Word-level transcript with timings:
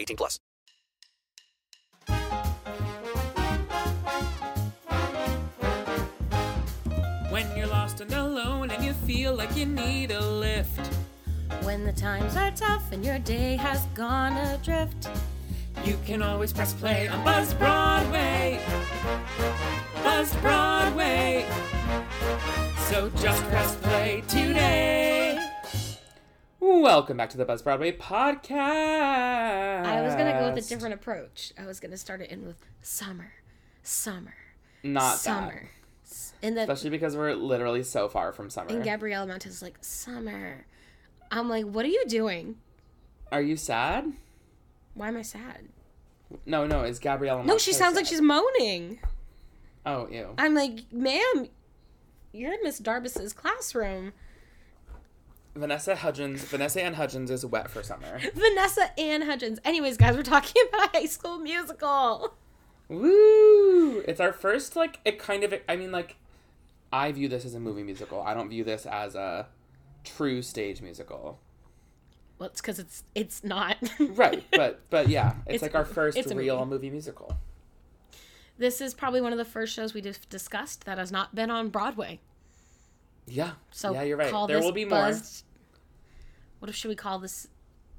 18 0.00 0.16
plus. 0.16 0.40
When 7.30 7.46
you're 7.56 7.66
lost 7.66 8.00
and 8.00 8.12
alone 8.12 8.70
and 8.70 8.84
you 8.84 8.92
feel 8.92 9.34
like 9.34 9.56
you 9.56 9.66
need 9.66 10.10
a 10.10 10.20
lift. 10.20 10.86
When 11.62 11.84
the 11.84 11.92
times 11.92 12.36
are 12.36 12.50
tough 12.50 12.90
and 12.92 13.04
your 13.04 13.18
day 13.18 13.56
has 13.56 13.84
gone 13.94 14.36
adrift. 14.36 15.08
You 15.84 15.96
can 16.04 16.22
always 16.22 16.52
press 16.52 16.72
play 16.72 17.08
on 17.08 17.24
Buzz 17.24 17.54
Broadway. 17.54 18.60
Buzz 20.02 20.34
Broadway. 20.36 21.46
So 22.88 23.10
just 23.10 23.42
press 23.44 23.76
play 23.76 24.22
today. 24.28 25.49
Welcome 26.60 27.16
back 27.16 27.30
to 27.30 27.38
the 27.38 27.46
Buzz 27.46 27.62
Broadway 27.62 27.90
podcast. 27.92 28.50
I 28.50 30.02
was 30.02 30.14
gonna 30.14 30.38
go 30.38 30.52
with 30.52 30.62
a 30.62 30.68
different 30.68 30.94
approach. 30.94 31.54
I 31.58 31.64
was 31.64 31.80
gonna 31.80 31.96
start 31.96 32.20
it 32.20 32.30
in 32.30 32.46
with 32.46 32.56
summer, 32.82 33.32
summer, 33.82 34.34
Not 34.82 35.16
summer. 35.18 35.70
That. 36.08 36.32
then 36.42 36.58
Especially 36.58 36.90
because 36.90 37.16
we're 37.16 37.32
literally 37.34 37.82
so 37.82 38.08
far 38.10 38.32
from 38.32 38.50
summer. 38.50 38.68
and 38.68 38.84
Gabrielle 38.84 39.26
Montez 39.26 39.54
is 39.54 39.62
like 39.62 39.78
summer. 39.80 40.66
I'm 41.30 41.48
like, 41.48 41.64
what 41.64 41.86
are 41.86 41.88
you 41.90 42.04
doing? 42.06 42.56
Are 43.32 43.40
you 43.40 43.56
sad? 43.56 44.12
Why 44.92 45.08
am 45.08 45.16
I 45.16 45.22
sad? 45.22 45.68
No, 46.44 46.66
no, 46.66 46.82
it's 46.82 46.98
Gabrielle. 46.98 47.42
No, 47.42 47.56
she 47.56 47.72
sounds 47.72 47.96
like 47.96 48.04
she's 48.06 48.20
moaning. 48.20 48.98
Oh, 49.86 50.08
ew. 50.10 50.34
I'm 50.36 50.54
like, 50.54 50.92
ma'am, 50.92 51.48
you're 52.32 52.52
in 52.52 52.60
Miss 52.62 52.80
Darbus's 52.80 53.32
classroom. 53.32 54.12
Vanessa 55.54 55.96
Hudgens. 55.96 56.42
Vanessa 56.44 56.82
Ann 56.82 56.94
Hudgens 56.94 57.30
is 57.30 57.44
wet 57.44 57.70
for 57.70 57.82
summer. 57.82 58.20
Vanessa 58.34 58.98
Ann 58.98 59.22
Hudgens. 59.22 59.58
Anyways, 59.64 59.96
guys, 59.96 60.16
we're 60.16 60.22
talking 60.22 60.62
about 60.68 60.94
High 60.94 61.06
School 61.06 61.38
Musical. 61.38 62.34
Woo! 62.88 64.00
It's 64.00 64.20
our 64.20 64.32
first 64.32 64.74
like 64.76 64.98
it 65.04 65.18
kind 65.18 65.44
of 65.44 65.54
I 65.68 65.76
mean 65.76 65.92
like 65.92 66.16
I 66.92 67.12
view 67.12 67.28
this 67.28 67.44
as 67.44 67.54
a 67.54 67.60
movie 67.60 67.82
musical. 67.84 68.20
I 68.22 68.34
don't 68.34 68.48
view 68.48 68.64
this 68.64 68.84
as 68.86 69.14
a 69.14 69.46
true 70.04 70.42
stage 70.42 70.80
musical. 70.82 71.38
Well, 72.38 72.48
it's 72.48 72.60
because 72.60 72.78
it's 72.78 73.04
it's 73.14 73.44
not. 73.44 73.76
Right, 74.00 74.44
but 74.52 74.80
but 74.90 75.08
yeah, 75.08 75.34
it's, 75.46 75.56
It's- 75.56 75.62
like 75.62 75.74
our 75.74 75.84
first 75.84 76.16
real 76.34 76.56
movie. 76.58 76.70
movie. 76.70 76.90
musical. 76.90 77.36
this 78.58 78.80
is 78.80 78.92
probably 78.94 79.20
one 79.20 79.32
of 79.32 79.38
the 79.38 79.44
first 79.44 79.72
shows 79.72 79.94
we 79.94 80.00
just 80.00 80.28
discussed 80.28 80.84
that 80.86 80.98
has 80.98 81.12
not 81.12 81.34
been 81.34 81.50
on 81.50 81.68
Broadway. 81.68 82.18
Yeah. 83.30 83.52
So 83.70 83.92
yeah, 83.94 84.02
you're 84.02 84.16
right. 84.16 84.32
There 84.48 84.60
will 84.60 84.72
be 84.72 84.84
more 84.84 85.12
What 86.58 86.68
if 86.68 86.74
should 86.74 86.88
we 86.88 86.96
call 86.96 87.18
this 87.18 87.46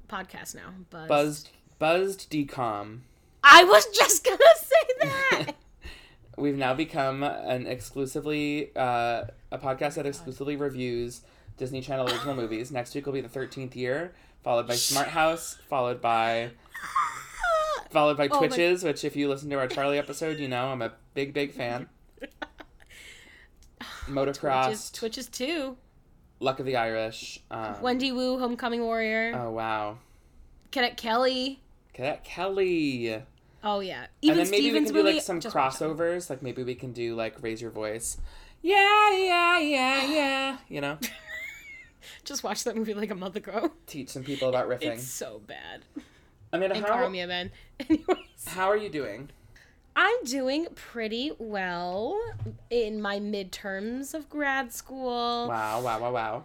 podcast 0.08 0.54
now? 0.54 0.74
Buzzed. 0.90 1.08
buzzed 1.08 1.48
buzzed 1.78 2.30
DCOM. 2.30 3.00
I 3.42 3.64
was 3.64 3.86
just 3.96 4.24
gonna 4.28 4.38
say 4.56 4.94
that. 5.00 5.52
We've 6.36 6.56
now 6.56 6.74
become 6.74 7.22
an 7.22 7.66
exclusively 7.66 8.70
uh, 8.76 9.24
a 9.50 9.58
podcast 9.58 9.94
that 9.94 10.06
exclusively 10.06 10.56
reviews 10.56 11.22
Disney 11.56 11.80
Channel 11.80 12.08
original 12.08 12.34
movies. 12.42 12.70
Next 12.70 12.94
week 12.94 13.04
will 13.06 13.12
be 13.12 13.20
the 13.20 13.28
13th 13.28 13.74
year, 13.76 14.14
followed 14.42 14.66
by 14.66 14.74
Smart 14.74 15.08
House, 15.08 15.58
followed 15.68 16.00
by 16.00 16.50
followed 17.90 18.16
by 18.16 18.28
Oh 18.28 18.40
my- 18.40 18.46
Twitches, 18.46 18.82
which 18.84 19.04
if 19.04 19.16
you 19.16 19.28
listen 19.28 19.50
to 19.50 19.58
our 19.58 19.68
Charlie 19.68 19.98
episode, 19.98 20.38
you 20.38 20.48
know 20.48 20.66
I'm 20.68 20.82
a 20.82 20.92
big 21.14 21.34
big 21.34 21.52
fan. 21.52 21.88
Motocross, 24.08 24.64
Twitches, 24.64 24.90
Twitches 24.90 25.26
too. 25.28 25.76
Luck 26.40 26.58
of 26.58 26.66
the 26.66 26.76
Irish. 26.76 27.40
Um, 27.50 27.80
Wendy 27.82 28.10
Wu, 28.12 28.38
Homecoming 28.38 28.82
Warrior. 28.82 29.32
Oh 29.34 29.50
wow, 29.52 29.98
Cadet 30.70 30.96
Kelly. 30.96 31.60
Cadet 31.92 32.24
Kelly. 32.24 33.22
Oh 33.64 33.80
yeah. 33.80 34.06
Even 34.22 34.38
and 34.38 34.46
then 34.46 34.50
maybe 34.50 34.62
Stevens 34.64 34.92
we 34.92 34.98
can 34.98 35.06
do 35.06 35.12
like 35.14 35.22
some 35.22 35.40
just 35.40 35.54
watched 35.54 35.78
that. 35.78 35.88
crossovers. 35.88 36.28
Like 36.30 36.42
maybe 36.42 36.64
we 36.64 36.74
can 36.74 36.92
do 36.92 37.14
like 37.14 37.40
raise 37.42 37.62
your 37.62 37.70
voice. 37.70 38.18
Yeah, 38.60 39.16
yeah, 39.16 39.58
yeah, 39.60 40.04
yeah. 40.06 40.56
You 40.68 40.80
know, 40.80 40.98
Just 42.24 42.42
watched 42.44 42.64
that 42.64 42.76
movie 42.76 42.94
like 42.94 43.10
a 43.10 43.14
month 43.14 43.36
ago. 43.36 43.72
teach 43.86 44.08
some 44.08 44.24
people 44.24 44.48
about 44.48 44.68
riffing. 44.68 44.92
It's 44.94 45.04
so 45.06 45.40
bad. 45.46 45.84
Amanda, 46.52 46.76
And 46.76 46.84
how, 46.84 46.96
Carmia 46.96 47.26
Man. 47.28 47.50
Anyways. 47.80 48.44
how 48.46 48.68
are 48.68 48.76
you 48.76 48.88
doing? 48.88 49.30
I'm 49.94 50.24
doing 50.24 50.66
pretty 50.74 51.32
well 51.38 52.18
in 52.70 53.00
my 53.02 53.20
midterms 53.20 54.14
of 54.14 54.28
grad 54.30 54.72
school. 54.72 55.48
Wow, 55.48 55.82
wow, 55.82 56.00
wow, 56.00 56.12
wow. 56.12 56.44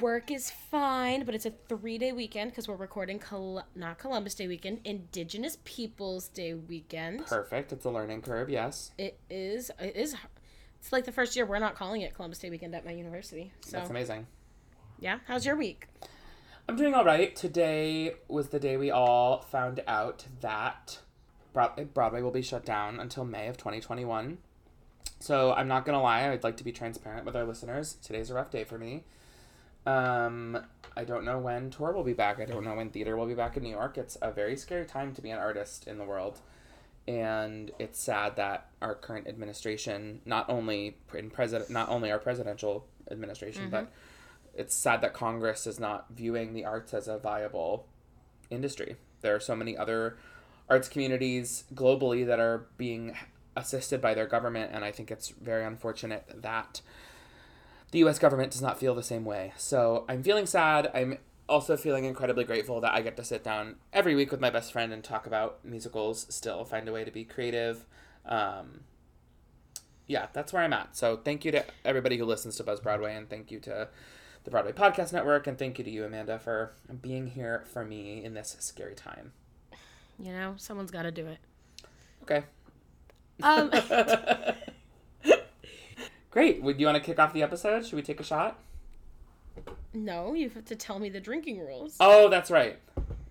Work 0.00 0.30
is 0.30 0.50
fine, 0.50 1.24
but 1.24 1.34
it's 1.34 1.46
a 1.46 1.52
three 1.68 1.98
day 1.98 2.12
weekend 2.12 2.50
because 2.50 2.68
we're 2.68 2.76
recording 2.76 3.18
Col- 3.18 3.64
not 3.74 3.98
Columbus 3.98 4.34
Day 4.34 4.46
weekend, 4.48 4.80
Indigenous 4.84 5.58
Peoples 5.64 6.28
Day 6.28 6.54
weekend. 6.54 7.26
Perfect. 7.26 7.72
It's 7.72 7.84
a 7.84 7.90
learning 7.90 8.22
curve. 8.22 8.48
Yes, 8.48 8.92
It 8.98 9.18
is. 9.30 9.70
It 9.80 9.96
is. 9.96 10.14
It's 10.80 10.92
like 10.92 11.04
the 11.04 11.12
first 11.12 11.36
year 11.36 11.46
we're 11.46 11.58
not 11.60 11.74
calling 11.76 12.00
it 12.02 12.14
Columbus 12.14 12.38
Day 12.40 12.50
weekend 12.50 12.74
at 12.74 12.84
my 12.84 12.92
university. 12.92 13.52
So 13.60 13.76
that's 13.76 13.90
amazing. 13.90 14.26
yeah, 14.98 15.18
how's 15.26 15.46
your 15.46 15.56
week? 15.56 15.86
I'm 16.68 16.76
doing 16.76 16.94
all 16.94 17.04
right. 17.04 17.34
Today 17.34 18.14
was 18.28 18.48
the 18.50 18.58
day 18.60 18.76
we 18.76 18.90
all 18.90 19.40
found 19.42 19.82
out 19.88 20.26
that 20.40 20.98
Broad- 21.52 21.92
Broadway 21.94 22.22
will 22.22 22.30
be 22.30 22.42
shut 22.42 22.64
down 22.64 22.98
until 23.00 23.24
May 23.24 23.48
of 23.48 23.56
2021. 23.56 24.38
So 25.18 25.52
I'm 25.52 25.68
not 25.68 25.84
gonna 25.84 26.02
lie. 26.02 26.28
I'd 26.28 26.42
like 26.44 26.56
to 26.58 26.64
be 26.64 26.72
transparent 26.72 27.24
with 27.24 27.36
our 27.36 27.44
listeners. 27.44 27.94
Today's 28.02 28.30
a 28.30 28.34
rough 28.34 28.50
day 28.50 28.64
for 28.64 28.78
me. 28.78 29.04
Um, 29.86 30.64
I 30.96 31.04
don't 31.04 31.24
know 31.24 31.38
when 31.38 31.70
tour 31.70 31.92
will 31.92 32.04
be 32.04 32.12
back. 32.12 32.40
I 32.40 32.44
don't 32.44 32.64
know 32.64 32.74
when 32.74 32.90
theater 32.90 33.16
will 33.16 33.26
be 33.26 33.34
back 33.34 33.56
in 33.56 33.62
New 33.62 33.70
York. 33.70 33.98
It's 33.98 34.16
a 34.22 34.30
very 34.30 34.56
scary 34.56 34.84
time 34.86 35.14
to 35.14 35.22
be 35.22 35.30
an 35.30 35.38
artist 35.38 35.86
in 35.86 35.98
the 35.98 36.04
world, 36.04 36.40
and 37.08 37.70
it's 37.78 37.98
sad 38.00 38.36
that 38.36 38.70
our 38.80 38.94
current 38.94 39.26
administration, 39.26 40.20
not 40.24 40.48
only 40.48 40.96
in 41.14 41.30
president, 41.30 41.70
not 41.70 41.88
only 41.88 42.10
our 42.12 42.18
presidential 42.18 42.86
administration, 43.10 43.64
but 43.70 43.92
it's 44.54 44.74
sad 44.74 45.00
that 45.00 45.14
Congress 45.14 45.66
is 45.66 45.80
not 45.80 46.06
viewing 46.10 46.52
the 46.52 46.64
arts 46.64 46.94
as 46.94 47.08
a 47.08 47.18
viable 47.18 47.86
industry. 48.50 48.96
There 49.22 49.34
are 49.34 49.40
so 49.40 49.56
many 49.56 49.76
other 49.76 50.16
arts 50.68 50.88
communities 50.88 51.64
globally 51.74 52.26
that 52.26 52.40
are 52.40 52.66
being 52.78 53.16
assisted 53.56 54.00
by 54.00 54.14
their 54.14 54.26
government, 54.26 54.70
and 54.72 54.84
I 54.84 54.92
think 54.92 55.10
it's 55.10 55.30
very 55.30 55.64
unfortunate 55.64 56.24
that 56.34 56.80
the 57.90 57.98
US 58.00 58.18
government 58.18 58.52
does 58.52 58.62
not 58.62 58.78
feel 58.78 58.94
the 58.94 59.02
same 59.02 59.24
way. 59.24 59.52
So 59.56 60.04
I'm 60.08 60.22
feeling 60.22 60.46
sad. 60.46 60.90
I'm 60.94 61.18
also 61.48 61.76
feeling 61.76 62.04
incredibly 62.04 62.44
grateful 62.44 62.80
that 62.80 62.94
I 62.94 63.02
get 63.02 63.16
to 63.18 63.24
sit 63.24 63.44
down 63.44 63.76
every 63.92 64.14
week 64.14 64.30
with 64.30 64.40
my 64.40 64.50
best 64.50 64.72
friend 64.72 64.92
and 64.92 65.04
talk 65.04 65.26
about 65.26 65.64
musicals, 65.64 66.26
still 66.30 66.64
find 66.64 66.88
a 66.88 66.92
way 66.92 67.04
to 67.04 67.10
be 67.10 67.24
creative. 67.24 67.84
Um, 68.24 68.80
yeah, 70.06 70.28
that's 70.32 70.52
where 70.52 70.62
I'm 70.62 70.72
at. 70.72 70.96
So 70.96 71.18
thank 71.18 71.44
you 71.44 71.52
to 71.52 71.64
everybody 71.84 72.16
who 72.16 72.24
listens 72.24 72.56
to 72.56 72.64
Buzz 72.64 72.80
Broadway, 72.80 73.14
and 73.14 73.28
thank 73.28 73.50
you 73.50 73.60
to 73.60 73.88
the 74.44 74.50
Broadway 74.50 74.72
Podcast 74.72 75.12
Network, 75.12 75.46
and 75.46 75.58
thank 75.58 75.78
you 75.78 75.84
to 75.84 75.90
you, 75.90 76.04
Amanda, 76.04 76.38
for 76.38 76.72
being 77.00 77.28
here 77.28 77.64
for 77.72 77.84
me 77.84 78.24
in 78.24 78.34
this 78.34 78.56
scary 78.58 78.94
time. 78.94 79.32
You 80.18 80.32
know, 80.32 80.54
someone's 80.56 80.90
got 80.90 81.02
to 81.02 81.10
do 81.10 81.26
it. 81.26 81.38
Okay. 82.22 82.42
Um, 83.42 83.70
Great. 86.30 86.62
Would 86.62 86.80
you 86.80 86.86
want 86.86 86.96
to 86.96 87.02
kick 87.02 87.18
off 87.18 87.32
the 87.32 87.42
episode? 87.42 87.84
Should 87.84 87.96
we 87.96 88.02
take 88.02 88.20
a 88.20 88.24
shot? 88.24 88.58
No, 89.92 90.32
you 90.32 90.48
have 90.50 90.64
to 90.66 90.76
tell 90.76 90.98
me 90.98 91.10
the 91.10 91.20
drinking 91.20 91.60
rules. 91.60 91.96
Oh, 92.00 92.30
that's 92.30 92.50
right. 92.50 92.78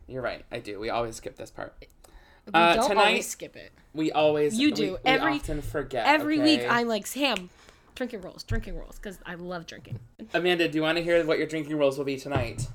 You're 0.07 0.22
right. 0.22 0.45
I 0.51 0.60
do. 0.60 0.80
We 0.80 0.89
always 0.89 1.16
skip 1.16 1.36
this 1.36 1.50
part. 1.50 1.74
we 1.81 2.51
uh, 2.54 2.75
don't 2.75 2.89
tonight- 2.89 3.07
always 3.07 3.28
skip 3.28 3.56
it. 3.56 3.72
We 3.94 4.12
always 4.12 4.57
You 4.57 4.72
do. 4.72 4.92
We, 4.94 4.98
Every- 5.06 5.33
often 5.33 5.62
forget. 5.62 6.06
Every 6.06 6.39
week? 6.39 6.62
I'm 6.69 6.88
like, 6.88 7.07
Sam, 7.07 7.50
drinking 7.95 8.22
rules, 8.22 8.44
drinking 8.44 8.78
rules, 8.78 8.98
because 8.98 9.18
I 9.25 9.36
love 9.36 9.66
drinking. 9.66 10.00
Amanda, 10.33 10.68
do 10.69 10.78
you 10.78 10.81
want 10.83 10.98
to 10.98 11.04
hear 11.04 11.25
what 11.25 11.39
your 11.39 11.48
drinking 11.48 11.78
rules 11.78 11.98
will 11.98 12.06
be 12.06 12.18
tonight? 12.18 12.68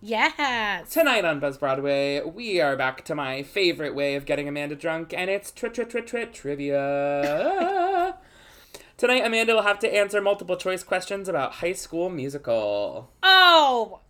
Yes. 0.00 0.92
Tonight 0.92 1.24
on 1.24 1.40
Buzz 1.40 1.58
Broadway, 1.58 2.20
we 2.22 2.60
are 2.60 2.76
back 2.76 3.04
to 3.06 3.16
my 3.16 3.42
favorite 3.42 3.96
way 3.96 4.14
of 4.14 4.26
getting 4.26 4.46
Amanda 4.46 4.76
drunk, 4.76 5.12
and 5.12 5.28
it's 5.28 5.50
tri 5.50 5.70
tri 5.70 5.84
tri 5.84 6.02
tri 6.02 6.24
trivia. 6.26 8.16
Tonight, 8.96 9.24
Amanda 9.24 9.54
will 9.54 9.62
have 9.62 9.80
to 9.80 9.92
answer 9.92 10.20
multiple 10.20 10.56
choice 10.56 10.84
questions 10.84 11.28
about 11.28 11.54
High 11.54 11.72
School 11.72 12.10
Musical. 12.10 13.10
Oh, 13.24 14.00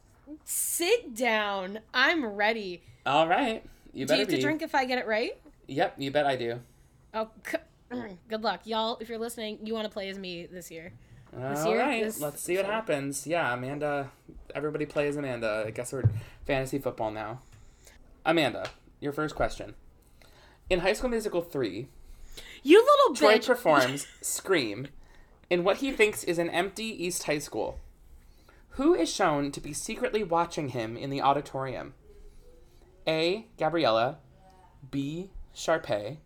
sit 0.45 1.15
down. 1.15 1.79
I'm 1.95 2.25
ready. 2.27 2.83
All 3.07 3.27
right, 3.27 3.65
you 3.95 4.05
Do 4.05 4.13
you 4.13 4.21
have 4.21 4.29
to 4.29 4.41
drink 4.41 4.61
if 4.61 4.75
I 4.75 4.85
get 4.85 4.99
it 4.99 5.07
right? 5.07 5.39
Yep, 5.69 5.95
you 5.97 6.11
bet 6.11 6.27
I 6.27 6.37
do. 6.37 6.61
Oh, 7.15 7.31
c- 7.51 7.57
good 8.29 8.43
luck, 8.43 8.61
y'all. 8.65 8.99
If 9.01 9.09
you're 9.09 9.17
listening, 9.19 9.59
you 9.63 9.73
want 9.73 9.87
to 9.87 9.91
play 9.91 10.11
as 10.11 10.19
me 10.19 10.45
this 10.45 10.71
year. 10.71 10.93
All 11.37 11.67
year, 11.67 11.79
right, 11.81 12.05
this- 12.05 12.21
let's 12.21 12.43
see 12.43 12.57
what 12.57 12.67
happens. 12.67 13.27
Yeah, 13.27 13.53
Amanda. 13.53 14.11
Everybody 14.55 14.87
plays 14.87 15.17
Amanda. 15.17 15.65
I 15.67 15.71
guess 15.71 15.93
we're 15.93 16.05
fantasy 16.47 16.79
football 16.79 17.11
now. 17.11 17.43
Amanda, 18.25 18.71
your 19.01 19.13
first 19.13 19.35
question. 19.35 19.75
In 20.71 20.81
High 20.81 20.93
School 20.95 21.11
Musical 21.11 21.41
3, 21.43 21.89
You 22.63 22.85
little 22.85 23.15
Troy 23.15 23.39
bitch. 23.39 23.47
performs 23.47 24.07
Scream 24.21 24.89
in 25.51 25.65
what 25.65 25.79
he 25.79 25.93
thinks 25.93 26.25
is 26.25 26.39
an 26.39 26.51
empty 26.51 26.85
East 26.85 27.25
High 27.25 27.39
School. 27.39 27.79
Who 28.73 28.95
is 28.95 29.13
shown 29.13 29.51
to 29.53 29.61
be 29.61 29.73
secretly 29.73 30.23
watching 30.23 30.69
him 30.71 30.97
in 30.97 31.11
the 31.11 31.21
auditorium? 31.23 31.95
A. 33.07 33.47
Gabriella, 33.59 34.19
B. 34.91 35.31
Sharpay, 35.55 36.19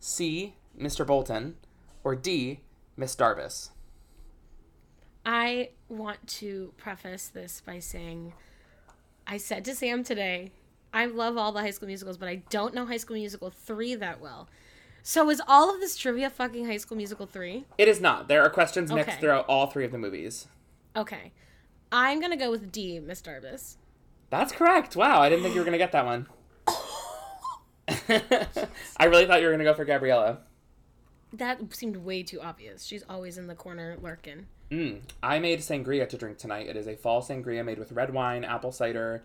C. 0.00 0.54
Mr. 0.78 1.06
Bolton, 1.06 1.56
or 2.04 2.14
D. 2.16 2.60
Miss 2.96 3.14
Darbus? 3.16 3.70
I 5.24 5.70
want 5.88 6.26
to 6.38 6.72
preface 6.76 7.28
this 7.28 7.62
by 7.64 7.78
saying 7.78 8.32
I 9.26 9.36
said 9.36 9.64
to 9.66 9.74
Sam 9.74 10.02
today, 10.02 10.50
I 10.92 11.06
love 11.06 11.36
all 11.36 11.52
the 11.52 11.60
high 11.60 11.70
school 11.70 11.86
musicals, 11.86 12.16
but 12.16 12.28
I 12.28 12.36
don't 12.50 12.74
know 12.74 12.86
High 12.86 12.96
School 12.98 13.16
Musical 13.16 13.50
3 13.50 13.94
that 13.96 14.20
well. 14.20 14.48
So 15.02 15.30
is 15.30 15.40
all 15.48 15.72
of 15.72 15.80
this 15.80 15.96
trivia 15.96 16.30
fucking 16.30 16.66
High 16.66 16.76
School 16.76 16.96
Musical 16.96 17.26
3? 17.26 17.64
It 17.78 17.88
is 17.88 18.00
not. 18.00 18.28
There 18.28 18.42
are 18.42 18.50
questions 18.50 18.92
mixed 18.92 19.20
throughout 19.20 19.46
all 19.48 19.66
three 19.66 19.84
of 19.84 19.92
the 19.92 19.98
movies. 19.98 20.46
Okay. 20.94 21.32
I'm 21.90 22.20
going 22.20 22.30
to 22.30 22.36
go 22.36 22.50
with 22.50 22.70
D, 22.70 23.00
Miss 23.00 23.22
Darbus. 23.22 23.76
That's 24.30 24.52
correct. 24.52 24.96
Wow, 24.96 25.20
I 25.20 25.28
didn't 25.28 25.42
think 25.42 25.54
you 25.54 25.60
were 25.60 25.64
going 25.64 25.72
to 25.72 25.78
get 25.78 25.92
that 25.92 26.04
one. 26.04 26.26
I 28.98 29.04
really 29.04 29.26
thought 29.26 29.40
you 29.40 29.46
were 29.46 29.52
going 29.52 29.58
to 29.58 29.64
go 29.64 29.74
for 29.74 29.84
Gabriella. 29.84 30.38
That 31.32 31.74
seemed 31.74 31.96
way 31.96 32.22
too 32.22 32.40
obvious. 32.40 32.84
She's 32.84 33.04
always 33.08 33.38
in 33.38 33.46
the 33.46 33.54
corner 33.54 33.96
lurking. 34.00 34.46
Mm. 34.72 35.02
I 35.22 35.38
made 35.38 35.58
sangria 35.58 36.08
to 36.08 36.16
drink 36.16 36.38
tonight. 36.38 36.66
It 36.66 36.76
is 36.76 36.88
a 36.88 36.96
fall 36.96 37.20
sangria 37.20 37.62
made 37.62 37.78
with 37.78 37.92
red 37.92 38.14
wine, 38.14 38.42
apple 38.42 38.72
cider, 38.72 39.22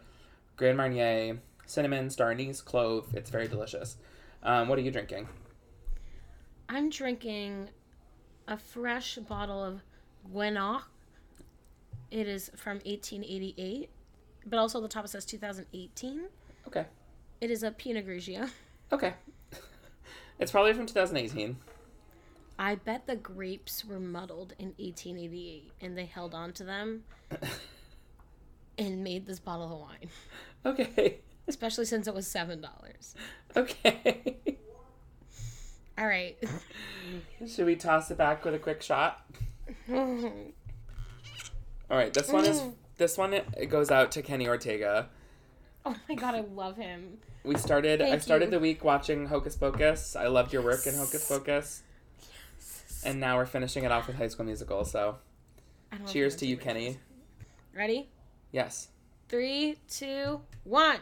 Grand 0.58 0.76
Marnier, 0.76 1.40
cinnamon, 1.66 2.10
star 2.10 2.32
anise, 2.32 2.62
clove. 2.62 3.08
It's 3.14 3.30
very 3.30 3.48
delicious. 3.48 3.96
Um, 4.44 4.68
what 4.68 4.78
are 4.78 4.82
you 4.82 4.92
drinking? 4.92 5.30
I'm 6.68 6.90
drinking 6.90 7.70
a 8.46 8.58
fresh 8.58 9.16
bottle 9.16 9.64
of 9.64 9.80
Guenoc. 10.34 10.82
It 12.12 12.28
is 12.28 12.52
from 12.58 12.80
1888, 12.80 13.90
but 14.46 14.58
also 14.60 14.82
the 14.82 14.90
top 14.90 15.08
says 15.08 15.24
2018. 15.24 16.24
Okay. 16.68 16.86
It 17.40 17.52
is 17.52 17.64
a 17.64 17.72
Pinot 17.72 18.06
Grigio. 18.06 18.50
Okay. 18.92 19.14
it's 20.40 20.52
probably 20.52 20.74
from 20.74 20.88
2018. 20.88 21.56
I 22.60 22.76
bet 22.76 23.06
the 23.06 23.16
grapes 23.16 23.86
were 23.86 24.00
muddled 24.00 24.54
in 24.58 24.68
1888 24.78 25.72
and 25.82 25.98
they 25.98 26.06
held 26.06 26.34
on 26.34 26.54
to 26.54 26.64
them 26.64 27.04
and 28.78 29.04
made 29.04 29.28
this 29.28 29.40
bottle 29.40 29.74
of 29.74 29.80
wine, 29.80 30.10
Okay. 30.66 31.20
especially 31.48 31.86
since 31.86 32.08
it 32.08 32.16
was 32.16 32.28
$7. 32.28 32.66
Okay. 33.56 34.38
All 35.98 36.08
right. 36.08 36.38
Should 37.48 37.66
we 37.66 37.76
toss 37.76 38.12
it 38.12 38.18
back 38.18 38.44
with 38.46 38.54
a 38.54 38.60
quick 38.60 38.82
shot? 38.82 39.26
All 41.90 41.98
right, 41.98 42.14
this 42.14 42.30
one 42.30 42.46
is 42.46 42.60
mm. 42.60 42.74
this 42.98 43.18
one 43.18 43.34
it 43.34 43.70
goes 43.70 43.90
out 43.90 44.12
to 44.12 44.22
Kenny 44.22 44.48
Ortega. 44.48 45.10
Oh 45.86 45.96
my 46.10 46.16
god, 46.16 46.36
I 46.36 46.42
love 46.42 46.76
him. 46.76 47.18
We 47.44 47.56
started 47.56 48.02
I 48.02 48.18
started 48.18 48.46
you. 48.46 48.52
the 48.52 48.60
week 48.60 48.84
watching 48.84 49.26
Hocus 49.28 49.56
Pocus. 49.56 50.16
I 50.16 50.28
loved 50.28 50.52
your 50.52 50.62
work 50.62 50.86
in 50.86 50.96
Hocus 50.96 51.28
Pocus. 51.28 51.84
And 53.06 53.20
now 53.20 53.38
we're 53.38 53.46
finishing 53.46 53.84
it 53.84 53.92
off 53.92 54.08
with 54.08 54.18
High 54.18 54.28
School 54.28 54.46
Musical, 54.46 54.84
so 54.84 55.18
I 55.92 55.96
don't 55.96 56.04
know 56.04 56.08
if 56.08 56.14
cheers 56.14 56.36
to 56.38 56.46
you, 56.46 56.58
Kenny. 56.58 56.98
Ready? 57.74 58.10
Yes. 58.52 58.90
Three, 59.30 59.78
two, 59.88 60.42
one. 60.64 61.00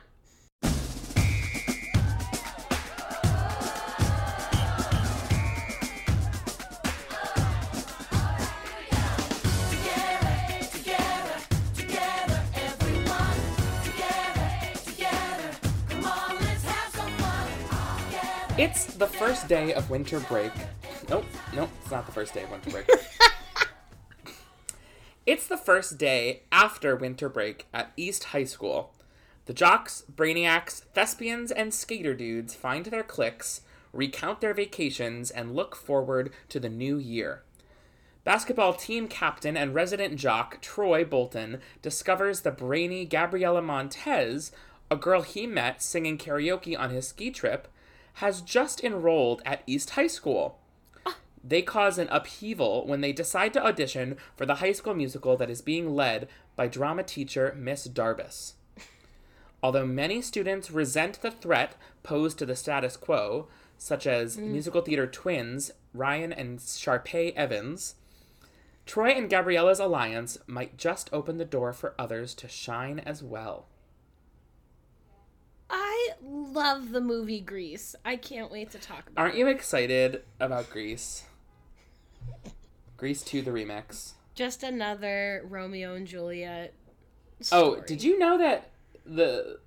It's 18.57 18.85
the 18.85 19.05
first 19.05 19.49
day 19.49 19.73
of 19.73 19.89
winter 19.89 20.21
break. 20.21 20.53
Nope, 21.07 21.25
nope, 21.53 21.69
it's 21.81 21.91
not 21.91 22.07
the 22.07 22.11
first 22.11 22.33
day 22.33 22.43
of 22.43 22.51
winter 22.51 22.71
break. 22.71 22.89
it's 25.27 25.45
the 25.45 25.57
first 25.57 25.99
day 25.99 26.41
after 26.51 26.95
winter 26.95 27.29
break 27.29 27.67
at 27.71 27.91
East 27.95 28.25
High 28.25 28.45
School. 28.45 28.91
The 29.45 29.53
jocks, 29.53 30.03
brainiacs, 30.11 30.81
thespians, 30.95 31.51
and 31.51 31.71
skater 31.71 32.15
dudes 32.15 32.55
find 32.55 32.87
their 32.87 33.03
cliques, 33.03 33.61
recount 33.93 34.41
their 34.41 34.55
vacations, 34.55 35.29
and 35.29 35.55
look 35.55 35.75
forward 35.75 36.33
to 36.49 36.59
the 36.59 36.69
new 36.69 36.97
year. 36.97 37.43
Basketball 38.23 38.73
team 38.73 39.07
captain 39.07 39.55
and 39.55 39.75
resident 39.75 40.15
jock 40.15 40.59
Troy 40.59 41.05
Bolton 41.05 41.61
discovers 41.83 42.41
the 42.41 42.49
brainy 42.49 43.05
Gabriella 43.05 43.61
Montez, 43.61 44.51
a 44.89 44.95
girl 44.95 45.21
he 45.21 45.45
met 45.45 45.83
singing 45.83 46.17
karaoke 46.17 46.77
on 46.77 46.89
his 46.89 47.07
ski 47.09 47.29
trip, 47.29 47.67
has 48.15 48.41
just 48.41 48.83
enrolled 48.83 49.43
at 49.45 49.61
East 49.67 49.91
High 49.91 50.07
School. 50.07 50.57
They 51.47 51.61
cause 51.61 51.99
an 51.99 52.07
upheaval 52.09 52.87
when 52.87 53.01
they 53.01 53.13
decide 53.13 53.53
to 53.53 53.63
audition 53.63 54.17
for 54.35 54.47
the 54.47 54.55
high 54.55 54.71
school 54.71 54.95
musical 54.95 55.37
that 55.37 55.49
is 55.49 55.61
being 55.61 55.95
led 55.95 56.27
by 56.55 56.67
drama 56.67 57.03
teacher 57.03 57.55
Miss 57.55 57.87
Darbus. 57.87 58.53
Although 59.61 59.85
many 59.85 60.21
students 60.21 60.71
resent 60.71 61.21
the 61.21 61.29
threat 61.29 61.75
posed 62.01 62.39
to 62.39 62.47
the 62.47 62.55
status 62.55 62.97
quo, 62.97 63.47
such 63.77 64.07
as 64.07 64.37
mm. 64.37 64.47
musical 64.47 64.81
theater 64.81 65.05
twins 65.05 65.71
Ryan 65.93 66.33
and 66.33 66.57
Sharpay 66.57 67.35
Evans, 67.35 67.93
Troy 68.87 69.09
and 69.09 69.29
Gabriella's 69.29 69.79
alliance 69.79 70.39
might 70.47 70.77
just 70.77 71.11
open 71.13 71.37
the 71.37 71.45
door 71.45 71.73
for 71.73 71.93
others 71.99 72.33
to 72.35 72.47
shine 72.47 72.99
as 72.99 73.21
well. 73.21 73.67
I 75.69 76.09
love 76.23 76.91
the 76.91 77.01
movie 77.01 77.41
Grease. 77.41 77.95
I 78.03 78.15
can't 78.15 78.51
wait 78.51 78.71
to 78.71 78.79
talk 78.79 79.09
about 79.09 79.21
Aren't 79.21 79.35
it. 79.35 79.39
you 79.39 79.47
excited 79.47 80.23
about 80.39 80.69
Grease? 80.69 81.23
Grease 82.97 83.21
2 83.23 83.41
the 83.41 83.51
remix. 83.51 84.13
Just 84.33 84.63
another 84.63 85.43
Romeo 85.47 85.95
and 85.95 86.07
Juliet. 86.07 86.73
Oh, 87.51 87.81
did 87.81 88.03
you 88.03 88.17
know 88.17 88.37
that 88.37 88.71
the 89.05 89.59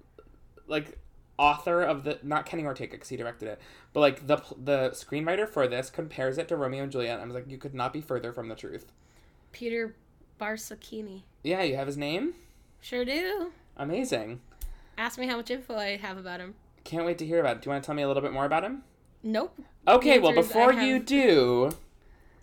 like 0.67 0.99
author 1.39 1.83
of 1.83 2.05
the 2.05 2.19
not 2.23 2.45
Kenny 2.45 2.65
Ortega 2.65 2.93
because 2.93 3.09
he 3.09 3.17
directed 3.17 3.49
it, 3.49 3.61
but 3.93 4.01
like 4.01 4.27
the 4.27 4.43
the 4.63 4.91
screenwriter 4.91 5.49
for 5.49 5.69
this 5.69 5.91
compares 5.91 6.39
it 6.39 6.49
to 6.49 6.57
Romeo 6.57 6.83
and 6.83 6.93
Juliet. 6.93 7.21
I 7.21 7.25
was 7.25 7.35
like, 7.35 7.49
you 7.49 7.59
could 7.59 7.75
not 7.75 7.93
be 7.93 8.01
further 8.01 8.33
from 8.33 8.49
the 8.49 8.55
truth. 8.55 8.93
Peter 9.53 9.95
Barsocchini. 10.41 11.23
Yeah, 11.43 11.63
you 11.63 11.77
have 11.77 11.87
his 11.87 11.97
name. 11.97 12.35
Sure 12.81 13.05
do. 13.05 13.53
Amazing. 13.77 14.41
Ask 14.97 15.19
me 15.19 15.27
how 15.27 15.37
much 15.37 15.51
info 15.51 15.77
I 15.77 15.97
have 15.97 16.19
about 16.19 16.41
him. 16.41 16.55
Can't 16.85 17.07
wait 17.07 17.19
to 17.19 17.27
hear 17.27 17.41
about 17.41 17.57
it. 17.57 17.63
Do 17.63 17.69
you 17.69 17.73
want 17.73 17.85
to 17.85 17.87
tell 17.87 17.95
me 17.95 18.03
a 18.03 18.09
little 18.09 18.23
bit 18.23 18.33
more 18.33 18.45
about 18.45 18.65
him? 18.65 18.83
Nope. 19.23 19.61
Okay, 19.87 20.19
well 20.19 20.31
answer 20.31 20.41
is 20.41 20.51
I 20.51 20.67
before 20.67 20.73
you 20.73 20.99
do, 20.99 21.73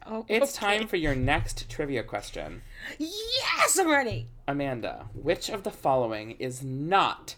Oh, 0.08 0.26
it's 0.28 0.58
okay. 0.58 0.78
time 0.78 0.88
for 0.88 0.98
your 0.98 1.16
next 1.16 1.70
trivia 1.70 2.04
question. 2.04 2.62
Yes, 3.00 3.78
I'm 3.78 3.90
ready. 3.90 4.28
Amanda, 4.48 5.08
which 5.14 5.50
of 5.50 5.64
the 5.64 5.72
following 5.72 6.32
is 6.32 6.64
not 6.64 7.36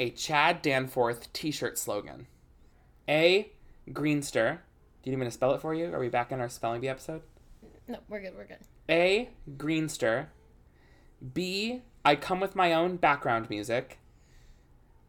a 0.00 0.10
Chad 0.10 0.60
Danforth 0.60 1.32
t 1.32 1.50
shirt 1.50 1.78
slogan? 1.78 2.26
A. 3.08 3.52
Greenster. 3.90 4.58
Do 5.02 5.10
you 5.10 5.16
need 5.16 5.20
me 5.20 5.26
to 5.26 5.30
spell 5.30 5.54
it 5.54 5.60
for 5.60 5.72
you? 5.72 5.92
Are 5.94 6.00
we 6.00 6.08
back 6.08 6.32
in 6.32 6.40
our 6.40 6.48
spelling 6.48 6.80
bee 6.80 6.88
episode? 6.88 7.22
No, 7.86 7.98
we're 8.08 8.20
good. 8.20 8.34
We're 8.36 8.44
good. 8.44 8.58
A. 8.88 9.30
Greenster. 9.56 10.26
B. 11.34 11.82
I 12.04 12.16
come 12.16 12.40
with 12.40 12.56
my 12.56 12.72
own 12.72 12.96
background 12.96 13.50
music. 13.50 13.98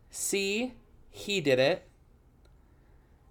C. 0.10 0.74
He 1.10 1.41
did 1.41 1.58
it. 1.58 1.88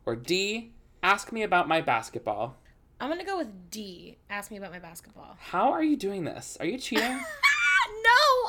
Or 0.06 0.16
D. 0.16 0.72
Ask 1.02 1.30
me 1.32 1.42
about 1.42 1.68
my 1.68 1.80
basketball. 1.80 2.56
I'm 3.00 3.08
gonna 3.08 3.24
go 3.24 3.38
with 3.38 3.70
D. 3.70 4.18
Ask 4.28 4.50
me 4.50 4.56
about 4.58 4.72
my 4.72 4.78
basketball. 4.78 5.36
How 5.40 5.72
are 5.72 5.82
you 5.82 5.96
doing 5.96 6.24
this? 6.24 6.56
Are 6.60 6.66
you 6.66 6.78
cheating? 6.78 7.08
no, 7.08 7.20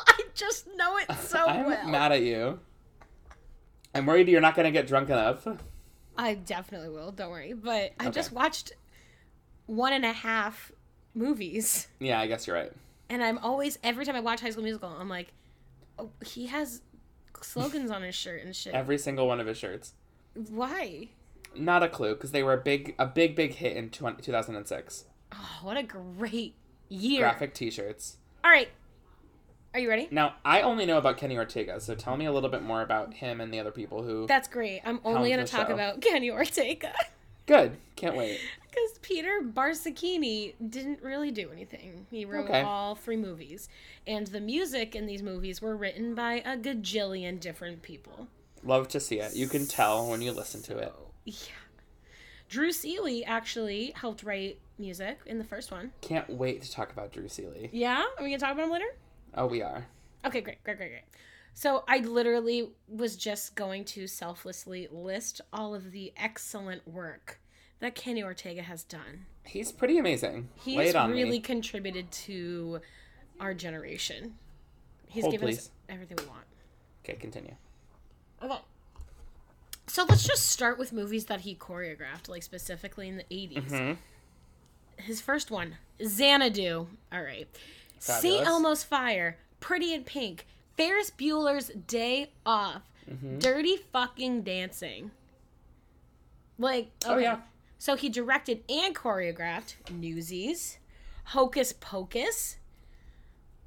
I 0.08 0.20
just 0.34 0.68
know 0.76 0.98
it 0.98 1.12
so 1.16 1.40
I'm 1.48 1.66
well. 1.68 1.88
mad 1.88 2.12
at 2.12 2.22
you. 2.22 2.60
I'm 3.96 4.06
worried 4.06 4.28
you're 4.30 4.42
not 4.42 4.56
gonna 4.56 4.72
get 4.72 4.88
drunk 4.88 5.10
enough. 5.10 5.48
I 6.18 6.36
definitely 6.36 6.90
will. 6.90 7.12
Don't 7.12 7.30
worry. 7.32 7.54
But 7.54 7.94
I 8.00 8.06
Okay. 8.08 8.12
just 8.12 8.32
watched 8.32 8.74
one 9.68 9.94
and 9.94 10.04
a 10.06 10.12
half 10.14 10.72
movies, 11.14 11.88
Yeah, 12.00 12.20
I 12.20 12.28
guess 12.28 12.48
you're 12.48 12.56
right. 12.56 12.72
and 13.10 13.24
I'm 13.24 13.38
always 13.38 13.78
every 13.84 14.06
time 14.06 14.16
I 14.16 14.20
watch 14.22 14.42
High 14.42 14.50
School 14.50 14.64
Musical, 14.64 14.90
I'm 14.90 15.10
like, 15.10 15.34
oh, 16.00 16.10
he 16.26 16.48
has 16.48 16.82
slogans 17.42 17.90
on 17.92 18.02
his 18.02 18.16
shirt 18.16 18.44
and 18.44 18.56
shit. 18.56 18.74
Every 18.74 18.98
single 18.98 19.28
one 19.28 19.40
of 19.40 19.48
his 19.48 19.58
shirts. 19.58 19.94
Why? 20.50 21.10
Not 21.56 21.84
a 21.84 21.90
clue, 21.90 22.14
because 22.16 22.32
they 22.32 22.44
were 22.44 22.54
a 22.54 22.58
big, 22.58 22.96
a 22.98 23.06
big, 23.06 23.36
big 23.36 23.56
hit 23.56 23.76
in 23.76 23.90
20, 23.90 24.22
2006. 24.22 25.06
Oh, 25.34 25.60
what 25.64 25.78
a 25.78 25.84
great 25.84 26.56
year! 26.90 27.22
Graphic 27.22 27.54
T-shirts. 27.54 28.18
All 28.44 28.52
right, 28.52 28.70
are 29.74 29.80
you 29.80 29.90
ready? 29.90 30.08
Now, 30.12 30.36
I 30.44 30.62
only 30.62 30.86
know 30.86 30.98
about 30.98 31.18
Kenny 31.18 31.38
Ortega, 31.38 31.80
so 31.80 31.96
tell 31.96 32.18
me 32.18 32.26
a 32.26 32.32
little 32.32 32.50
bit 32.50 32.64
more 32.64 32.82
about 32.82 33.14
him 33.14 33.40
and 33.40 33.54
the 33.54 33.60
other 33.60 33.72
people 33.72 34.04
who. 34.04 34.28
That's 34.28 34.48
great. 34.48 34.82
I'm 34.86 35.00
only 35.06 35.30
gonna 35.30 35.46
talk 35.48 35.68
show? 35.68 35.74
about 35.74 36.02
Kenny 36.02 36.30
Ortega 36.30 36.94
Good. 37.46 37.78
Can't 37.96 38.16
wait. 38.16 38.40
because 38.70 38.98
Peter 39.02 39.42
Barsocchini 39.44 40.54
didn't 40.70 41.02
really 41.02 41.32
do 41.32 41.50
anything. 41.52 42.06
He 42.10 42.24
wrote 42.26 42.46
Okay. 42.46 42.62
all 42.62 42.96
three 42.96 43.18
movies, 43.18 43.68
and 44.08 44.28
the 44.28 44.40
music 44.40 44.96
in 44.96 45.06
these 45.06 45.22
movies 45.24 45.62
were 45.62 45.76
written 45.76 46.16
by 46.16 46.36
a 46.46 46.58
gajillion 46.58 47.40
different 47.40 47.82
people. 47.82 48.28
Love 48.64 48.88
to 48.90 49.00
see 49.00 49.20
it. 49.20 49.36
You 49.36 49.48
can 49.48 49.66
tell 49.66 50.10
when 50.10 50.22
you 50.22 50.32
listen 50.32 50.62
to 50.64 50.78
it. 50.78 50.94
Yeah. 51.26 51.36
Drew 52.50 52.72
Seeley 52.72 53.24
actually 53.24 53.94
helped 53.96 54.24
write 54.24 54.60
music 54.78 55.20
in 55.26 55.38
the 55.38 55.44
first 55.44 55.72
one. 55.72 55.92
Can't 56.02 56.30
wait 56.30 56.62
to 56.64 56.72
talk 56.72 56.92
about 56.92 57.14
Drew 57.14 57.28
Seeley. 57.30 57.70
Yeah? 57.72 58.04
Are 58.18 58.24
we 58.24 58.30
gonna 58.30 58.40
talk 58.40 58.52
about 58.52 58.66
him 58.66 58.72
later? 58.72 58.94
Oh, 59.36 59.46
we 59.46 59.62
are. 59.62 59.88
Okay, 60.26 60.42
great, 60.42 60.64
great, 60.64 60.78
great, 60.78 60.90
great. 60.90 61.04
So 61.54 61.84
I 61.88 62.00
literally 62.00 62.72
was 62.88 63.16
just 63.16 63.56
going 63.56 63.86
to 63.86 64.08
selflessly 64.08 64.88
list 64.92 65.42
all 65.54 65.76
of 65.76 65.92
the 65.92 66.14
excellent 66.18 66.88
work 66.88 67.40
that 67.80 67.96
Kenny 67.96 68.24
Ortega 68.24 68.62
has 68.62 68.84
done. 68.84 69.26
He's 69.44 69.72
pretty 69.72 69.98
amazing. 69.98 70.50
He's 70.56 70.94
really 70.94 71.30
me. 71.30 71.40
contributed 71.40 72.12
to 72.12 72.80
our 73.40 73.54
generation. 73.54 74.36
He's 75.08 75.24
Hold, 75.24 75.34
given 75.34 75.50
us 75.50 75.72
everything 75.90 76.18
we 76.22 76.26
want. 76.26 76.46
Okay, 77.04 77.16
continue. 77.16 77.56
Okay. 78.42 78.60
So 79.88 80.06
let's 80.08 80.26
just 80.26 80.48
start 80.48 80.78
with 80.80 80.94
movies 80.94 81.26
that 81.26 81.42
he 81.42 81.56
choreographed, 81.56 82.30
like 82.30 82.44
specifically 82.44 83.10
in 83.10 83.18
the 83.18 83.24
80s. 83.26 83.70
Mm-hmm. 83.70 83.94
His 84.98 85.20
first 85.22 85.52
one, 85.52 85.78
Xanadu. 86.06 86.88
All 87.12 87.22
right. 87.22 87.48
St. 88.00 88.46
Elmo's 88.46 88.84
Fire, 88.84 89.38
Pretty 89.60 89.94
in 89.94 90.04
Pink, 90.04 90.48
Ferris 90.78 91.12
Bueller's 91.12 91.68
Day 91.88 92.32
Off, 92.46 92.82
Mm-hmm. 93.10 93.40
Dirty 93.40 93.78
Fucking 93.92 94.44
Dancing. 94.44 95.12
Like, 96.58 96.92
Oh, 97.06 97.18
yeah. 97.18 97.40
So 97.80 97.96
he 97.96 98.10
directed 98.10 98.64
and 98.70 98.96
choreographed 98.96 99.74
Newsies, 99.92 100.78
Hocus 101.26 101.74
Pocus, 101.74 102.58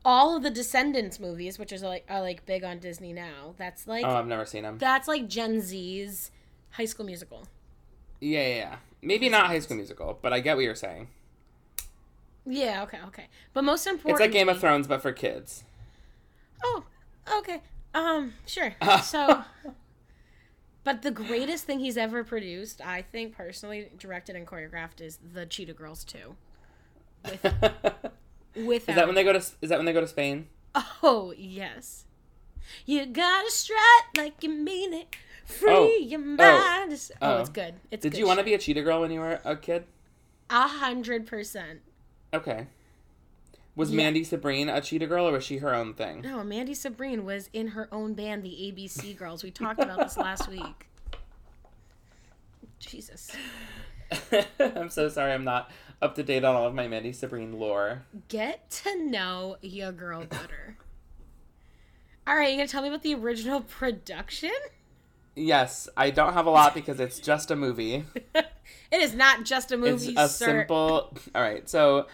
all 0.04 0.36
of 0.36 0.42
the 0.42 0.50
Descendants 0.50 1.18
movies, 1.18 1.58
which 1.58 1.72
is 1.72 1.82
like 1.82 2.04
are 2.08 2.20
like 2.20 2.44
big 2.46 2.64
on 2.64 2.78
Disney 2.78 3.12
now. 3.12 3.54
That's 3.56 3.86
like 3.86 4.04
Oh, 4.04 4.10
I've 4.16 4.26
never 4.26 4.44
seen 4.44 4.62
them. 4.62 4.78
that's 4.78 5.08
like 5.08 5.28
Gen 5.28 5.60
Z's 5.60 6.30
High 6.70 6.84
School 6.84 7.06
Musical. 7.06 7.46
Yeah, 8.20 8.40
yeah, 8.46 8.54
yeah. 8.56 8.76
Maybe 9.02 9.28
not 9.28 9.46
High 9.46 9.58
School 9.58 9.76
Musical, 9.76 10.18
but 10.22 10.32
I 10.32 10.40
get 10.40 10.56
what 10.56 10.64
you're 10.64 10.74
saying. 10.74 11.08
Yeah, 12.46 12.82
okay, 12.82 12.98
okay. 13.06 13.28
But 13.54 13.64
most 13.64 13.86
important, 13.86 14.12
It's 14.12 14.20
like 14.20 14.32
Game 14.32 14.48
of 14.48 14.60
Thrones, 14.60 14.86
but 14.86 15.00
for 15.00 15.12
kids. 15.12 15.64
Oh, 16.62 16.84
okay. 17.38 17.62
Um, 17.94 18.34
sure. 18.46 18.74
So, 19.02 19.44
but 20.84 21.00
the 21.02 21.10
greatest 21.10 21.64
thing 21.64 21.78
he's 21.80 21.96
ever 21.96 22.22
produced, 22.24 22.80
I 22.84 23.00
think 23.02 23.34
personally, 23.34 23.88
directed 23.98 24.36
and 24.36 24.46
choreographed, 24.46 25.00
is 25.00 25.18
the 25.32 25.46
Cheetah 25.46 25.72
Girls 25.74 26.04
2. 26.04 26.34
With, 27.24 27.54
with 28.56 28.88
Is 28.88 28.94
that 28.94 29.06
when 29.06 29.14
they 29.14 29.24
go 29.24 29.32
to? 29.32 29.38
Is 29.38 29.68
that 29.68 29.78
when 29.78 29.86
they 29.86 29.92
go 29.92 30.00
to 30.00 30.06
Spain? 30.08 30.48
Oh 31.02 31.32
yes. 31.36 32.04
You 32.86 33.06
gotta 33.06 33.50
strut 33.50 33.78
like 34.16 34.42
you 34.42 34.48
mean 34.50 34.92
it. 34.94 35.14
Free 35.44 35.70
Oh. 35.70 35.86
your 36.00 36.20
oh. 36.20 36.24
mind. 36.24 36.92
is- 36.92 37.12
Oh, 37.20 37.36
Oh. 37.36 37.40
it's 37.40 37.50
good. 37.50 37.74
It's 37.90 38.02
Did 38.02 38.12
good 38.12 38.18
you 38.18 38.26
want 38.26 38.38
to 38.38 38.44
be 38.44 38.54
a 38.54 38.58
cheetah 38.58 38.82
girl 38.82 39.00
when 39.02 39.10
you 39.10 39.20
were 39.20 39.40
a 39.44 39.56
kid? 39.56 39.84
a 40.50 40.66
hundred 40.68 41.26
percent? 41.26 41.80
Okay. 42.32 42.66
Was 43.76 43.90
Yeah. 43.90 43.96
Mandy 43.98 44.24
Sabrine 44.24 44.74
a 44.74 44.80
cheetah 44.80 45.06
girl, 45.06 45.28
or 45.28 45.32
was 45.32 45.44
she 45.44 45.58
her 45.58 45.74
own 45.74 45.94
thing? 45.94 46.20
No, 46.22 46.42
Mandy 46.44 46.74
Sabrine 46.74 47.24
was 47.24 47.50
in 47.52 47.68
her 47.68 47.88
own 47.92 48.14
band, 48.14 48.42
the 48.44 48.50
ABC 48.50 49.16
Girls. 49.16 49.42
We 49.42 49.50
talked 49.50 49.80
about 49.80 49.98
this 49.98 50.16
last 50.16 50.48
week. 50.48 50.86
Jesus. 52.78 53.32
I'm 54.60 54.90
so 54.90 55.08
sorry, 55.08 55.32
I'm 55.32 55.44
not 55.44 55.70
up 56.04 56.14
to 56.16 56.22
date 56.22 56.44
on 56.44 56.54
all 56.54 56.66
of 56.66 56.74
my 56.74 56.86
Mandy 56.86 57.12
Sabrine 57.12 57.58
lore. 57.58 58.02
Get 58.28 58.70
to 58.84 59.02
know 59.04 59.56
your 59.62 59.90
girl 59.90 60.24
better. 60.24 60.76
All 62.26 62.36
right, 62.36 62.50
you 62.50 62.56
gonna 62.56 62.68
tell 62.68 62.82
me 62.82 62.88
about 62.88 63.02
the 63.02 63.14
original 63.14 63.62
production? 63.62 64.52
Yes, 65.34 65.88
I 65.96 66.10
don't 66.10 66.34
have 66.34 66.46
a 66.46 66.50
lot 66.50 66.74
because 66.74 67.00
it's 67.00 67.18
just 67.18 67.50
a 67.50 67.56
movie. 67.56 68.04
It 68.90 69.02
is 69.02 69.14
not 69.14 69.44
just 69.44 69.72
a 69.72 69.74
It's 69.74 70.04
movie, 70.06 70.14
a 70.16 70.26
sir. 70.28 70.44
simple. 70.46 71.12
All 71.34 71.42
right, 71.42 71.68
so 71.68 72.06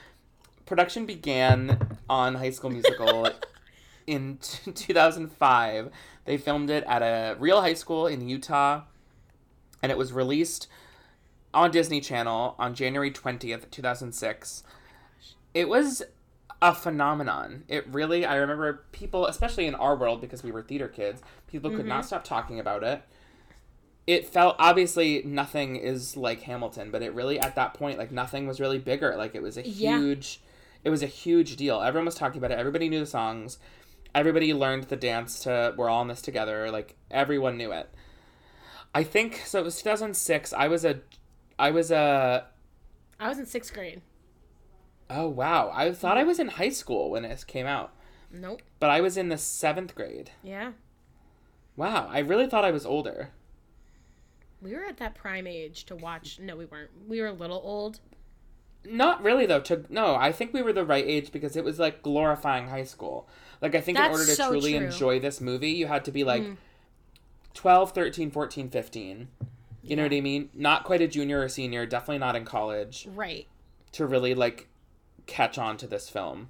production 0.67 1.05
began 1.07 1.99
on 2.09 2.35
High 2.37 2.51
School 2.51 2.71
Musical 2.71 3.29
in 4.07 4.39
t- 4.41 4.73
2005. 4.73 5.91
They 6.25 6.39
filmed 6.39 6.71
it 6.71 6.83
at 6.85 7.03
a 7.03 7.37
real 7.39 7.61
high 7.61 7.75
school 7.75 8.07
in 8.09 8.29
Utah, 8.29 8.83
and 9.83 9.93
it 9.93 9.99
was 9.99 10.13
released 10.13 10.67
on 11.53 11.71
Disney 11.71 12.01
Channel 12.01 12.55
on 12.59 12.75
January 12.75 13.11
20th, 13.11 13.71
2006. 13.71 14.63
It 15.55 15.69
was 15.69 16.03
a 16.63 16.75
phenomenon. 16.75 17.65
It 17.69 17.87
really, 17.89 18.25
I 18.25 18.37
remember 18.37 18.85
people, 18.93 19.27
especially 19.27 19.67
in 19.67 19.75
our 19.75 19.97
world 19.97 20.21
because 20.21 20.43
we 20.43 20.53
were 20.53 20.63
theater 20.63 20.89
kids, 20.89 21.23
people 21.47 21.71
could 21.71 21.81
Mm-hmm. 21.81 21.89
not 21.89 22.07
stop 22.07 22.23
talking 22.25 22.61
about 22.61 22.83
it. 22.85 23.03
It 24.07 24.27
felt 24.29 24.57
obviously 24.59 25.23
nothing 25.25 25.77
is 25.77 26.17
like 26.17 26.43
Hamilton, 26.43 26.91
but 26.91 27.03
it 27.03 27.15
really 27.15 27.39
at 27.39 27.55
that 27.57 27.75
point 27.75 27.99
like 27.99 28.11
nothing 28.11 28.47
was 28.47 28.61
really 28.61 28.79
bigger. 28.79 29.15
Like 29.17 29.35
it 29.35 29.43
was 29.43 29.57
a 29.57 29.63
Yeah. 29.69 29.99
huge 29.99 30.41
it 30.83 30.89
was 30.91 31.03
a 31.03 31.07
huge 31.07 31.57
deal. 31.57 31.81
Everyone 31.83 32.07
was 32.07 32.15
talking 32.15 32.39
about 32.39 32.51
it. 32.53 32.59
Everybody 32.59 32.89
knew 32.89 33.01
the 33.01 33.07
songs. 33.07 33.59
Everybody 34.15 34.55
learned 34.55 34.85
the 34.85 34.97
dance 34.97 35.41
to 35.41 35.75
We're 35.77 35.91
All 35.91 36.01
in 36.03 36.09
This 36.09 36.23
Together. 36.23 36.71
Like 36.71 36.97
everyone 37.11 37.57
knew 37.59 37.71
it. 37.73 37.89
I 38.95 39.05
think 39.05 39.43
so 39.45 39.61
it 39.61 39.65
was 39.65 39.77
2006. 39.81 40.53
I 40.55 40.69
was 40.69 40.85
a 40.85 41.01
I 41.61 41.71
was 41.71 41.91
a 41.91 42.47
I 43.21 43.29
was 43.29 43.39
in 43.39 43.47
sixth 43.47 43.75
grade. 43.75 44.01
Oh 45.11 45.29
wow. 45.29 45.71
I 45.75 45.93
thought 45.93 46.17
I 46.17 46.25
was 46.25 46.39
in 46.39 46.49
high 46.49 46.71
school 46.71 47.11
when 47.11 47.25
it 47.25 47.45
came 47.47 47.67
out, 47.67 47.93
Nope. 48.33 48.63
but 48.79 48.91
I 48.91 49.01
was 49.01 49.17
in 49.17 49.29
the 49.29 49.37
7th 49.37 49.95
grade. 49.95 50.31
Yeah. 50.43 50.73
Wow, 51.77 52.09
I 52.11 52.21
really 52.21 52.47
thought 52.47 52.65
I 52.65 52.71
was 52.71 52.87
older. 52.87 53.31
We 54.63 54.75
were 54.75 54.85
at 54.85 54.99
that 54.99 55.15
prime 55.15 55.47
age 55.47 55.85
to 55.87 55.97
watch. 55.97 56.39
No, 56.39 56.57
we 56.57 56.65
weren't. 56.67 56.91
We 57.09 57.21
were 57.21 57.29
a 57.29 57.33
little 57.33 57.61
old. 57.65 58.01
Not 58.85 59.23
really 59.23 59.47
though. 59.47 59.61
To 59.61 59.85
no, 59.91 60.15
I 60.15 60.33
think 60.33 60.55
we 60.55 60.63
were 60.63 60.73
the 60.73 60.85
right 60.85 61.05
age 61.07 61.33
because 61.33 61.57
it 61.57 61.65
was 61.65 61.79
like 61.79 62.03
glorifying 62.03 62.69
high 62.69 62.85
school. 62.85 63.29
Like 63.61 63.75
I 63.75 63.81
think 63.81 63.99
in 63.99 64.05
order 64.11 64.25
to 64.25 64.31
so 64.35 64.49
truly 64.51 64.73
true. 64.73 64.81
Mm. 64.81 64.93
enjoy 64.93 65.21
this 65.21 65.41
movie, 65.41 65.71
you 65.73 65.87
had 65.87 66.05
to 66.07 66.11
be 66.13 66.25
like 66.25 66.45
12, 67.55 67.93
13, 67.93 68.31
14, 68.31 68.71
15. 68.71 69.29
You 69.83 69.97
know 69.97 70.03
what 70.03 70.13
I 70.13 70.21
mean? 70.21 70.51
Not 70.55 70.85
quite 70.85 71.01
a 71.01 71.09
junior 71.09 71.41
or 71.41 71.49
senior, 71.49 71.87
definitely 71.87 72.19
not 72.19 72.37
in 72.37 72.45
college 72.45 73.07
Right. 73.11 73.47
to 73.93 74.07
really 74.07 74.35
like 74.35 74.69
catch 75.27 75.59
on 75.59 75.77
to 75.79 75.87
this 75.87 76.09
film. 76.09 76.49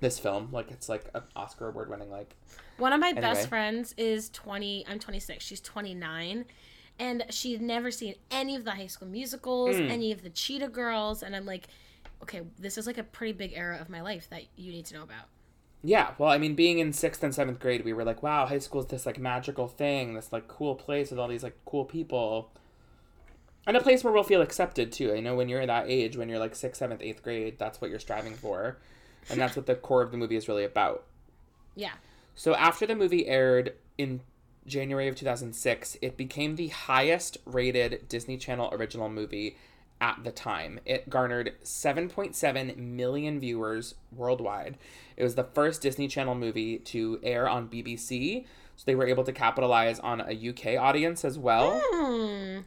This 0.00 0.18
film, 0.18 0.48
like 0.52 0.70
it's 0.70 0.88
like 0.88 1.06
an 1.14 1.22
Oscar 1.36 1.68
award 1.68 1.88
winning 1.88 2.10
like 2.10 2.34
One 2.76 2.92
of 2.92 3.00
my 3.00 3.08
Anyway. 3.10 3.20
best 3.22 3.48
friends 3.48 3.94
is 3.96 4.28
20. 4.30 4.84
I'm 4.88 4.98
26. 4.98 5.44
She's 5.44 5.60
29. 5.60 6.44
And 6.98 7.24
she'd 7.30 7.60
never 7.62 7.90
seen 7.90 8.14
any 8.30 8.54
of 8.56 8.64
the 8.64 8.72
high 8.72 8.86
school 8.88 9.08
musicals, 9.08 9.76
Hmm. 9.76 9.82
any 9.90 10.12
of 10.12 10.22
the 10.22 10.30
Cheetah 10.30 10.68
Girls. 10.68 11.22
And 11.22 11.34
I'm 11.36 11.46
like, 11.46 11.68
okay, 12.22 12.42
this 12.58 12.76
is 12.78 12.86
like 12.86 12.98
a 12.98 13.02
pretty 13.04 13.32
big 13.32 13.52
era 13.54 13.78
of 13.80 13.88
my 13.88 14.00
life 14.00 14.28
that 14.30 14.42
you 14.56 14.70
need 14.72 14.86
to 14.86 14.94
know 14.94 15.02
about. 15.04 15.26
Yeah, 15.86 16.12
well, 16.16 16.30
I 16.30 16.38
mean, 16.38 16.54
being 16.54 16.78
in 16.78 16.94
sixth 16.94 17.22
and 17.22 17.34
seventh 17.34 17.60
grade, 17.60 17.84
we 17.84 17.92
were 17.92 18.04
like, 18.04 18.22
wow, 18.22 18.46
high 18.46 18.58
school 18.58 18.80
is 18.80 18.86
this 18.86 19.04
like 19.04 19.18
magical 19.18 19.68
thing, 19.68 20.14
this 20.14 20.32
like 20.32 20.48
cool 20.48 20.74
place 20.74 21.10
with 21.10 21.20
all 21.20 21.28
these 21.28 21.42
like 21.42 21.58
cool 21.66 21.84
people. 21.84 22.50
And 23.66 23.76
a 23.76 23.82
place 23.82 24.02
where 24.02 24.12
we'll 24.12 24.22
feel 24.22 24.40
accepted 24.40 24.92
too. 24.92 25.12
I 25.12 25.20
know 25.20 25.36
when 25.36 25.50
you're 25.50 25.64
that 25.66 25.84
age, 25.86 26.16
when 26.16 26.30
you're 26.30 26.38
like 26.38 26.54
sixth, 26.54 26.78
seventh, 26.78 27.02
eighth 27.02 27.22
grade, 27.22 27.58
that's 27.58 27.82
what 27.82 27.90
you're 27.90 28.00
striving 28.00 28.34
for. 28.34 28.78
And 29.28 29.38
that's 29.38 29.56
what 29.56 29.66
the 29.66 29.74
core 29.74 30.00
of 30.00 30.10
the 30.10 30.16
movie 30.16 30.36
is 30.36 30.48
really 30.48 30.64
about. 30.64 31.04
Yeah. 31.74 31.92
So 32.34 32.54
after 32.54 32.86
the 32.86 32.96
movie 32.96 33.26
aired 33.26 33.74
in 33.98 34.22
January 34.66 35.06
of 35.08 35.16
2006, 35.16 35.98
it 36.00 36.16
became 36.16 36.56
the 36.56 36.68
highest 36.68 37.36
rated 37.44 38.08
Disney 38.08 38.38
Channel 38.38 38.70
original 38.72 39.10
movie 39.10 39.58
at 40.00 40.22
the 40.24 40.32
time. 40.32 40.80
It 40.84 41.08
garnered 41.08 41.54
7.7 41.62 42.76
million 42.76 43.40
viewers 43.40 43.94
worldwide. 44.12 44.76
It 45.16 45.22
was 45.22 45.34
the 45.34 45.44
first 45.44 45.82
Disney 45.82 46.08
Channel 46.08 46.34
movie 46.34 46.78
to 46.78 47.20
air 47.22 47.48
on 47.48 47.68
BBC, 47.68 48.44
so 48.76 48.82
they 48.86 48.94
were 48.94 49.06
able 49.06 49.24
to 49.24 49.32
capitalize 49.32 49.98
on 50.00 50.20
a 50.20 50.48
UK 50.50 50.78
audience 50.80 51.24
as 51.24 51.38
well. 51.38 51.80
Hmm. 51.84 52.60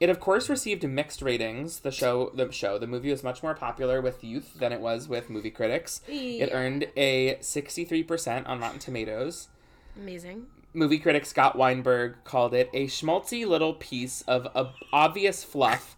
It 0.00 0.10
of 0.10 0.20
course 0.20 0.48
received 0.48 0.88
mixed 0.88 1.22
ratings. 1.22 1.80
The 1.80 1.90
show, 1.90 2.30
the 2.32 2.52
show, 2.52 2.78
the 2.78 2.86
movie 2.86 3.10
was 3.10 3.24
much 3.24 3.42
more 3.42 3.54
popular 3.54 4.00
with 4.00 4.22
youth 4.22 4.54
than 4.54 4.72
it 4.72 4.80
was 4.80 5.08
with 5.08 5.28
movie 5.28 5.50
critics. 5.50 6.00
It 6.40 6.50
earned 6.52 6.86
a 6.96 7.34
63% 7.40 8.48
on 8.48 8.60
Rotten 8.60 8.78
Tomatoes. 8.78 9.48
Amazing. 9.96 10.46
Movie 10.72 11.00
critic 11.00 11.26
Scott 11.26 11.56
Weinberg 11.56 12.22
called 12.22 12.54
it 12.54 12.70
a 12.72 12.86
schmaltzy 12.86 13.44
little 13.44 13.74
piece 13.74 14.22
of 14.22 14.46
ob- 14.54 14.74
obvious 14.92 15.42
fluff 15.42 15.96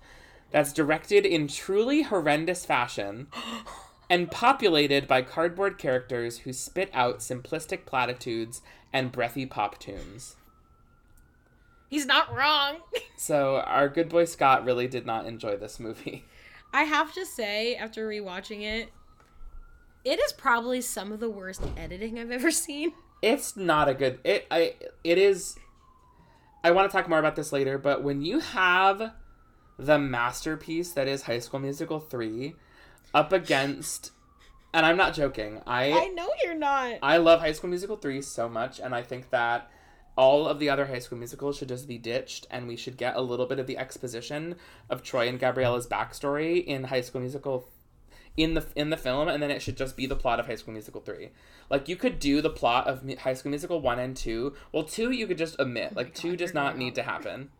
that's 0.50 0.72
directed 0.72 1.24
in 1.24 1.48
truly 1.48 2.02
horrendous 2.02 2.64
fashion 2.64 3.28
and 4.08 4.30
populated 4.30 5.06
by 5.06 5.22
cardboard 5.22 5.78
characters 5.78 6.38
who 6.38 6.52
spit 6.52 6.90
out 6.92 7.20
simplistic 7.20 7.86
platitudes 7.86 8.60
and 8.92 9.12
breathy 9.12 9.46
pop 9.46 9.78
tunes. 9.78 10.36
He's 11.88 12.06
not 12.06 12.34
wrong. 12.34 12.78
So 13.16 13.56
our 13.66 13.90
good 13.90 14.08
boy 14.08 14.24
Scott 14.24 14.64
really 14.64 14.88
did 14.88 15.04
not 15.04 15.26
enjoy 15.26 15.58
this 15.58 15.78
movie. 15.78 16.24
I 16.72 16.84
have 16.84 17.12
to 17.12 17.26
say, 17.26 17.76
after 17.76 18.08
rewatching 18.08 18.62
it, 18.62 18.88
it 20.06 20.18
is 20.18 20.32
probably 20.32 20.80
some 20.80 21.12
of 21.12 21.20
the 21.20 21.28
worst 21.28 21.62
editing 21.76 22.18
I've 22.18 22.30
ever 22.30 22.50
seen. 22.50 22.92
It's 23.20 23.58
not 23.58 23.90
a 23.90 23.94
good 23.94 24.20
it 24.24 24.46
I 24.50 24.74
it 25.04 25.18
is 25.18 25.58
I 26.64 26.70
want 26.70 26.90
to 26.90 26.96
talk 26.96 27.10
more 27.10 27.18
about 27.18 27.36
this 27.36 27.52
later, 27.52 27.76
but 27.76 28.02
when 28.02 28.22
you 28.22 28.40
have 28.40 29.12
the 29.80 29.98
masterpiece 29.98 30.92
that 30.92 31.08
is 31.08 31.22
High 31.22 31.38
School 31.38 31.60
Musical 31.60 32.00
3 32.00 32.54
up 33.14 33.32
against 33.32 34.12
and 34.72 34.86
I'm 34.86 34.96
not 34.96 35.14
joking. 35.14 35.60
I 35.66 35.90
I 35.90 36.06
know 36.08 36.28
you're 36.44 36.54
not. 36.54 36.98
I 37.02 37.16
love 37.16 37.40
High 37.40 37.52
School 37.52 37.70
Musical 37.70 37.96
3 37.96 38.22
so 38.22 38.48
much, 38.48 38.78
and 38.78 38.94
I 38.94 39.02
think 39.02 39.30
that 39.30 39.70
all 40.16 40.46
of 40.46 40.58
the 40.58 40.68
other 40.68 40.86
High 40.86 40.98
School 40.98 41.18
Musicals 41.18 41.56
should 41.56 41.68
just 41.68 41.88
be 41.88 41.98
ditched, 41.98 42.46
and 42.50 42.68
we 42.68 42.76
should 42.76 42.96
get 42.96 43.16
a 43.16 43.20
little 43.20 43.46
bit 43.46 43.58
of 43.58 43.66
the 43.66 43.78
exposition 43.78 44.56
of 44.88 45.02
Troy 45.02 45.28
and 45.28 45.40
Gabriella's 45.40 45.86
backstory 45.86 46.64
in 46.64 46.84
High 46.84 47.00
School 47.00 47.20
Musical 47.20 47.68
in 48.36 48.54
the 48.54 48.64
in 48.76 48.90
the 48.90 48.96
film, 48.96 49.28
and 49.28 49.42
then 49.42 49.50
it 49.50 49.60
should 49.60 49.76
just 49.76 49.96
be 49.96 50.06
the 50.06 50.16
plot 50.16 50.38
of 50.38 50.46
High 50.46 50.54
School 50.54 50.72
Musical 50.72 51.00
3. 51.00 51.30
Like 51.68 51.88
you 51.88 51.96
could 51.96 52.18
do 52.18 52.40
the 52.40 52.50
plot 52.50 52.86
of 52.86 53.02
High 53.18 53.34
School 53.34 53.50
Musical 53.50 53.80
1 53.80 53.98
and 53.98 54.16
2. 54.16 54.54
Well, 54.72 54.84
2 54.84 55.10
you 55.10 55.26
could 55.26 55.38
just 55.38 55.58
omit. 55.58 55.90
Oh 55.92 55.96
like 55.96 56.14
2 56.14 56.36
does 56.36 56.54
not 56.54 56.78
need 56.78 56.94
to 56.94 57.02
happen. 57.02 57.50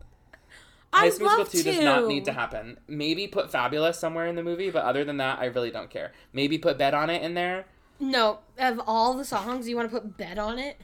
High 0.92 1.06
I'd 1.06 1.12
School 1.12 1.26
Musical 1.26 1.44
love 1.44 1.52
2 1.52 1.62
does 1.62 1.84
not 1.84 2.08
need 2.08 2.24
to 2.24 2.32
happen. 2.32 2.76
Maybe 2.88 3.26
put 3.28 3.50
Fabulous 3.50 3.98
somewhere 3.98 4.26
in 4.26 4.34
the 4.34 4.42
movie, 4.42 4.70
but 4.70 4.84
other 4.84 5.04
than 5.04 5.18
that, 5.18 5.38
I 5.38 5.46
really 5.46 5.70
don't 5.70 5.88
care. 5.88 6.12
Maybe 6.32 6.58
put 6.58 6.78
Bet 6.78 6.94
on 6.94 7.10
It 7.10 7.22
in 7.22 7.34
there. 7.34 7.66
No, 8.00 8.38
of 8.58 8.80
all 8.86 9.14
the 9.14 9.24
songs, 9.24 9.68
you 9.68 9.76
want 9.76 9.90
to 9.90 10.00
put 10.00 10.16
"Bet" 10.16 10.38
on 10.38 10.58
it? 10.58 10.78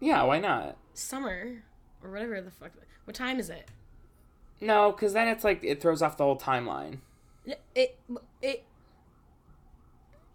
Yeah, 0.00 0.24
why 0.24 0.40
not? 0.40 0.76
Summer 0.92 1.62
or 2.02 2.10
whatever 2.10 2.40
the 2.40 2.50
fuck. 2.50 2.72
What 3.04 3.14
time 3.14 3.38
is 3.38 3.48
it? 3.48 3.68
No, 4.60 4.90
because 4.90 5.12
then 5.12 5.28
it's 5.28 5.44
like 5.44 5.62
it 5.62 5.80
throws 5.80 6.02
off 6.02 6.16
the 6.16 6.24
whole 6.24 6.36
timeline. 6.36 6.98
It 7.74 7.96
it. 8.42 8.64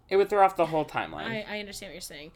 It 0.08 0.16
would 0.16 0.30
throw 0.30 0.44
off 0.44 0.56
the 0.56 0.66
whole 0.66 0.86
timeline. 0.86 1.26
I 1.26 1.44
I 1.48 1.60
understand 1.60 1.90
what 1.90 1.94
you're 1.94 2.00
saying. 2.00 2.32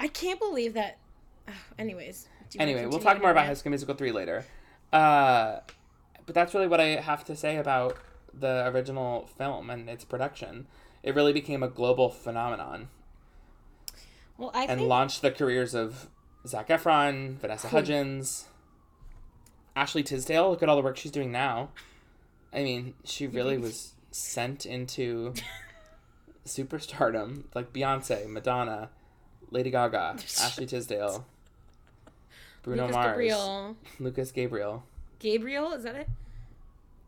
I 0.00 0.08
can't 0.08 0.40
believe 0.40 0.74
that. 0.74 0.98
Ugh, 1.46 1.54
anyways. 1.78 2.28
do 2.50 2.58
you 2.58 2.62
anyway, 2.62 2.86
we'll 2.86 3.00
talk 3.00 3.20
more 3.20 3.30
about? 3.30 3.46
High 3.46 3.54
School 3.54 3.70
Musical 3.70 3.94
3 3.94 4.12
later. 4.12 4.44
Uh, 4.92 5.60
but 6.24 6.34
that's 6.34 6.54
really 6.54 6.66
what 6.68 6.80
I 6.80 7.00
have 7.00 7.24
to 7.26 7.36
say 7.36 7.56
about 7.56 7.96
the 8.32 8.66
original 8.68 9.28
film 9.38 9.70
and 9.70 9.88
its 9.88 10.04
production. 10.04 10.66
It 11.02 11.14
really 11.14 11.32
became 11.32 11.62
a 11.62 11.68
global 11.68 12.10
phenomenon 12.10 12.88
Well, 14.38 14.50
I 14.54 14.62
and 14.64 14.78
think 14.80 14.88
launched 14.88 15.22
the 15.22 15.30
careers 15.30 15.74
of 15.74 16.08
Zac 16.46 16.68
Efron, 16.68 17.36
Vanessa 17.38 17.68
Hudgens, 17.68 18.46
Ashley 19.74 20.02
Tisdale. 20.02 20.50
Look 20.50 20.62
at 20.62 20.68
all 20.68 20.76
the 20.76 20.82
work 20.82 20.96
she's 20.96 21.12
doing 21.12 21.30
now. 21.32 21.70
I 22.52 22.62
mean, 22.62 22.94
she 23.04 23.26
really 23.26 23.58
was 23.58 23.92
sent 24.10 24.64
into 24.66 25.34
superstardom, 26.46 27.44
like 27.54 27.72
Beyonce, 27.72 28.26
Madonna, 28.28 28.90
Lady 29.50 29.70
Gaga, 29.70 30.16
Ashley 30.40 30.66
Tisdale, 30.66 31.26
Bruno 32.66 32.82
Lucas 32.82 32.94
Mars, 32.96 33.06
Gabriel. 33.12 33.76
Lucas 34.00 34.32
Gabriel. 34.32 34.82
Gabriel, 35.20 35.72
is 35.72 35.84
that 35.84 35.94
it? 35.94 36.08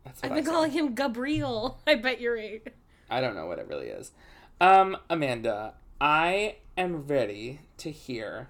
That's 0.05 0.23
I've 0.23 0.33
been 0.33 0.45
calling 0.45 0.71
him 0.71 0.95
Gabriel. 0.95 1.77
I 1.87 1.95
bet 1.95 2.21
you're 2.21 2.35
right. 2.35 2.65
I 3.09 3.19
don't 3.19 3.35
know 3.35 3.45
what 3.45 3.59
it 3.59 3.67
really 3.67 3.87
is. 3.87 4.13
Um, 4.61 4.95
Amanda, 5.09 5.73
I 5.99 6.55
am 6.77 7.05
ready 7.07 7.59
to 7.79 7.91
hear 7.91 8.47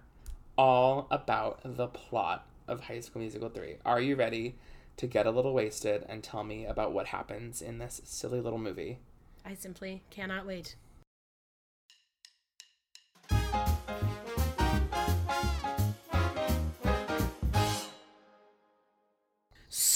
all 0.56 1.08
about 1.10 1.62
the 1.64 1.88
plot 1.88 2.46
of 2.68 2.82
High 2.82 3.00
School 3.00 3.22
Musical 3.24 3.50
3. 3.50 3.78
Are 3.84 4.00
you 4.00 4.16
ready 4.16 4.54
to 4.98 5.08
get 5.08 5.26
a 5.26 5.32
little 5.32 5.54
wasted 5.54 6.06
and 6.08 6.24
tell 6.24 6.44
me 6.44 6.66
about 6.66 6.92
what 6.92 7.08
happens 7.08 7.60
in 7.60 7.80
this 7.80 8.02
silly 8.04 8.40
little 8.40 8.60
movie? 8.60 9.00
I 9.44 9.56
simply 9.56 10.04
cannot 10.12 10.46
wait. 10.46 10.76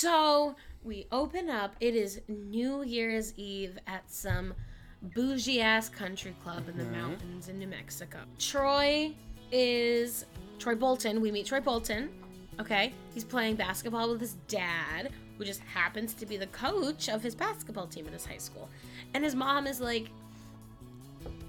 So 0.04 0.58
we 0.84 1.08
open 1.14 1.50
up. 1.50 1.78
It 1.80 1.96
is 1.96 2.20
New 2.28 2.84
Year's 2.84 3.34
Eve 3.38 3.78
at 3.88 4.12
some 4.12 4.54
bougie 5.02 5.62
ass 5.62 5.88
country 5.88 6.36
club 6.44 6.68
in 6.68 6.78
the 6.78 6.84
mountains 6.84 7.48
in 7.48 7.58
New 7.58 7.68
Mexico. 7.68 8.18
Troy 8.38 9.16
is 9.54 10.26
Troy 10.60 10.76
Bolton. 10.76 11.22
We 11.22 11.32
meet 11.32 11.46
Troy 11.46 11.62
Bolton. 11.62 12.10
Okay, 12.60 12.92
he's 13.14 13.24
playing 13.24 13.56
basketball 13.56 14.12
with 14.12 14.20
his 14.20 14.34
dad, 14.50 15.10
who 15.38 15.46
just 15.46 15.62
happens 15.62 16.14
to 16.16 16.26
be 16.26 16.36
the 16.36 16.48
coach 16.48 17.08
of 17.08 17.24
his 17.24 17.34
basketball 17.34 17.88
team 17.88 18.06
at 18.06 18.12
his 18.12 18.26
high 18.26 18.36
school. 18.36 18.68
And 19.14 19.24
his 19.24 19.36
mom 19.36 19.68
is 19.68 19.80
like, 19.80 20.10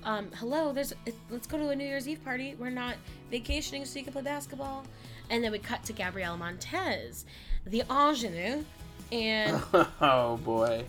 um, 0.04 0.30
hello, 0.36 0.72
there's 0.72 0.92
let's 1.28 1.48
go 1.48 1.58
to 1.58 1.70
a 1.70 1.74
New 1.74 1.84
Year's 1.84 2.06
Eve 2.06 2.22
party. 2.22 2.54
We're 2.56 2.70
not 2.70 2.94
vacationing 3.32 3.84
so 3.84 3.98
you 3.98 4.04
can 4.04 4.12
play 4.12 4.22
basketball. 4.22 4.84
And 5.30 5.42
then 5.42 5.50
we 5.50 5.58
cut 5.58 5.82
to 5.84 5.92
Gabrielle 5.92 6.36
Montez, 6.36 7.24
the 7.66 7.82
ingenue, 7.90 8.64
and 9.12 9.62
Oh 10.00 10.38
boy. 10.44 10.84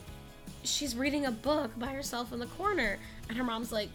she's 0.64 0.96
reading 0.96 1.26
a 1.26 1.32
book 1.32 1.72
by 1.78 1.88
herself 1.88 2.34
in 2.34 2.40
the 2.40 2.48
corner. 2.48 2.98
And 3.30 3.38
her 3.38 3.44
mom's 3.44 3.72
like, 3.72 3.90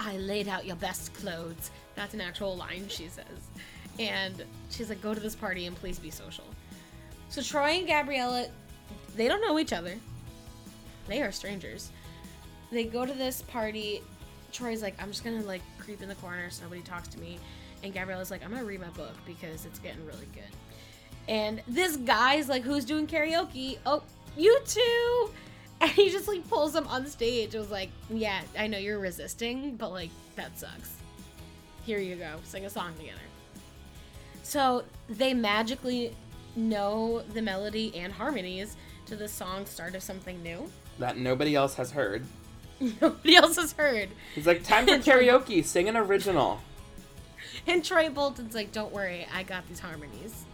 I 0.00 0.16
laid 0.18 0.48
out 0.48 0.66
your 0.66 0.76
best 0.76 1.14
clothes. 1.14 1.70
That's 1.94 2.14
an 2.14 2.20
actual 2.20 2.56
line 2.56 2.86
she 2.88 3.08
says. 3.08 3.24
And 3.98 4.44
she's 4.70 4.88
like, 4.88 5.00
go 5.00 5.14
to 5.14 5.20
this 5.20 5.34
party 5.36 5.66
and 5.66 5.76
please 5.76 5.98
be 5.98 6.10
social. 6.10 6.44
So 7.28 7.40
Troy 7.42 7.78
and 7.78 7.86
Gabriella, 7.86 8.46
they 9.16 9.28
don't 9.28 9.40
know 9.40 9.58
each 9.58 9.72
other. 9.72 9.94
They 11.06 11.22
are 11.22 11.30
strangers. 11.32 11.90
They 12.70 12.84
go 12.84 13.06
to 13.06 13.12
this 13.12 13.42
party. 13.42 14.02
Troy's 14.52 14.82
like, 14.82 15.00
I'm 15.00 15.08
just 15.08 15.22
gonna 15.24 15.42
like 15.42 15.62
creep 15.78 16.02
in 16.02 16.08
the 16.08 16.14
corner 16.16 16.50
so 16.50 16.64
nobody 16.64 16.82
talks 16.82 17.08
to 17.08 17.20
me. 17.20 17.38
And 17.82 17.92
Gabriella's 17.94 18.30
like, 18.30 18.44
I'm 18.44 18.50
gonna 18.50 18.64
read 18.64 18.80
my 18.80 18.88
book 18.90 19.14
because 19.26 19.64
it's 19.64 19.78
getting 19.78 20.04
really 20.06 20.28
good. 20.34 20.42
And 21.28 21.62
this 21.66 21.96
guy's 21.96 22.48
like, 22.48 22.62
who's 22.62 22.84
doing 22.84 23.06
karaoke? 23.06 23.78
Oh, 23.86 24.02
you 24.36 24.58
two! 24.66 25.30
And 25.80 25.90
he 25.90 26.10
just 26.10 26.28
like 26.28 26.48
pulls 26.48 26.72
them 26.72 26.86
on 26.86 27.06
stage. 27.06 27.54
It 27.54 27.58
was 27.58 27.70
like, 27.70 27.90
yeah, 28.10 28.42
I 28.58 28.66
know 28.66 28.78
you're 28.78 28.98
resisting, 28.98 29.76
but 29.76 29.90
like, 29.90 30.10
that 30.36 30.58
sucks. 30.58 30.96
Here 31.84 31.98
you 31.98 32.16
go, 32.16 32.36
sing 32.44 32.64
a 32.64 32.70
song 32.70 32.94
together. 32.98 33.18
So 34.42 34.84
they 35.08 35.34
magically 35.34 36.14
know 36.56 37.22
the 37.32 37.42
melody 37.42 37.94
and 37.96 38.12
harmonies 38.12 38.76
to 39.06 39.16
the 39.16 39.28
song 39.28 39.66
Start 39.66 39.94
of 39.94 40.02
Something 40.02 40.42
New. 40.42 40.70
That 40.98 41.18
nobody 41.18 41.54
else 41.54 41.74
has 41.74 41.90
heard. 41.90 42.24
Nobody 43.00 43.36
else 43.36 43.56
has 43.56 43.72
heard. 43.72 44.08
He's 44.34 44.46
like, 44.46 44.64
time 44.64 44.86
for 44.86 44.92
karaoke, 44.98 45.64
sing 45.64 45.88
an 45.88 45.96
original. 45.96 46.60
And 47.66 47.84
Troy 47.84 48.10
Bolton's 48.10 48.54
like, 48.54 48.72
don't 48.72 48.92
worry, 48.92 49.26
I 49.32 49.44
got 49.44 49.66
these 49.68 49.78
harmonies. 49.78 50.44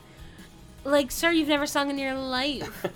Like, 0.85 1.11
sir, 1.11 1.31
you've 1.31 1.49
never 1.49 1.66
sung 1.66 1.90
in 1.90 1.99
your 1.99 2.14
life. 2.14 2.87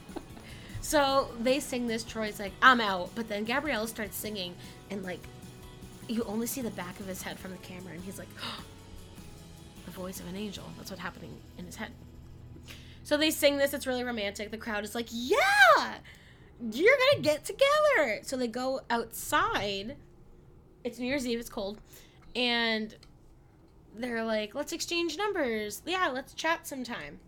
so 0.80 1.28
they 1.40 1.60
sing 1.60 1.86
this. 1.86 2.04
Troy's 2.04 2.38
like, 2.38 2.52
I'm 2.60 2.80
out. 2.80 3.10
But 3.14 3.28
then 3.28 3.44
Gabriella 3.44 3.88
starts 3.88 4.16
singing, 4.16 4.54
and 4.90 5.02
like, 5.02 5.20
you 6.08 6.24
only 6.24 6.46
see 6.46 6.60
the 6.60 6.70
back 6.70 6.98
of 7.00 7.06
his 7.06 7.22
head 7.22 7.38
from 7.38 7.52
the 7.52 7.58
camera, 7.58 7.92
and 7.92 8.02
he's 8.04 8.18
like, 8.18 8.28
the 9.86 9.90
voice 9.90 10.20
of 10.20 10.28
an 10.28 10.36
angel. 10.36 10.64
That's 10.76 10.90
what's 10.90 11.02
happening 11.02 11.34
in 11.58 11.64
his 11.64 11.76
head. 11.76 11.90
So 13.02 13.16
they 13.16 13.30
sing 13.30 13.56
this, 13.56 13.72
it's 13.72 13.86
really 13.86 14.02
romantic. 14.02 14.50
The 14.50 14.58
crowd 14.58 14.82
is 14.82 14.94
like, 14.94 15.06
yeah, 15.10 15.94
you're 16.72 16.96
gonna 17.12 17.22
get 17.22 17.44
together. 17.44 18.20
So 18.22 18.36
they 18.36 18.48
go 18.48 18.80
outside. 18.90 19.96
It's 20.82 20.98
New 20.98 21.06
Year's 21.06 21.26
Eve, 21.26 21.38
it's 21.38 21.48
cold. 21.48 21.80
And 22.34 22.94
they're 23.98 24.24
like, 24.24 24.54
let's 24.54 24.72
exchange 24.72 25.16
numbers. 25.16 25.82
Yeah, 25.86 26.10
let's 26.12 26.34
chat 26.34 26.66
sometime. 26.66 27.18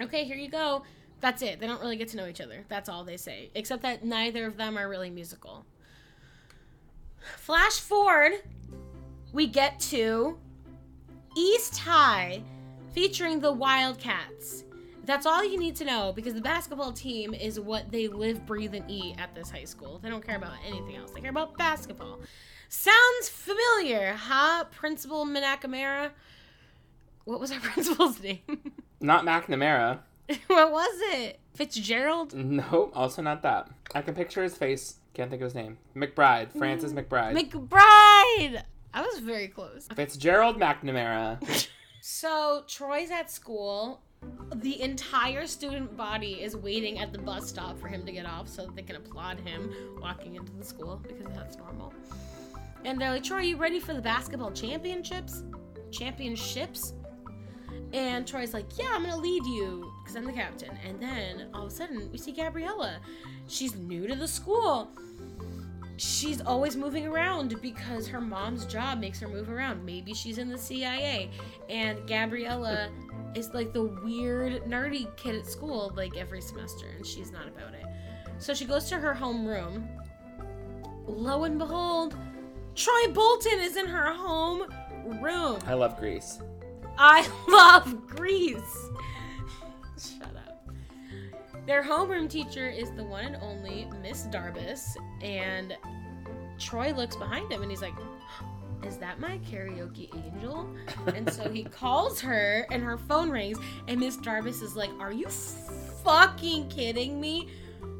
Okay, 0.00 0.24
here 0.24 0.36
you 0.36 0.48
go. 0.48 0.82
That's 1.20 1.42
it. 1.42 1.58
They 1.58 1.66
don't 1.66 1.80
really 1.80 1.96
get 1.96 2.08
to 2.08 2.16
know 2.16 2.28
each 2.28 2.40
other. 2.40 2.64
That's 2.68 2.88
all 2.88 3.04
they 3.04 3.16
say. 3.16 3.50
Except 3.54 3.82
that 3.82 4.04
neither 4.04 4.46
of 4.46 4.56
them 4.56 4.78
are 4.78 4.88
really 4.88 5.10
musical. 5.10 5.66
Flash 7.36 7.80
forward, 7.80 8.32
we 9.32 9.46
get 9.46 9.80
to 9.80 10.38
East 11.36 11.78
High 11.78 12.42
featuring 12.92 13.40
the 13.40 13.52
Wildcats. 13.52 14.64
That's 15.08 15.24
all 15.24 15.42
you 15.42 15.58
need 15.58 15.74
to 15.76 15.86
know 15.86 16.12
because 16.14 16.34
the 16.34 16.42
basketball 16.42 16.92
team 16.92 17.32
is 17.32 17.58
what 17.58 17.90
they 17.90 18.08
live, 18.08 18.44
breathe, 18.44 18.74
and 18.74 18.84
eat 18.90 19.16
at 19.18 19.34
this 19.34 19.50
high 19.50 19.64
school. 19.64 19.98
They 19.98 20.10
don't 20.10 20.24
care 20.24 20.36
about 20.36 20.52
anything 20.66 20.96
else, 20.96 21.12
they 21.12 21.22
care 21.22 21.30
about 21.30 21.56
basketball. 21.56 22.20
Sounds 22.68 23.30
familiar, 23.30 24.12
huh, 24.12 24.64
Principal 24.64 25.24
McNamara? 25.24 26.10
What 27.24 27.40
was 27.40 27.50
our 27.50 27.58
principal's 27.62 28.22
name? 28.22 28.72
Not 29.00 29.24
McNamara. 29.24 30.00
what 30.46 30.72
was 30.72 31.00
it? 31.14 31.40
Fitzgerald? 31.54 32.34
Nope, 32.34 32.92
also 32.94 33.22
not 33.22 33.40
that. 33.40 33.70
I 33.94 34.02
can 34.02 34.14
picture 34.14 34.42
his 34.42 34.58
face. 34.58 34.96
Can't 35.14 35.30
think 35.30 35.40
of 35.40 35.46
his 35.46 35.54
name. 35.54 35.78
McBride. 35.96 36.52
Francis 36.52 36.92
mm, 36.92 37.02
McBride. 37.02 37.34
McBride! 37.34 38.62
I 38.92 39.00
was 39.00 39.20
very 39.20 39.48
close. 39.48 39.88
Fitzgerald 39.96 40.60
McNamara. 40.60 41.68
So 42.00 42.62
Troy's 42.66 43.10
at 43.10 43.30
school. 43.30 44.00
The 44.56 44.80
entire 44.80 45.46
student 45.46 45.96
body 45.96 46.42
is 46.42 46.56
waiting 46.56 46.98
at 46.98 47.12
the 47.12 47.18
bus 47.18 47.48
stop 47.48 47.78
for 47.78 47.88
him 47.88 48.04
to 48.06 48.12
get 48.12 48.26
off 48.26 48.48
so 48.48 48.66
that 48.66 48.74
they 48.74 48.82
can 48.82 48.96
applaud 48.96 49.38
him 49.40 49.72
walking 50.00 50.36
into 50.36 50.52
the 50.52 50.64
school 50.64 51.00
because 51.06 51.32
that's 51.34 51.56
normal. 51.56 51.92
And 52.84 53.00
they're 53.00 53.10
like, 53.10 53.24
Troy, 53.24 53.36
are 53.36 53.42
you 53.42 53.56
ready 53.56 53.80
for 53.80 53.94
the 53.94 54.02
basketball 54.02 54.50
championships? 54.50 55.44
Championships? 55.90 56.94
And 57.92 58.26
Troy's 58.26 58.52
like, 58.52 58.66
Yeah, 58.78 58.90
I'm 58.92 59.02
gonna 59.02 59.16
lead 59.16 59.44
you 59.46 59.92
because 60.02 60.16
I'm 60.16 60.24
the 60.24 60.32
captain. 60.32 60.76
And 60.86 61.00
then 61.00 61.48
all 61.54 61.66
of 61.66 61.72
a 61.72 61.74
sudden, 61.74 62.10
we 62.12 62.18
see 62.18 62.32
Gabriella. 62.32 62.98
She's 63.46 63.74
new 63.76 64.06
to 64.06 64.14
the 64.14 64.28
school. 64.28 64.90
She's 65.96 66.40
always 66.40 66.76
moving 66.76 67.06
around 67.06 67.60
because 67.60 68.06
her 68.06 68.20
mom's 68.20 68.66
job 68.66 69.00
makes 69.00 69.18
her 69.20 69.26
move 69.26 69.50
around. 69.50 69.84
Maybe 69.84 70.14
she's 70.14 70.38
in 70.38 70.48
the 70.48 70.58
CIA. 70.58 71.30
And 71.68 72.06
Gabriella 72.06 72.90
is 73.34 73.54
like 73.54 73.72
the 73.72 73.84
weird, 73.84 74.64
nerdy 74.64 75.14
kid 75.16 75.36
at 75.36 75.46
school, 75.46 75.92
like 75.96 76.16
every 76.16 76.40
semester, 76.40 76.86
and 76.96 77.06
she's 77.06 77.30
not 77.30 77.46
about 77.48 77.74
it. 77.74 77.84
So 78.38 78.54
she 78.54 78.64
goes 78.64 78.88
to 78.88 78.96
her 78.96 79.14
homeroom. 79.14 79.86
Lo 81.06 81.44
and 81.44 81.58
behold, 81.58 82.16
Troy 82.74 83.12
Bolton 83.12 83.60
is 83.60 83.76
in 83.76 83.86
her 83.86 84.12
home 84.12 84.64
room. 85.20 85.58
I 85.66 85.74
love 85.74 85.98
Grease. 85.98 86.38
I 86.96 87.28
love 87.48 88.06
Grease. 88.06 88.88
Shut 89.98 90.34
up. 90.46 90.70
Their 91.66 91.82
homeroom 91.82 92.28
teacher 92.28 92.68
is 92.68 92.90
the 92.92 93.04
one 93.04 93.24
and 93.24 93.36
only 93.42 93.88
Miss 94.02 94.24
Darbus, 94.24 94.96
and 95.22 95.76
Troy 96.58 96.92
looks 96.92 97.16
behind 97.16 97.52
him 97.52 97.62
and 97.62 97.70
he's 97.70 97.82
like, 97.82 97.94
Is 98.84 98.96
that 98.98 99.20
my 99.20 99.38
karaoke 99.50 100.08
angel? 100.14 100.68
and 101.14 101.30
so 101.32 101.48
he 101.50 101.64
calls 101.64 102.20
her, 102.20 102.66
and 102.70 102.82
her 102.82 102.96
phone 102.96 103.30
rings, 103.30 103.58
and 103.86 104.00
Miss 104.00 104.16
Darbus 104.16 104.62
is 104.62 104.76
like, 104.76 104.90
Are 105.00 105.12
you 105.12 105.28
fucking 105.28 106.68
kidding 106.68 107.20
me? 107.20 107.48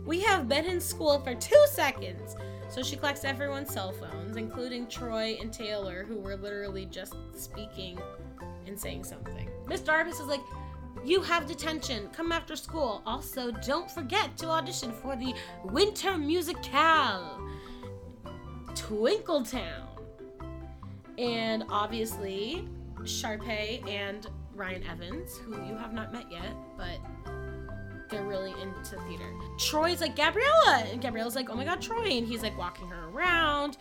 We 0.06 0.20
have 0.20 0.48
been 0.48 0.64
in 0.64 0.80
school 0.80 1.20
for 1.20 1.34
two 1.34 1.66
seconds. 1.72 2.36
So 2.70 2.82
she 2.82 2.96
collects 2.96 3.24
everyone's 3.24 3.72
cell 3.72 3.92
phones, 3.92 4.36
including 4.36 4.86
Troy 4.88 5.38
and 5.40 5.52
Taylor, 5.52 6.04
who 6.04 6.16
were 6.18 6.36
literally 6.36 6.84
just 6.86 7.14
speaking 7.34 7.98
and 8.66 8.78
saying 8.78 9.04
something. 9.04 9.48
Miss 9.66 9.80
Darbus 9.80 10.20
is 10.20 10.26
like, 10.26 10.40
You 11.04 11.22
have 11.22 11.46
detention. 11.46 12.08
Come 12.12 12.30
after 12.30 12.56
school. 12.56 13.02
Also, 13.06 13.50
don't 13.50 13.90
forget 13.90 14.36
to 14.38 14.48
audition 14.48 14.92
for 14.92 15.16
the 15.16 15.34
Winter 15.64 16.12
Musicale, 16.18 17.40
Twinkle 18.74 19.44
Towne. 19.44 19.87
And 21.18 21.64
obviously, 21.68 22.68
Sharpay 23.02 23.86
and 23.88 24.26
Ryan 24.54 24.84
Evans, 24.84 25.36
who 25.38 25.54
you 25.66 25.76
have 25.76 25.92
not 25.92 26.12
met 26.12 26.30
yet, 26.30 26.54
but 26.76 26.98
they're 28.08 28.22
really 28.22 28.52
into 28.52 28.96
theater. 29.08 29.32
Troy's 29.58 30.00
like, 30.00 30.16
Gabriella! 30.16 30.84
And 30.90 31.02
Gabriella's 31.02 31.34
like, 31.34 31.50
oh 31.50 31.54
my 31.54 31.64
god, 31.64 31.82
Troy. 31.82 32.04
And 32.04 32.26
he's 32.26 32.42
like 32.42 32.56
walking 32.56 32.88
her 32.88 33.08
around. 33.08 33.76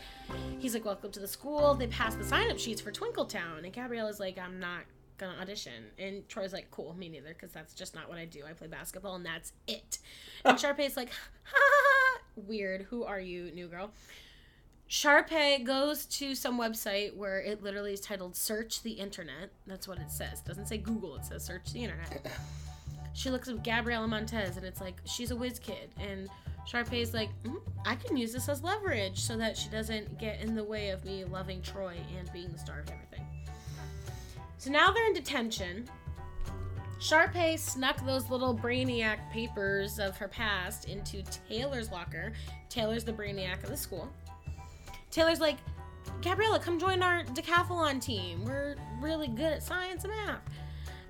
He's 0.60 0.73
like, 0.73 0.84
welcome 0.84 1.12
to 1.12 1.19
the 1.19 1.28
school. 1.28 1.76
They 1.76 1.88
pass 1.88 2.15
the 2.15 2.23
sign 2.23 2.50
up 2.50 2.60
sheets 2.60 2.82
for 2.82 2.91
Twinkle 2.91 3.26
Towne. 3.26 3.63
And 3.63 3.73
Gabriella's 3.73 4.19
like, 4.19 4.38
I'm 4.38 4.60
not 4.60 4.82
gonna 5.17 5.39
audition. 5.41 5.86
And 5.97 6.28
Troy's 6.28 6.54
like, 6.54 6.69
cool, 6.71 6.93
me 6.95 7.10
neither, 7.10 7.30
because 7.30 7.52
that's 7.52 7.73
just 7.73 7.95
not 7.95 8.10
what 8.10 8.17
I 8.17 8.26
do. 8.26 8.41
I 8.47 8.54
play 8.54 8.67
basketball 8.67 9.15
and 9.15 9.26
that's 9.26 9.54
it. 9.67 10.00
And 10.43 10.58
Sharpay's 10.60 10.97
like, 10.97 11.10
ha 11.43 11.56
ha 11.56 11.84
ha, 11.84 12.19
weird. 12.36 12.84
Who 12.89 13.04
are 13.04 13.19
you, 13.19 13.52
new 13.52 13.67
girl? 13.67 13.91
Sharpay 14.89 15.65
goes 15.65 16.06
to 16.06 16.34
some 16.34 16.58
website 16.58 17.15
where 17.15 17.41
it 17.41 17.62
literally 17.62 17.93
is 17.93 18.00
titled 18.00 18.36
Search 18.36 18.82
the 18.84 18.91
Internet. 18.91 19.52
That's 19.65 19.88
what 19.88 20.00
it 20.00 20.10
says. 20.10 20.39
It 20.39 20.45
doesn't 20.45 20.67
say 20.67 20.78
Google, 20.78 21.15
it 21.17 21.26
says 21.26 21.43
Search 21.43 21.73
the 21.73 21.84
Internet. 21.84 22.28
She 23.17 23.32
looks 23.32 23.50
up 23.50 23.63
Gabriella 23.63 24.08
Montez 24.08 24.58
and 24.58 24.65
it's 24.65 24.80
like, 24.80 25.02
she's 25.06 25.32
a 25.32 25.36
whiz 25.36 25.58
kid. 25.58 25.89
And 26.00 26.30
Sharpay's 26.71 27.15
like, 27.15 27.30
mm, 27.41 27.60
I 27.84 27.95
can 27.95 28.15
use 28.15 28.32
this 28.32 28.47
as 28.47 28.62
leverage 28.62 29.19
so 29.19 29.36
that 29.38 29.58
she 29.58 29.69
doesn't 29.69 30.19
get 30.19 30.39
in 30.39 30.54
the 30.54 30.63
way 30.63 30.89
of 30.89 31.04
me 31.04 31.26
loving 31.26 31.63
Troy 31.63 31.95
and 32.15 32.32
being 32.32 32.52
the 32.52 32.60
star 32.60 32.82
of 32.82 32.91
everything. 32.91 33.26
So 34.60 34.69
now 34.69 34.91
they're 34.91 35.08
in 35.08 35.13
detention. 35.13 35.89
Sharpay 37.00 37.58
snuck 37.58 38.06
those 38.06 38.30
little 38.30 38.56
brainiac 38.56 39.32
papers 39.32 39.97
of 39.97 40.15
her 40.17 40.28
past 40.28 40.86
into 40.86 41.23
Taylor's 41.50 41.91
locker. 41.91 42.34
Taylor's 42.69 43.04
the 43.04 43.13
brainiac 43.13 43.63
of 43.63 43.69
the 43.71 43.78
school. 43.78 44.08
Taylor's 45.12 45.39
like, 45.39 45.58
Gabriella, 46.22 46.60
come 46.60 46.80
join 46.80 47.02
our 47.04 47.24
decathlon 47.24 48.02
team. 48.02 48.43
We're 48.43 48.76
really 49.00 49.28
good 49.28 49.54
at 49.54 49.63
science 49.63 50.04
and 50.04 50.13
math. 50.13 50.41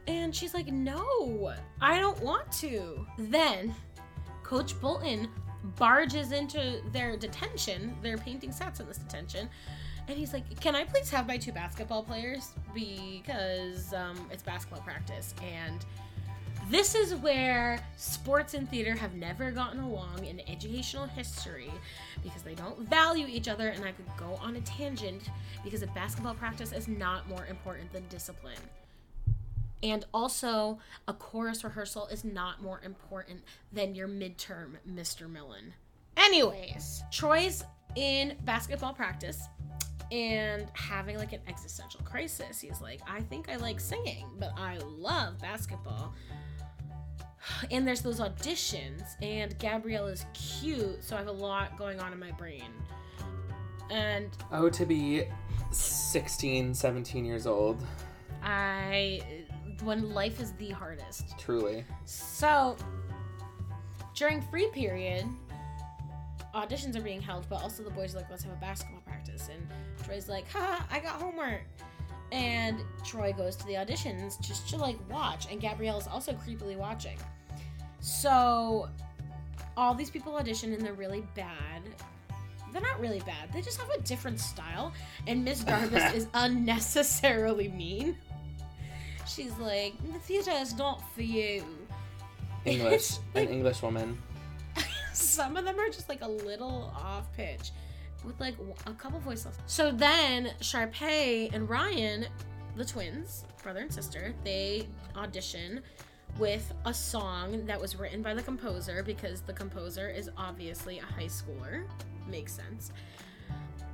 And 0.07 0.35
she's 0.35 0.53
like, 0.53 0.67
No, 0.67 1.53
I 1.81 1.99
don't 1.99 2.21
want 2.21 2.51
to. 2.53 3.05
Then 3.17 3.75
Coach 4.43 4.79
Bolton 4.79 5.27
barges 5.75 6.31
into 6.31 6.81
their 6.91 7.17
detention. 7.17 7.95
They're 8.01 8.17
painting 8.17 8.51
sets 8.51 8.79
in 8.79 8.87
this 8.87 8.97
detention. 8.97 9.49
And 10.07 10.17
he's 10.17 10.33
like, 10.33 10.59
Can 10.59 10.75
I 10.75 10.85
please 10.85 11.09
have 11.09 11.27
my 11.27 11.37
two 11.37 11.51
basketball 11.51 12.03
players? 12.03 12.53
Because 12.73 13.93
um, 13.93 14.27
it's 14.31 14.43
basketball 14.43 14.81
practice. 14.81 15.33
And 15.43 15.85
this 16.69 16.95
is 16.95 17.15
where 17.15 17.79
sports 17.95 18.53
and 18.53 18.69
theater 18.69 18.93
have 18.93 19.15
never 19.15 19.51
gotten 19.51 19.79
along 19.79 20.25
in 20.25 20.41
educational 20.47 21.05
history 21.05 21.71
because 22.23 22.41
they 22.41 22.55
don't 22.55 22.79
value 22.89 23.27
each 23.27 23.47
other. 23.47 23.69
And 23.69 23.85
I 23.85 23.91
could 23.91 24.05
go 24.17 24.37
on 24.41 24.55
a 24.55 24.61
tangent 24.61 25.29
because 25.63 25.81
a 25.81 25.87
basketball 25.87 26.33
practice 26.33 26.73
is 26.73 26.87
not 26.87 27.27
more 27.29 27.45
important 27.45 27.91
than 27.93 28.03
discipline. 28.09 28.57
And 29.83 30.05
also, 30.13 30.79
a 31.07 31.13
chorus 31.13 31.63
rehearsal 31.63 32.07
is 32.07 32.25
not 32.25 32.61
more 32.61 32.81
important 32.83 33.43
than 33.71 33.93
your 33.93 34.07
midterm, 34.07 34.77
Mr. 34.91 35.29
Millen. 35.29 35.73
Anyways, 36.17 37.03
Troy's 37.11 37.63
in 37.95 38.35
basketball 38.43 38.93
practice 38.93 39.47
and 40.11 40.67
having 40.73 41.17
like 41.17 41.33
an 41.33 41.41
existential 41.47 42.01
crisis. 42.03 42.59
He's 42.59 42.81
like, 42.81 43.01
I 43.07 43.21
think 43.21 43.49
I 43.49 43.57
like 43.57 43.79
singing, 43.79 44.25
but 44.39 44.51
I 44.57 44.77
love 44.97 45.39
basketball. 45.39 46.13
And 47.71 47.87
there's 47.87 48.01
those 48.01 48.19
auditions, 48.19 49.03
and 49.21 49.57
Gabriella's 49.59 50.25
cute, 50.33 51.03
so 51.03 51.15
I 51.15 51.19
have 51.19 51.27
a 51.27 51.31
lot 51.31 51.77
going 51.77 51.99
on 51.99 52.13
in 52.13 52.19
my 52.19 52.31
brain. 52.31 52.71
And 53.89 54.29
Oh, 54.51 54.69
to 54.69 54.85
be 54.85 55.25
16, 55.71 56.73
17 56.73 57.25
years 57.25 57.47
old. 57.47 57.81
I, 58.43 59.21
when 59.83 60.13
life 60.13 60.39
is 60.39 60.51
the 60.53 60.69
hardest. 60.69 61.37
Truly. 61.39 61.85
So, 62.05 62.75
during 64.15 64.41
free 64.41 64.67
period, 64.73 65.25
auditions 66.53 66.95
are 66.95 67.01
being 67.01 67.21
held, 67.21 67.47
but 67.49 67.61
also 67.61 67.83
the 67.83 67.91
boys 67.91 68.13
are 68.13 68.17
like, 68.17 68.29
let's 68.29 68.43
have 68.43 68.53
a 68.53 68.57
basketball 68.57 69.01
practice. 69.01 69.49
And 69.51 69.67
Troy's 70.03 70.27
like, 70.27 70.49
ha, 70.49 70.85
I 70.91 70.99
got 70.99 71.21
homework. 71.21 71.63
And 72.31 72.79
Troy 73.05 73.33
goes 73.33 73.55
to 73.57 73.65
the 73.67 73.73
auditions 73.73 74.39
just 74.41 74.67
to 74.69 74.77
like 74.77 74.97
watch, 75.09 75.47
and 75.49 75.61
Gabriella's 75.61 76.07
also 76.07 76.33
creepily 76.33 76.75
watching. 76.75 77.17
So, 78.01 78.89
all 79.75 79.93
these 79.93 80.09
people 80.09 80.35
audition 80.35 80.73
and 80.73 80.81
they're 80.81 80.93
really 80.93 81.23
bad. 81.35 81.83
They're 82.73 82.81
not 82.81 82.99
really 82.99 83.21
bad, 83.21 83.53
they 83.53 83.61
just 83.61 83.79
have 83.79 83.89
a 83.91 84.01
different 84.01 84.39
style. 84.39 84.91
And 85.25 85.43
Miss 85.45 85.63
Darbus 85.63 86.13
is 86.15 86.27
unnecessarily 86.33 87.69
mean. 87.69 88.17
she's 89.25 89.57
like, 89.57 89.93
the 90.11 90.19
theater 90.19 90.51
is 90.51 90.75
not 90.77 91.01
for 91.13 91.21
you. 91.21 91.63
English, 92.65 92.93
It's 92.93 93.19
an 93.35 93.47
English 93.47 93.81
woman. 93.81 94.17
Some 95.13 95.55
of 95.55 95.63
them 95.63 95.79
are 95.79 95.87
just 95.87 96.09
like 96.09 96.21
a 96.21 96.27
little 96.27 96.93
off 96.95 97.31
pitch 97.35 97.71
with 98.23 98.39
like 98.39 98.55
a 98.85 98.93
couple 98.93 99.19
voice 99.19 99.45
lessons. 99.45 99.63
So 99.67 99.91
then 99.91 100.51
Sharpay 100.61 101.53
and 101.53 101.69
Ryan, 101.69 102.25
the 102.75 102.85
twins, 102.85 103.45
brother 103.63 103.81
and 103.81 103.93
sister, 103.93 104.33
they 104.43 104.87
audition 105.15 105.81
with 106.37 106.73
a 106.85 106.93
song 106.93 107.65
that 107.65 107.79
was 107.79 107.95
written 107.95 108.21
by 108.21 108.33
the 108.33 108.43
composer 108.43 109.01
because 109.03 109.41
the 109.41 109.53
composer 109.53 110.09
is 110.09 110.29
obviously 110.37 110.99
a 110.99 111.03
high 111.03 111.25
schooler. 111.25 111.83
Makes 112.29 112.53
sense. 112.53 112.91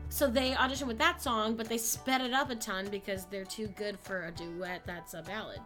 So 0.09 0.29
they 0.29 0.53
audition 0.55 0.87
with 0.87 0.99
that 0.99 1.21
song, 1.21 1.55
but 1.55 1.67
they 1.67 1.77
sped 1.77 2.21
it 2.21 2.33
up 2.33 2.51
a 2.51 2.55
ton 2.55 2.87
because 2.89 3.25
they're 3.25 3.45
too 3.45 3.67
good 3.69 3.97
for 3.99 4.25
a 4.25 4.31
duet 4.31 4.83
that's 4.85 5.15
a 5.15 5.23
ballad. 5.23 5.59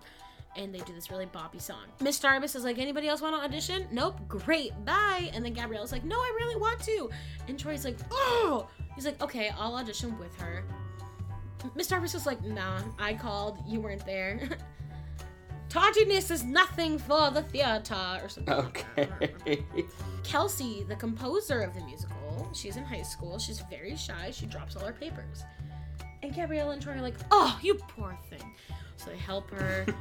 And 0.57 0.73
they 0.73 0.79
do 0.79 0.93
this 0.93 1.11
really 1.11 1.27
boppy 1.27 1.61
song. 1.61 1.83
Miss 2.01 2.19
Darbus 2.19 2.55
is 2.55 2.63
like, 2.63 2.79
anybody 2.79 3.07
else 3.07 3.21
want 3.21 3.35
to 3.35 3.41
audition? 3.41 3.87
Nope, 3.91 4.19
great, 4.27 4.73
bye. 4.85 5.29
And 5.33 5.45
then 5.45 5.53
Gabrielle's 5.53 5.91
like, 5.91 6.03
no, 6.03 6.17
I 6.17 6.33
really 6.35 6.59
want 6.59 6.81
to. 6.83 7.09
And 7.47 7.59
Troy's 7.59 7.85
like, 7.85 7.97
oh. 8.11 8.67
He's 8.95 9.05
like, 9.05 9.21
okay, 9.21 9.51
I'll 9.57 9.75
audition 9.75 10.17
with 10.17 10.35
her. 10.37 10.63
Miss 11.75 11.87
Darbus 11.87 12.15
is 12.15 12.25
like, 12.25 12.43
nah, 12.43 12.81
I 12.97 13.13
called, 13.13 13.59
you 13.67 13.79
weren't 13.79 14.05
there. 14.05 14.49
Tardiness 15.69 16.31
is 16.31 16.43
nothing 16.43 16.97
for 16.97 17.29
the 17.29 17.43
theater, 17.43 18.19
or 18.23 18.29
something. 18.29 18.55
like 18.55 18.85
that. 18.95 19.31
Okay. 19.41 19.63
Kelsey, 20.23 20.85
the 20.87 20.95
composer 20.95 21.61
of 21.61 21.73
the 21.75 21.81
musical, 21.83 22.49
she's 22.53 22.77
in 22.77 22.83
high 22.83 23.01
school. 23.01 23.37
She's 23.37 23.59
very 23.69 23.95
shy. 23.95 24.31
She 24.31 24.45
drops 24.45 24.75
all 24.75 24.85
her 24.85 24.93
papers. 24.93 25.43
And 26.23 26.33
Gabrielle 26.33 26.71
and 26.71 26.81
Troy 26.81 26.93
are 26.93 27.01
like, 27.01 27.15
oh, 27.31 27.59
you 27.61 27.75
poor 27.75 28.17
thing. 28.29 28.55
So 28.95 29.09
they 29.11 29.17
help 29.17 29.51
her. 29.51 29.85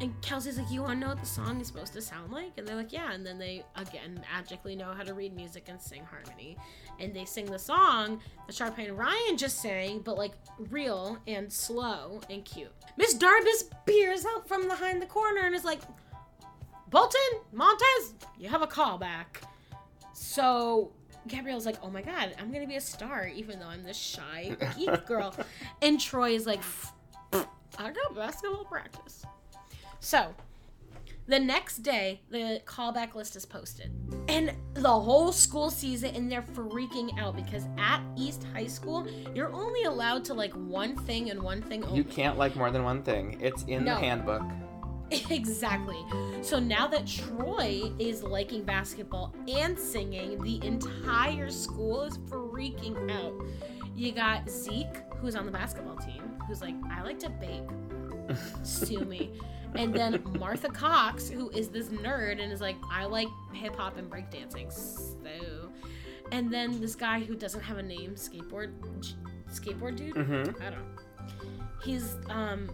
and 0.00 0.20
Kelsey's 0.22 0.58
like, 0.58 0.70
you 0.70 0.82
want 0.82 0.94
to 0.94 0.98
know 1.00 1.08
what 1.08 1.20
the 1.20 1.26
song 1.26 1.60
is 1.60 1.66
supposed 1.66 1.92
to 1.92 2.00
sound 2.00 2.32
like? 2.32 2.52
And 2.56 2.66
they're 2.66 2.76
like, 2.76 2.92
yeah. 2.92 3.12
And 3.12 3.24
then 3.24 3.38
they, 3.38 3.64
again, 3.76 4.20
magically 4.32 4.74
know 4.74 4.92
how 4.92 5.02
to 5.02 5.14
read 5.14 5.34
music 5.34 5.66
and 5.68 5.80
sing 5.80 6.02
harmony. 6.04 6.56
And 6.98 7.14
they 7.14 7.24
sing 7.24 7.46
the 7.46 7.58
song 7.58 8.20
that 8.46 8.54
Sharpay 8.56 8.88
and 8.88 8.98
Ryan 8.98 9.36
just 9.36 9.60
sang, 9.60 10.00
but 10.00 10.16
like 10.16 10.32
real 10.70 11.18
and 11.26 11.52
slow 11.52 12.20
and 12.30 12.44
cute. 12.44 12.72
Miss 12.96 13.14
Darbus 13.14 13.70
peers 13.86 14.24
out 14.24 14.48
from 14.48 14.68
behind 14.68 15.00
the 15.00 15.06
corner 15.06 15.42
and 15.42 15.54
is 15.54 15.64
like, 15.64 15.80
Bolton, 16.88 17.20
Montez, 17.52 18.14
you 18.38 18.48
have 18.48 18.62
a 18.62 18.66
call 18.66 18.98
back. 18.98 19.42
So 20.12 20.92
Gabrielle's 21.28 21.66
like, 21.66 21.78
oh 21.82 21.90
my 21.90 22.02
god, 22.02 22.34
I'm 22.38 22.52
gonna 22.52 22.66
be 22.66 22.76
a 22.76 22.80
star, 22.80 23.26
even 23.26 23.58
though 23.58 23.66
I'm 23.66 23.82
this 23.82 23.96
shy 23.96 24.56
geek 24.76 25.06
girl. 25.06 25.34
and 25.82 26.00
Troy 26.00 26.30
is 26.30 26.46
like, 26.46 26.60
I 27.32 27.90
got 27.90 28.14
basketball 28.14 28.64
practice. 28.64 29.24
So 30.04 30.34
the 31.26 31.40
next 31.40 31.78
day, 31.78 32.20
the 32.28 32.60
callback 32.66 33.14
list 33.14 33.36
is 33.36 33.46
posted. 33.46 33.90
And 34.28 34.52
the 34.74 34.88
whole 34.90 35.32
school 35.32 35.70
sees 35.70 36.02
it 36.02 36.14
and 36.14 36.30
they're 36.30 36.42
freaking 36.42 37.18
out 37.18 37.34
because 37.36 37.64
at 37.78 38.02
East 38.14 38.44
High 38.52 38.66
School, 38.66 39.06
you're 39.34 39.50
only 39.54 39.84
allowed 39.84 40.22
to 40.26 40.34
like 40.34 40.52
one 40.52 40.94
thing 40.94 41.30
and 41.30 41.42
one 41.42 41.62
thing 41.62 41.82
only. 41.84 41.96
You 41.96 42.04
can't 42.04 42.36
like 42.36 42.54
more 42.54 42.70
than 42.70 42.84
one 42.84 43.02
thing. 43.02 43.38
It's 43.40 43.62
in 43.64 43.84
No. 43.84 43.94
the 43.94 44.00
handbook. 44.00 44.42
Exactly. 45.30 46.02
So 46.42 46.58
now 46.58 46.86
that 46.88 47.06
Troy 47.06 47.90
is 47.98 48.22
liking 48.22 48.64
basketball 48.64 49.34
and 49.48 49.78
singing, 49.78 50.42
the 50.42 50.62
entire 50.66 51.50
school 51.50 52.02
is 52.02 52.18
freaking 52.18 53.10
out. 53.10 53.32
You 53.94 54.10
got 54.12 54.50
Zeke, 54.50 54.96
who's 55.20 55.36
on 55.36 55.46
the 55.46 55.52
basketball 55.52 55.96
team, 55.96 56.22
who's 56.48 56.60
like, 56.62 56.74
I 56.90 57.02
like 57.02 57.18
to 57.20 57.30
bake. 57.30 57.68
Sue 58.64 59.04
me. 59.04 59.30
And 59.74 59.92
then 59.92 60.22
Martha 60.38 60.68
Cox, 60.68 61.28
who 61.28 61.50
is 61.50 61.68
this 61.68 61.88
nerd 61.88 62.40
and 62.40 62.52
is 62.52 62.60
like, 62.60 62.76
I 62.90 63.06
like 63.06 63.28
hip 63.52 63.76
hop 63.76 63.96
and 63.96 64.10
breakdancing. 64.10 64.72
So. 64.72 65.70
And 66.32 66.52
then 66.52 66.80
this 66.80 66.94
guy 66.94 67.20
who 67.20 67.34
doesn't 67.34 67.60
have 67.60 67.78
a 67.78 67.82
name, 67.82 68.14
skateboard, 68.14 68.72
skateboard 69.52 69.96
dude. 69.96 70.14
Mm-hmm. 70.14 70.62
I 70.62 70.70
don't 70.70 70.78
know. 70.78 71.02
He's 71.84 72.16
um 72.28 72.70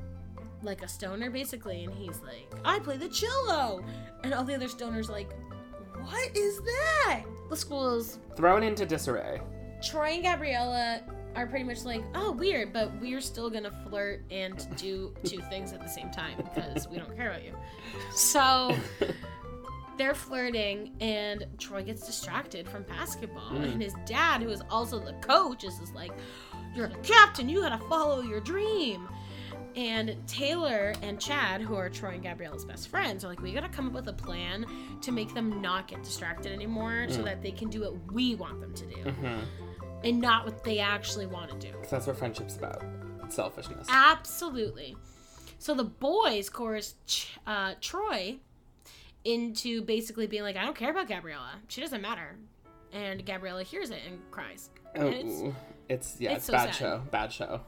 like 0.63 0.83
a 0.83 0.89
stoner 0.89 1.31
basically, 1.31 1.85
and 1.85 1.95
he's 1.95 2.21
like, 2.21 2.53
I 2.65 2.79
play 2.79 2.97
the 2.97 3.09
cello, 3.09 3.83
and 4.23 4.35
all 4.35 4.45
the 4.45 4.55
other 4.55 4.69
stoners 4.69 5.09
like, 5.09 5.31
what 6.03 6.37
is 6.37 6.61
that? 6.61 7.23
The 7.49 7.57
school's 7.57 8.19
Thrown 8.37 8.63
into 8.63 8.87
disarray. 8.87 9.41
Troy 9.83 10.11
and 10.13 10.23
Gabriella 10.23 11.01
are 11.37 11.47
pretty 11.47 11.65
much 11.65 11.85
like, 11.85 12.03
oh, 12.15 12.33
weird, 12.33 12.73
but 12.73 12.91
we're 13.01 13.21
still 13.21 13.51
gonna 13.51 13.73
flirt 13.89 14.25
and 14.31 14.67
do 14.77 15.15
two 15.25 15.39
things 15.51 15.73
at 15.73 15.81
the 15.81 15.89
same 15.89 16.11
time 16.11 16.37
because 16.39 16.89
we 16.89 16.97
don't 16.99 17.15
care 17.17 17.31
about 17.31 17.45
you. 17.45 17.55
So 18.13 18.75
they're 19.97 20.15
flirting, 20.15 20.93
and 21.01 21.47
Troy 21.59 21.83
gets 21.83 22.07
distracted 22.07 22.69
from 22.69 22.83
basketball, 22.85 23.57
and 23.57 23.83
his 23.83 23.95
dad, 24.07 24.43
who 24.43 24.49
is 24.51 24.63
also 24.71 24.99
the 24.99 25.13
coach, 25.15 25.65
is 25.65 25.79
just 25.79 25.95
like, 25.95 26.13
you're 26.75 26.89
the 26.89 26.97
captain, 26.99 27.49
you 27.49 27.61
gotta 27.61 27.83
follow 27.87 28.23
your 28.23 28.41
dream. 28.41 29.09
And 29.77 30.17
Taylor 30.27 30.95
and 31.03 31.21
Chad, 31.21 31.61
who 31.61 31.77
are 31.77 31.89
Troy 31.89 32.15
and 32.15 32.25
Gabriella's 32.25 32.65
best 32.65 32.89
friends, 32.89 33.25
are 33.25 33.29
like, 33.29 33.41
we 33.41 33.53
gotta 33.53 33.69
come 33.69 33.87
up 33.87 33.93
with 33.93 34.09
a 34.09 34.13
plan 34.13 34.67
to 35.01 35.13
make 35.13 35.33
them 35.33 35.63
not 35.63 35.87
get 35.87 36.03
distracted 36.03 36.51
anymore 36.53 37.07
so 37.09 37.23
that 37.23 37.41
they 37.41 37.53
can 37.53 37.69
do 37.69 37.83
what 37.83 38.13
we 38.13 38.35
want 38.35 38.61
them 38.61 38.75
to 38.75 38.87
do 38.87 38.97
Mm-hmm. 38.97 39.39
And 40.05 40.21
not 40.21 40.45
what 40.45 40.65
they 40.65 40.79
actually 40.79 41.27
want 41.27 41.51
to 41.61 41.69
do. 41.71 41.75
that's 41.91 42.07
what 42.07 42.17
friendship's 42.17 42.57
about. 42.57 42.83
Selfishness. 43.29 43.87
Absolutely. 43.91 44.97
So 45.59 45.75
the 45.75 45.85
boys 45.85 46.49
chorus 46.51 46.95
Ch- 47.07 47.29
uh, 47.47 47.75
Troy 47.81 48.39
into 49.25 49.83
basically 49.83 50.27
being 50.27 50.43
like, 50.43 50.57
I 50.57 50.65
don't 50.65 50.77
care 50.77 50.91
about 50.91 51.07
Gabriella. 51.09 51.53
She 51.69 51.81
doesn't 51.81 52.01
matter. 52.01 52.37
And 52.93 53.25
Gabriella 53.25 53.63
hears 53.63 53.91
it 53.91 54.01
and 54.09 54.19
cries. 54.31 54.71
Oh, 54.97 55.07
And, 55.07 55.15
it's, 55.15 55.57
it's, 55.89 56.21
yeah, 56.21 56.31
it's 56.31 56.39
it's, 56.39 56.47
so 56.47 56.53
bad 56.55 56.65
sad. 56.67 56.75
show. 56.75 57.03
Bad 57.11 57.33
show. 57.33 57.61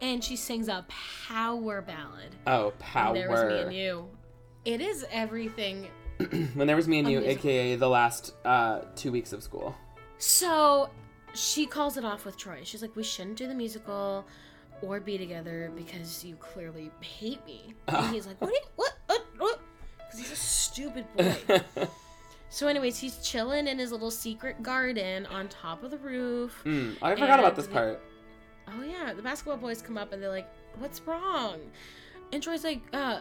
and 0.00 0.24
she 0.24 0.34
sings 0.34 0.68
a 0.68 0.84
power 1.28 1.82
ballad. 1.82 2.34
Oh, 2.46 2.72
power. 2.78 3.08
And 3.08 3.16
there 3.16 3.30
was 3.30 3.44
me 3.52 3.58
and 3.60 3.74
you. 3.74 4.08
It 4.64 4.80
is 4.80 5.06
everything 5.12 5.86
when 6.54 6.66
there 6.66 6.76
was 6.76 6.88
me 6.88 6.98
and 6.98 7.08
you, 7.10 7.20
aka 7.20 7.76
the 7.76 7.88
last 7.88 8.34
uh, 8.44 8.80
two 8.96 9.12
weeks 9.12 9.32
of 9.32 9.42
school. 9.42 9.74
So 10.18 10.90
she 11.34 11.66
calls 11.66 11.96
it 11.96 12.04
off 12.04 12.24
with 12.24 12.36
Troy. 12.36 12.60
She's 12.64 12.82
like, 12.82 12.94
we 12.96 13.02
shouldn't 13.02 13.36
do 13.36 13.46
the 13.46 13.54
musical 13.54 14.26
or 14.82 14.98
be 15.00 15.18
together 15.18 15.70
because 15.76 16.24
you 16.24 16.36
clearly 16.36 16.90
hate 17.00 17.44
me. 17.46 17.74
And 17.88 18.14
he's 18.14 18.26
like, 18.26 18.40
what? 18.40 18.50
you- 18.52 18.60
What? 18.76 18.92
What? 19.06 19.26
What? 19.38 19.60
Because 19.98 20.18
he's 20.20 20.32
a 20.32 20.36
stupid 20.36 21.04
boy. 21.16 21.62
so, 22.48 22.66
anyways, 22.66 22.98
he's 22.98 23.18
chilling 23.18 23.66
in 23.68 23.78
his 23.78 23.92
little 23.92 24.10
secret 24.10 24.62
garden 24.62 25.26
on 25.26 25.48
top 25.48 25.82
of 25.84 25.90
the 25.90 25.98
roof. 25.98 26.60
Mm, 26.64 26.96
I 27.02 27.14
forgot 27.14 27.38
about 27.38 27.56
this 27.56 27.66
the- 27.66 27.72
part. 27.72 28.00
Oh 28.68 28.82
yeah, 28.84 29.12
the 29.12 29.22
basketball 29.22 29.56
boys 29.56 29.82
come 29.82 29.98
up 29.98 30.12
and 30.12 30.22
they're 30.22 30.30
like, 30.30 30.48
"What's 30.78 31.00
wrong?" 31.00 31.58
And 32.32 32.40
Troy's 32.40 32.62
like, 32.62 32.80
"Uh, 32.92 33.18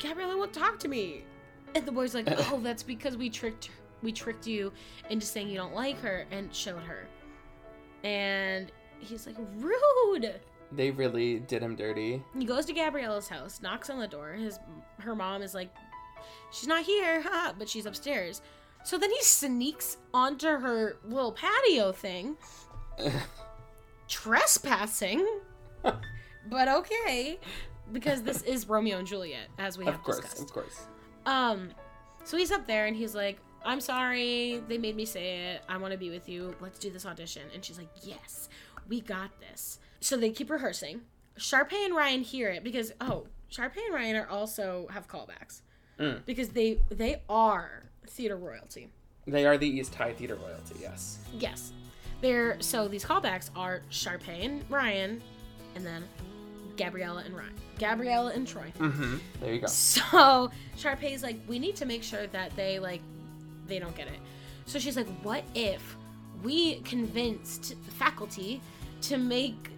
Gabriella 0.00 0.36
won't 0.36 0.52
talk 0.52 0.78
to 0.80 0.88
me." 0.88 1.24
And 1.74 1.84
the 1.84 1.90
boy's 1.90 2.14
like, 2.14 2.26
"Oh, 2.52 2.60
that's 2.62 2.84
because 2.84 3.16
we 3.16 3.28
tricked 3.28 3.70
we 4.02 4.12
tricked 4.12 4.46
you 4.46 4.72
into 5.10 5.26
saying 5.26 5.48
you 5.48 5.56
don't 5.56 5.74
like 5.74 6.00
her 6.00 6.26
and 6.30 6.54
showed 6.54 6.82
her." 6.82 7.08
And 8.04 8.70
he's 9.00 9.26
like, 9.26 9.36
"Rude." 9.56 10.40
They 10.70 10.90
really 10.90 11.40
did 11.40 11.62
him 11.62 11.74
dirty. 11.76 12.22
He 12.38 12.44
goes 12.44 12.66
to 12.66 12.72
Gabriella's 12.72 13.28
house, 13.28 13.60
knocks 13.62 13.90
on 13.90 13.98
the 13.98 14.06
door. 14.08 14.32
His 14.34 14.58
her 15.00 15.14
mom 15.14 15.42
is 15.42 15.54
like, 15.54 15.74
"She's 16.52 16.68
not 16.68 16.84
here," 16.84 17.22
haha, 17.22 17.52
but 17.58 17.68
she's 17.68 17.86
upstairs. 17.86 18.42
So 18.84 18.98
then 18.98 19.10
he 19.10 19.22
sneaks 19.22 19.96
onto 20.12 20.46
her 20.46 20.98
little 21.04 21.32
patio 21.32 21.90
thing, 21.92 22.36
trespassing. 24.08 25.26
but 25.82 26.68
okay, 26.68 27.38
because 27.92 28.22
this 28.22 28.42
is 28.42 28.68
Romeo 28.68 28.98
and 28.98 29.06
Juliet, 29.06 29.48
as 29.58 29.78
we 29.78 29.84
have 29.86 30.04
discussed. 30.04 30.40
Of 30.40 30.52
course, 30.52 30.66
discussed. 30.66 30.86
of 30.86 30.86
course. 30.86 30.86
Um, 31.26 31.70
so 32.24 32.36
he's 32.36 32.50
up 32.52 32.66
there 32.66 32.86
and 32.86 32.96
he's 32.96 33.14
like, 33.14 33.38
I'm 33.64 33.80
sorry, 33.80 34.62
they 34.68 34.78
made 34.78 34.96
me 34.96 35.04
say 35.04 35.52
it. 35.54 35.62
I 35.68 35.76
want 35.78 35.92
to 35.92 35.98
be 35.98 36.10
with 36.10 36.28
you. 36.28 36.54
Let's 36.60 36.78
do 36.78 36.90
this 36.90 37.06
audition. 37.06 37.42
And 37.54 37.64
she's 37.64 37.78
like, 37.78 37.88
Yes, 38.02 38.48
we 38.88 39.00
got 39.00 39.30
this. 39.40 39.78
So 40.00 40.16
they 40.16 40.30
keep 40.30 40.50
rehearsing. 40.50 41.00
Sharpay 41.38 41.84
and 41.86 41.96
Ryan 41.96 42.22
hear 42.22 42.50
it 42.50 42.62
because 42.62 42.92
oh, 43.00 43.26
Sharpay 43.50 43.78
and 43.86 43.94
Ryan 43.94 44.16
are 44.16 44.28
also 44.28 44.86
have 44.90 45.08
callbacks 45.08 45.62
Mm. 45.98 46.24
because 46.26 46.48
they 46.48 46.80
they 46.90 47.22
are 47.28 47.84
theater 48.08 48.36
royalty. 48.36 48.88
They 49.26 49.46
are 49.46 49.56
the 49.56 49.68
East 49.68 49.94
High 49.94 50.12
Theater 50.12 50.34
royalty, 50.34 50.74
yes. 50.80 51.18
Yes, 51.32 51.72
they're 52.20 52.60
so 52.60 52.88
these 52.88 53.04
callbacks 53.04 53.50
are 53.54 53.82
Sharpay 53.92 54.44
and 54.44 54.64
Ryan, 54.68 55.22
and 55.76 55.86
then 55.86 56.02
Gabriella 56.76 57.22
and 57.24 57.36
Ryan, 57.36 57.54
Gabriella 57.78 58.32
and 58.34 58.46
Troy. 58.46 58.72
Mm-hmm. 58.80 59.16
There 59.40 59.54
you 59.54 59.60
go. 59.60 59.66
So 59.68 60.50
Sharpay's 60.76 61.22
like, 61.22 61.38
we 61.46 61.60
need 61.60 61.76
to 61.76 61.86
make 61.86 62.02
sure 62.02 62.26
that 62.26 62.54
they 62.56 62.80
like 62.80 63.00
they 63.66 63.78
don't 63.78 63.96
get 63.96 64.06
it. 64.08 64.18
So 64.66 64.78
she's 64.78 64.96
like, 64.96 65.08
what 65.22 65.44
if 65.54 65.96
we 66.42 66.76
convinced 66.80 67.74
the 67.84 67.90
faculty 67.92 68.60
to 69.02 69.18
make 69.18 69.70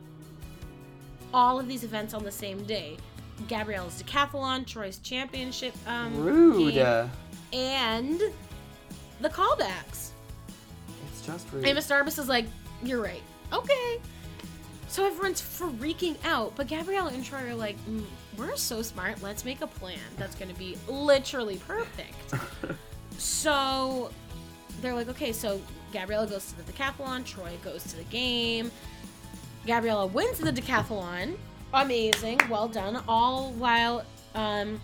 all 1.35 1.59
of 1.59 1.69
these 1.69 1.85
events 1.85 2.15
on 2.15 2.25
the 2.25 2.31
same 2.33 2.63
day? 2.65 2.97
Gabrielle's 3.49 4.03
decathlon, 4.03 4.67
Troy's 4.67 4.99
championship 4.99 5.75
um, 5.87 6.17
Rude. 6.23 6.75
game, 6.75 7.11
and 7.53 8.21
the 9.21 9.29
callbacks. 9.29 10.11
It's 11.11 11.27
just 11.27 11.47
rude. 11.53 11.63
Miss 11.63 11.89
Darbus 11.89 12.19
is 12.19 12.29
like, 12.29 12.47
"You're 12.83 13.03
right. 13.03 13.23
Okay." 13.53 14.01
So 14.89 15.05
everyone's 15.05 15.43
freaking 15.43 16.17
out, 16.25 16.55
but 16.57 16.69
Gabrielle 16.69 17.09
and 17.09 17.23
Troy 17.25 17.51
are 17.51 17.55
like, 17.55 17.77
mm, 17.87 18.05
"We're 18.39 18.57
so 18.57 18.81
smart. 18.81 19.23
Let's 19.23 19.45
make 19.45 19.61
a 19.61 19.67
plan 19.67 19.99
that's 20.17 20.35
going 20.35 20.51
to 20.51 20.59
be 20.59 20.79
literally 20.89 21.59
perfect." 21.59 22.35
so 23.19 24.11
they're 24.81 24.95
like, 24.95 25.09
"Okay." 25.09 25.33
So 25.33 25.61
Gabriella 25.93 26.27
goes 26.27 26.53
to 26.53 26.57
the 26.63 26.73
decathlon. 26.73 27.25
Troy 27.25 27.53
goes 27.65 27.85
to 27.85 27.97
the 27.97 28.05
game. 28.05 28.71
Gabriella 29.67 30.07
wins 30.07 30.39
the 30.39 30.53
decathlon. 30.53 31.37
Amazing, 31.75 32.41
well 32.49 32.69
done. 32.69 33.03
All 33.09 33.53
while 33.53 34.05
um, 34.35 34.81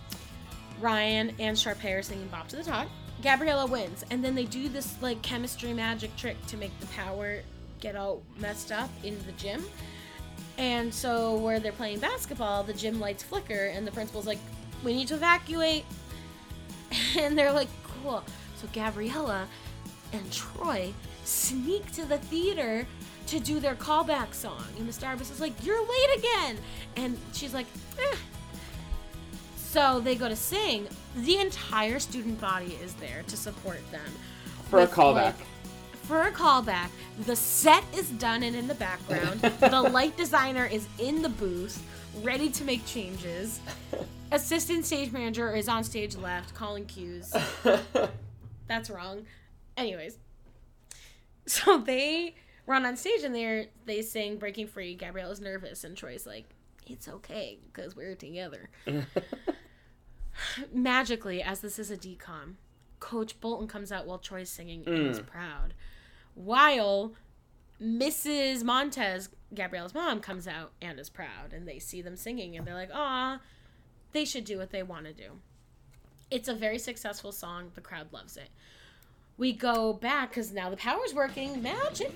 Ryan 0.80 1.32
and 1.38 1.56
Sharpay 1.56 1.98
are 1.98 2.02
singing 2.02 2.28
Bop 2.28 2.48
to 2.48 2.56
the 2.56 2.64
Top." 2.64 2.88
Gabriella 3.22 3.66
wins, 3.66 4.04
and 4.10 4.24
then 4.24 4.34
they 4.34 4.44
do 4.44 4.68
this 4.68 5.00
like 5.00 5.22
chemistry 5.22 5.72
magic 5.72 6.14
trick 6.16 6.44
to 6.46 6.56
make 6.56 6.78
the 6.80 6.86
power 6.86 7.40
get 7.80 7.94
all 7.94 8.22
messed 8.38 8.72
up 8.72 8.90
in 9.04 9.16
the 9.26 9.32
gym. 9.32 9.64
And 10.58 10.92
so 10.92 11.36
where 11.36 11.60
they're 11.60 11.72
playing 11.72 12.00
basketball, 12.00 12.62
the 12.64 12.74
gym 12.74 13.00
lights 13.00 13.22
flicker, 13.22 13.66
and 13.66 13.86
the 13.86 13.92
principal's 13.92 14.26
like, 14.26 14.38
"We 14.82 14.92
need 14.92 15.08
to 15.08 15.14
evacuate." 15.14 15.84
And 17.16 17.38
they're 17.38 17.52
like, 17.52 17.68
So 18.02 18.68
Gabriella 18.72 19.46
and 20.12 20.32
Troy 20.32 20.92
sneak 21.24 21.90
to 21.92 22.04
the 22.04 22.18
theater 22.18 22.86
to 23.28 23.40
do 23.40 23.60
their 23.60 23.74
callback 23.74 24.34
song. 24.34 24.64
And 24.76 24.86
Miss 24.86 24.98
Darbus 24.98 25.30
is 25.30 25.40
like, 25.40 25.52
You're 25.64 25.80
late 25.80 26.18
again. 26.18 26.58
And 26.96 27.18
she's 27.32 27.54
like, 27.54 27.66
eh. 27.98 28.16
So 29.56 30.00
they 30.00 30.14
go 30.14 30.28
to 30.28 30.36
sing. 30.36 30.86
The 31.16 31.38
entire 31.38 31.98
student 31.98 32.40
body 32.40 32.78
is 32.82 32.94
there 32.94 33.22
to 33.26 33.36
support 33.36 33.80
them. 33.90 34.12
For 34.68 34.80
a 34.80 34.86
callback. 34.86 35.14
like, 35.14 35.34
for 36.02 36.22
a 36.22 36.32
callback. 36.32 36.88
The 37.26 37.36
set 37.36 37.84
is 37.94 38.10
done 38.10 38.42
and 38.42 38.54
in 38.54 38.68
the 38.68 38.74
background. 38.74 39.40
the 39.60 39.82
light 39.82 40.16
designer 40.16 40.66
is 40.66 40.86
in 40.98 41.22
the 41.22 41.28
booth, 41.28 41.82
ready 42.22 42.50
to 42.50 42.64
make 42.64 42.84
changes. 42.84 43.60
Assistant 44.32 44.86
stage 44.86 45.12
manager 45.12 45.54
is 45.54 45.68
on 45.68 45.84
stage 45.84 46.16
left, 46.16 46.54
calling 46.54 46.86
cues. 46.86 47.34
That's 48.66 48.88
wrong. 48.88 49.26
Anyways, 49.76 50.18
so 51.46 51.78
they 51.78 52.34
run 52.66 52.86
on 52.86 52.96
stage 52.96 53.22
and 53.24 53.34
they're 53.34 53.66
they 53.84 54.00
sing 54.00 54.38
"Breaking 54.38 54.66
Free." 54.66 54.96
Gabriella's 54.96 55.40
nervous 55.40 55.84
and 55.84 55.96
Troy's 55.96 56.26
like, 56.26 56.46
"It's 56.86 57.08
okay 57.08 57.58
because 57.70 57.94
we're 57.94 58.14
together." 58.14 58.70
Magically, 60.72 61.42
as 61.42 61.60
this 61.60 61.78
is 61.78 61.90
a 61.90 61.96
DCOM, 61.96 62.54
Coach 63.00 63.38
Bolton 63.40 63.68
comes 63.68 63.92
out 63.92 64.06
while 64.06 64.18
Troy's 64.18 64.48
singing 64.48 64.82
and 64.86 65.08
is 65.08 65.20
proud, 65.20 65.74
while 66.34 67.12
Mrs. 67.82 68.64
Montez, 68.64 69.28
Gabrielle's 69.54 69.92
mom, 69.92 70.20
comes 70.20 70.48
out 70.48 70.72
and 70.80 70.98
is 70.98 71.10
proud, 71.10 71.52
and 71.52 71.68
they 71.68 71.78
see 71.78 72.00
them 72.00 72.16
singing 72.16 72.56
and 72.56 72.66
they're 72.66 72.74
like, 72.74 72.90
"Ah, 72.94 73.40
they 74.12 74.24
should 74.24 74.44
do 74.44 74.58
what 74.58 74.70
they 74.70 74.82
want 74.82 75.06
to 75.06 75.12
do." 75.12 75.40
It's 76.30 76.48
a 76.48 76.54
very 76.54 76.78
successful 76.78 77.32
song. 77.32 77.72
The 77.74 77.80
crowd 77.80 78.12
loves 78.12 78.36
it 78.36 78.48
we 79.38 79.52
go 79.52 79.92
back 79.94 80.30
because 80.30 80.52
now 80.52 80.70
the 80.70 80.76
power's 80.76 81.14
working 81.14 81.62
magic 81.62 82.12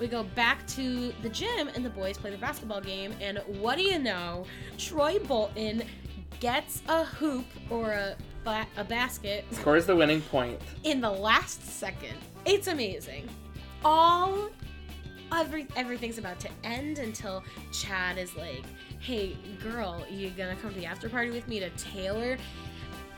we 0.00 0.06
go 0.06 0.22
back 0.34 0.66
to 0.66 1.12
the 1.22 1.28
gym 1.28 1.68
and 1.74 1.84
the 1.84 1.90
boys 1.90 2.18
play 2.18 2.30
the 2.30 2.36
basketball 2.38 2.80
game 2.80 3.12
and 3.20 3.38
what 3.60 3.76
do 3.76 3.82
you 3.82 3.98
know 3.98 4.44
troy 4.76 5.18
bolton 5.20 5.82
gets 6.40 6.82
a 6.88 7.04
hoop 7.04 7.46
or 7.70 7.92
a, 7.92 8.16
ba- 8.44 8.66
a 8.76 8.84
basket 8.84 9.44
Scores 9.52 9.86
the 9.86 9.96
winning 9.96 10.20
point. 10.20 10.60
in 10.84 11.00
the 11.00 11.10
last 11.10 11.64
second 11.64 12.16
it's 12.44 12.66
amazing 12.66 13.28
all 13.84 14.50
every, 15.32 15.66
everything's 15.76 16.18
about 16.18 16.40
to 16.40 16.48
end 16.64 16.98
until 16.98 17.42
chad 17.72 18.18
is 18.18 18.34
like 18.36 18.64
hey 19.00 19.36
girl 19.62 20.04
you 20.10 20.30
gonna 20.30 20.56
come 20.56 20.72
to 20.72 20.80
the 20.80 20.86
after 20.86 21.08
party 21.08 21.30
with 21.30 21.46
me 21.48 21.60
to 21.60 21.70
taylor 21.70 22.36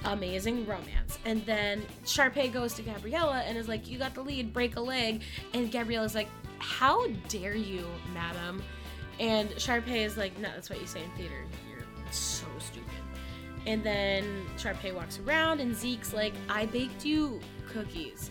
amazing 0.05 0.67
romance. 0.67 1.19
And 1.25 1.45
then 1.47 1.83
Sharpay 2.05 2.53
goes 2.53 2.75
to 2.75 2.83
Gabriella 2.83 3.43
and 3.47 3.57
is 3.57 3.69
like, 3.69 3.89
You 3.89 3.99
got 3.99 4.15
the 4.15 4.23
lead, 4.23 4.53
break 4.53 4.77
a 4.77 4.81
leg. 4.81 5.23
And 5.53 5.71
Gabriella's 5.71 6.15
like, 6.15 6.29
How 6.59 7.07
dare 7.29 7.55
you, 7.55 7.87
madam? 8.15 8.63
And 9.19 9.51
Sharpay 9.51 10.05
is 10.05 10.17
like, 10.17 10.37
No, 10.39 10.49
that's 10.55 10.71
what 10.71 10.81
you 10.81 10.87
say 10.87 11.03
in 11.03 11.11
theater. 11.13 11.45
You're 11.69 12.13
so 12.13 12.47
stupid. 12.59 12.89
And 13.67 13.85
then 13.85 14.47
Sharpay 14.57 14.95
walks 14.95 15.19
around 15.19 15.61
and 15.61 15.75
Zeke's 15.75 16.15
like, 16.15 16.33
I 16.49 16.67
baked 16.67 17.05
you 17.05 17.41
cookies. 17.69 18.31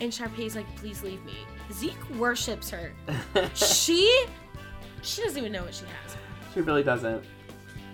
And 0.00 0.10
Sharpay's 0.10 0.56
like, 0.56 0.66
Please 0.76 1.02
leave 1.02 1.24
me. 1.24 1.34
Zeke 1.72 2.10
worships 2.16 2.70
her. 2.70 2.92
she 3.54 4.24
she 5.02 5.22
doesn't 5.22 5.38
even 5.38 5.52
know 5.52 5.62
what 5.64 5.74
she 5.74 5.84
has. 5.84 6.16
She 6.56 6.62
really 6.62 6.82
doesn't. 6.82 7.22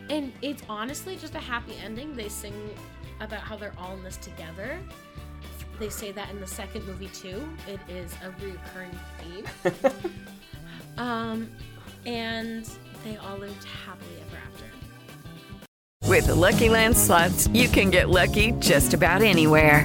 And 0.09 0.33
it's 0.40 0.62
honestly 0.68 1.16
just 1.16 1.35
a 1.35 1.40
happy 1.40 1.75
ending. 1.85 2.14
They 2.14 2.29
sing 2.29 2.55
about 3.20 3.40
how 3.40 3.57
they're 3.57 3.75
all 3.77 3.94
in 3.94 4.05
this 4.05 4.16
together. 4.18 4.79
They 5.81 5.88
say 5.88 6.12
that 6.12 6.31
in 6.31 6.40
the 6.40 6.46
second 6.46 6.87
movie 6.87 7.09
too. 7.09 7.42
It 7.66 7.81
is 7.88 8.14
a 8.22 8.31
recurring 8.31 8.96
theme. 9.18 9.75
um, 10.96 11.51
and 12.07 12.70
they 13.03 13.16
all 13.16 13.37
lived 13.37 13.64
happily 13.64 14.14
ever 14.29 14.37
after. 14.46 14.64
With 16.09 16.29
the 16.29 16.37
Lucky 16.37 16.68
Land 16.68 16.96
slots, 16.96 17.48
you 17.48 17.66
can 17.66 17.90
get 17.90 18.11
lucky 18.11 18.53
just 18.61 18.94
about 18.94 19.22
anywhere. 19.22 19.85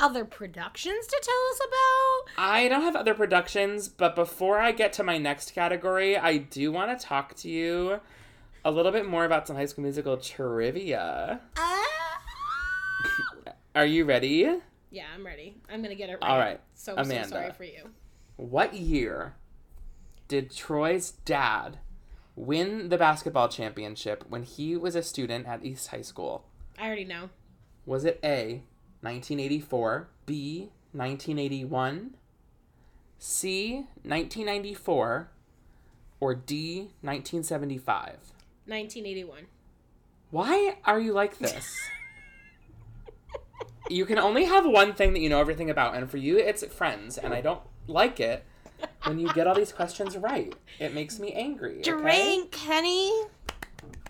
other 0.00 0.24
productions 0.24 1.06
to 1.06 1.20
tell 1.22 1.34
us 1.52 1.60
about? 1.68 2.42
I 2.42 2.68
don't 2.68 2.82
have 2.82 2.96
other 2.96 3.14
productions, 3.14 3.88
but 3.88 4.14
before 4.16 4.58
I 4.58 4.72
get 4.72 4.92
to 4.94 5.02
my 5.02 5.18
next 5.18 5.54
category, 5.54 6.16
I 6.16 6.38
do 6.38 6.72
want 6.72 6.98
to 6.98 7.06
talk 7.06 7.34
to 7.36 7.48
you 7.48 8.00
a 8.64 8.70
little 8.70 8.92
bit 8.92 9.06
more 9.08 9.24
about 9.24 9.46
some 9.46 9.56
High 9.56 9.66
School 9.66 9.82
Musical 9.84 10.16
trivia. 10.16 11.40
Ah! 11.56 11.86
Are 13.74 13.86
you 13.86 14.04
ready? 14.04 14.58
Yeah, 14.90 15.04
I'm 15.14 15.24
ready. 15.24 15.56
I'm 15.72 15.82
gonna 15.82 15.94
get 15.94 16.10
it 16.10 16.18
right. 16.20 16.30
All 16.30 16.38
right, 16.38 16.60
So, 16.74 16.96
so 16.96 17.02
Amanda. 17.02 17.28
sorry 17.28 17.52
for 17.52 17.64
you. 17.64 17.90
What 18.36 18.74
year 18.74 19.34
did 20.28 20.50
Troy's 20.54 21.12
dad 21.24 21.78
win 22.34 22.88
the 22.88 22.98
basketball 22.98 23.48
championship 23.48 24.24
when 24.28 24.42
he 24.42 24.76
was 24.76 24.94
a 24.96 25.02
student 25.02 25.46
at 25.46 25.64
East 25.64 25.88
High 25.88 26.02
School? 26.02 26.44
I 26.78 26.86
already 26.86 27.04
know. 27.04 27.30
Was 27.86 28.04
it 28.04 28.18
A, 28.24 28.62
1984, 29.02 30.08
B, 30.26 30.70
1981, 30.92 32.14
C, 33.18 33.74
1994, 34.02 35.30
or 36.20 36.34
D, 36.34 36.90
1975? 37.00 38.08
1981. 38.66 39.46
Why 40.30 40.76
are 40.84 41.00
you 41.00 41.12
like 41.12 41.38
this? 41.38 41.76
you 43.90 44.04
can 44.06 44.18
only 44.18 44.44
have 44.44 44.64
one 44.64 44.94
thing 44.94 45.12
that 45.14 45.20
you 45.20 45.28
know 45.28 45.40
everything 45.40 45.70
about, 45.70 45.94
and 45.96 46.10
for 46.10 46.18
you, 46.18 46.38
it's 46.38 46.64
friends, 46.66 47.18
and 47.18 47.34
I 47.34 47.40
don't 47.40 47.62
like 47.86 48.20
it 48.20 48.44
when 49.04 49.18
you 49.18 49.32
get 49.32 49.46
all 49.46 49.54
these 49.54 49.72
questions 49.72 50.16
right. 50.16 50.54
It 50.78 50.94
makes 50.94 51.18
me 51.18 51.32
angry. 51.32 51.80
okay? 51.80 51.90
Drink, 51.90 52.52
Kenny. 52.52 53.12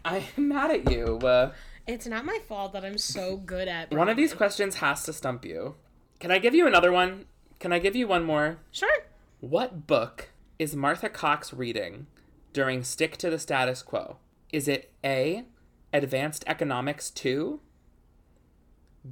I'm 0.04 0.24
mad 0.36 0.70
at 0.70 0.90
you. 0.90 1.18
Uh, 1.18 1.52
It's 1.90 2.06
not 2.06 2.24
my 2.24 2.38
fault 2.46 2.72
that 2.74 2.84
I'm 2.84 2.98
so 2.98 3.36
good 3.36 3.66
at. 3.66 3.90
one 3.90 4.08
of 4.08 4.16
these 4.16 4.32
questions 4.32 4.76
has 4.76 5.02
to 5.02 5.12
stump 5.12 5.44
you. 5.44 5.74
Can 6.20 6.30
I 6.30 6.38
give 6.38 6.54
you 6.54 6.68
another 6.68 6.92
one? 6.92 7.24
Can 7.58 7.72
I 7.72 7.80
give 7.80 7.96
you 7.96 8.06
one 8.06 8.24
more? 8.24 8.58
Sure. 8.70 9.06
What 9.40 9.88
book 9.88 10.28
is 10.56 10.76
Martha 10.76 11.08
Cox 11.08 11.52
reading 11.52 12.06
during 12.52 12.84
Stick 12.84 13.16
to 13.16 13.28
the 13.28 13.40
Status 13.40 13.82
Quo? 13.82 14.18
Is 14.52 14.68
it 14.68 14.92
A, 15.04 15.46
Advanced 15.92 16.44
Economics 16.46 17.10
2? 17.10 17.58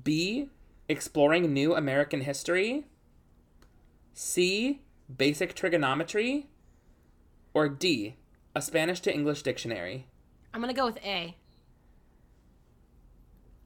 B, 0.04 0.48
Exploring 0.88 1.52
New 1.52 1.74
American 1.74 2.20
History? 2.20 2.86
C, 4.14 4.82
Basic 5.14 5.56
Trigonometry? 5.56 6.46
Or 7.52 7.68
D, 7.68 8.18
A 8.54 8.62
Spanish 8.62 9.00
to 9.00 9.12
English 9.12 9.42
Dictionary? 9.42 10.06
I'm 10.54 10.60
gonna 10.60 10.72
go 10.72 10.86
with 10.86 10.98
A. 10.98 11.34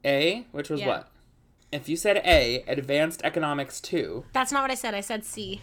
A, 0.05 0.47
which 0.53 0.69
was 0.71 0.81
Yeah. 0.81 0.87
what? 0.89 1.09
If 1.71 1.89
you 1.89 1.97
said 1.97 2.19
A, 2.25 2.63
Advanced 2.69 3.23
Economics 3.25 3.81
2, 3.81 4.27
That's 4.33 4.53
not 4.53 4.63
what 4.63 4.71
I 4.71 4.75
said. 4.75 4.95
I 4.95 5.01
said 5.01 5.25
C. 5.25 5.63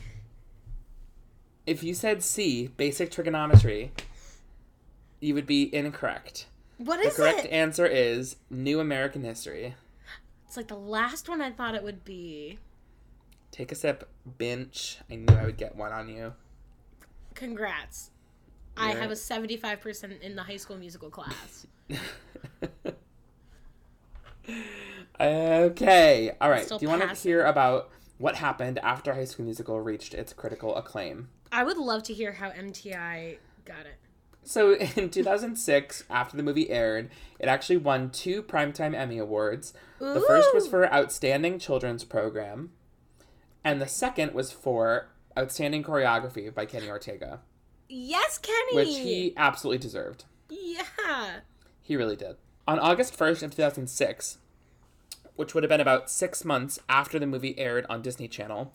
if 1.68 1.84
you 1.84 1.94
said 1.94 2.24
C, 2.24 2.68
Basic 2.78 3.12
Trigonometry, 3.12 3.92
you 5.20 5.34
would 5.36 5.46
be 5.46 5.74
incorrect. 5.74 6.48
What 6.78 7.04
The 7.04 7.12
correct 7.12 7.46
it? 7.46 7.52
answer 7.52 7.86
is 7.86 8.38
New 8.50 8.80
American 8.80 9.24
History. 9.24 9.76
It's 10.48 10.58
like 10.58 10.68
the 10.68 10.76
last 10.78 11.30
one 11.30 11.42
I 11.42 11.52
thought 11.52 11.76
it 11.76 11.84
would 11.84 12.04
be. 12.04 12.58
Take 13.52 13.72
a 13.72 13.76
sip, 13.76 14.10
bench. 14.26 14.98
I 15.12 15.16
knew 15.16 15.36
I 15.36 15.46
would 15.46 15.58
get 15.58 15.76
one 15.76 15.92
on 15.92 16.10
you. 16.10 16.34
Congrats. 17.36 18.10
I 18.78 18.92
have 18.94 19.12
a 19.12 19.16
75% 19.16 20.22
in 20.22 20.36
the 20.36 20.44
high 20.44 20.58
school 20.58 20.78
musical 20.78 21.10
class. 21.10 21.68
Okay. 25.20 26.32
All 26.40 26.50
right. 26.50 26.68
Do 26.68 26.78
you 26.82 26.88
want 26.90 27.02
to 27.02 27.16
hear 27.16 27.46
about 27.46 27.90
what 28.18 28.36
happened 28.36 28.80
after 28.80 29.14
High 29.14 29.26
School 29.26 29.46
Musical 29.46 29.80
reached 29.82 30.14
its 30.14 30.34
critical 30.34 30.76
acclaim? 30.76 31.30
I 31.52 31.64
would 31.64 31.78
love 31.78 32.04
to 32.04 32.14
hear 32.14 32.34
how 32.34 32.52
MTI 32.52 33.38
got 33.66 33.82
it. 33.82 33.96
So 34.44 34.74
in 34.96 35.10
2006, 35.10 36.04
after 36.10 36.38
the 36.38 36.44
movie 36.44 36.70
aired, 36.70 37.10
it 37.40 37.48
actually 37.48 37.78
won 37.78 38.10
two 38.12 38.42
Primetime 38.44 38.96
Emmy 38.96 39.18
Awards. 39.18 39.74
The 40.00 40.24
first 40.26 40.54
was 40.54 40.68
for 40.68 40.92
Outstanding 40.94 41.60
Children's 41.60 42.06
Program, 42.06 42.72
and 43.64 43.82
the 43.82 43.88
second 43.88 44.34
was 44.34 44.52
for 44.52 45.10
Outstanding 45.38 45.84
Choreography 45.84 46.54
by 46.54 46.66
Kenny 46.66 46.90
Ortega, 46.90 47.42
Yes, 47.90 48.38
Kenny. 48.38 48.76
which 48.76 48.88
he 48.88 49.34
absolutely 49.36 49.80
deserved. 49.80 50.24
Yeah. 50.50 51.40
He 51.82 51.96
really 51.96 52.16
did. 52.16 52.38
On 52.70 52.78
August 52.78 53.18
1st 53.18 53.42
of 53.42 53.56
2006, 53.56 54.38
which 55.36 55.56
would 55.56 55.64
have 55.64 55.70
been 55.70 55.82
about 55.82 56.08
six 56.08 56.46
months 56.46 56.78
after 56.88 57.18
the 57.18 57.26
movie 57.26 57.58
aired 57.58 57.84
on 57.90 58.04
Disney 58.04 58.28
Channel, 58.28 58.72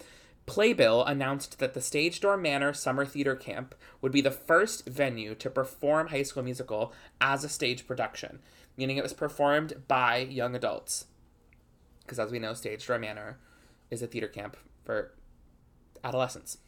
Playbill 0.47 1.05
announced 1.05 1.61
that 1.61 1.75
the 1.75 1.81
Stage 1.81 2.19
Door 2.19 2.39
Manor 2.39 2.73
Summer 2.73 3.05
Theater 3.07 3.37
Camp 3.37 3.73
would 4.01 4.11
be 4.11 4.21
the 4.21 4.33
first 4.33 4.89
venue 4.89 5.37
to 5.37 5.49
perform 5.49 6.09
High 6.09 6.25
School 6.25 6.43
Musical 6.43 6.93
as 7.21 7.45
a 7.45 7.49
stage 7.49 7.87
production, 7.87 8.41
meaning 8.77 8.97
it 8.97 9.05
was 9.05 9.13
performed 9.13 9.85
by 9.87 10.17
young 10.17 10.57
adults. 10.57 11.05
Because 12.01 12.19
as 12.19 12.33
we 12.33 12.41
know, 12.41 12.53
Stage 12.53 12.85
Door 12.85 12.99
Manor 12.99 13.39
is 13.93 14.03
a 14.03 14.09
theater 14.09 14.27
camp 14.27 14.57
for 14.85 15.13
adolescents. 16.03 16.59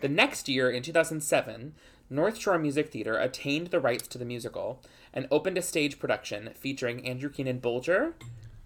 The 0.00 0.08
next 0.08 0.48
year, 0.48 0.68
in 0.68 0.82
2007, 0.82 1.74
North 2.10 2.36
Shore 2.38 2.58
Music 2.58 2.90
Theater 2.90 3.16
attained 3.16 3.68
the 3.68 3.80
rights 3.80 4.08
to 4.08 4.18
the 4.18 4.24
musical 4.24 4.82
and 5.14 5.28
opened 5.30 5.56
a 5.56 5.62
stage 5.62 5.98
production 5.98 6.50
featuring 6.54 7.06
Andrew 7.06 7.30
Keenan 7.30 7.60
Bolger 7.60 8.14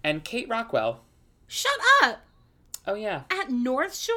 and 0.03 0.23
Kate 0.23 0.49
Rockwell. 0.49 1.01
Shut 1.47 1.77
up. 2.03 2.21
Oh, 2.87 2.95
yeah. 2.95 3.23
At 3.29 3.51
North 3.51 3.95
Shore? 3.95 4.15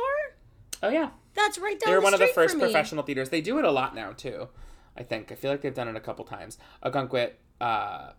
Oh, 0.83 0.89
yeah. 0.89 1.11
That's 1.35 1.59
right 1.59 1.79
down 1.79 1.91
They're 1.91 2.01
the 2.01 2.05
one 2.05 2.15
of 2.15 2.21
the 2.21 2.27
first 2.29 2.59
professional 2.59 3.03
theaters. 3.05 3.29
They 3.29 3.41
do 3.41 3.59
it 3.59 3.65
a 3.65 3.71
lot 3.71 3.95
now, 3.95 4.13
too. 4.13 4.49
I 4.97 5.03
think. 5.03 5.31
I 5.31 5.35
feel 5.37 5.51
like 5.51 5.61
they've 5.61 5.75
done 5.75 5.89
it 5.89 5.97
a 5.97 6.01
couple 6.01 6.25
times. 6.25 6.59
Ogunquit, 6.85 7.33
uh, 7.61 8.11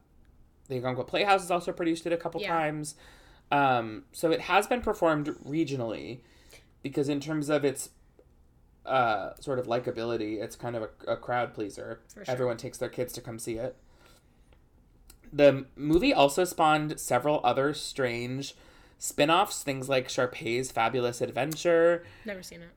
the 0.68 0.76
Ogunquit 0.80 1.08
Playhouse 1.08 1.42
has 1.42 1.52
also 1.52 1.72
produced 1.72 2.06
it 2.06 2.14
a 2.14 2.18
couple 2.18 2.42
Yeah. 2.42 2.50
times. 2.50 2.96
Um, 3.52 4.06
so 4.12 4.32
it 4.32 4.42
has 4.42 4.68
been 4.68 4.82
performed 4.82 5.28
regionally 5.46 6.20
because, 6.84 7.10
in 7.10 7.20
terms 7.20 7.50
of 7.50 7.66
its 7.66 7.90
uh, 8.90 9.36
sort 9.40 9.60
of 9.60 9.68
likability, 9.68 10.42
it's 10.42 10.56
kind 10.56 10.76
of 10.76 10.84
a, 10.84 11.12
a 11.12 11.18
crowd 11.18 11.54
pleaser. 11.54 12.00
For 12.14 12.26
sure. 12.26 12.34
Everyone 12.34 12.58
takes 12.58 12.78
their 12.78 12.90
kids 12.90 13.14
to 13.14 13.22
come 13.22 13.40
see 13.40 13.56
it. 13.56 13.76
The 15.32 15.66
movie 15.76 16.14
also 16.14 16.44
spawned 16.44 17.00
several 17.00 17.40
other 17.44 17.74
strange 17.74 18.56
spin 18.98 19.30
offs, 19.30 19.64
things 19.64 19.88
like 19.88 20.10
Sharpay's 20.10 20.72
Fabulous 20.72 21.22
Adventure. 21.22 22.04
Never 22.26 22.44
seen 22.44 22.62
it. 22.62 22.70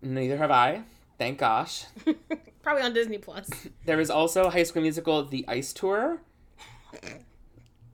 Neither 0.00 0.38
have 0.38 0.50
I. 0.50 0.82
Thank 1.18 1.38
gosh. 1.38 1.84
Probably 2.62 2.82
on 2.82 2.92
Disney 2.94 3.18
Plus. 3.18 3.48
There 3.84 3.96
was 3.96 4.10
also 4.10 4.50
High 4.50 4.62
School 4.62 4.82
Musical: 4.82 5.24
The 5.24 5.44
Ice 5.48 5.72
Tour. 5.72 6.20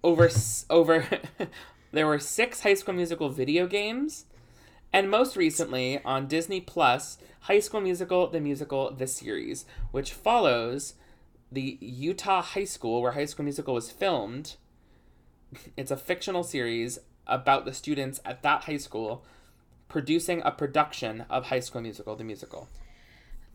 Over 0.03 0.31
over, 0.71 1.07
there 1.93 2.07
were 2.07 2.19
six 2.19 2.61
High 2.61 2.75
School 2.75 2.95
Musical 2.95 3.29
video 3.29 3.67
games, 3.67 4.27
and 4.93 5.11
most 5.11 5.37
recently 5.37 6.01
on 6.05 6.27
Disney 6.27 6.61
Plus, 6.61 7.19
High 7.41 7.61
School 7.61 7.81
Musical: 7.81 8.27
The 8.29 8.41
Musical: 8.41 8.93
The 8.93 9.07
Series, 9.07 9.65
which 9.91 10.13
follows 10.13 10.95
the 11.51 11.79
Utah 11.81 12.43
High 12.43 12.65
School 12.65 13.01
where 13.01 13.13
High 13.13 13.25
School 13.25 13.45
Musical 13.45 13.75
was 13.75 13.91
filmed. 13.91 14.57
It's 15.77 15.91
a 15.91 15.97
fictional 15.97 16.43
series 16.43 16.99
about 17.27 17.65
the 17.65 17.73
students 17.73 18.21
at 18.25 18.43
that 18.43 18.65
high 18.65 18.77
school 18.77 19.25
producing 19.89 20.43
a 20.45 20.51
production 20.51 21.25
of 21.31 21.47
High 21.47 21.61
School 21.61 21.83
Musical: 21.83 22.17
The 22.17 22.25
Musical. 22.25 22.69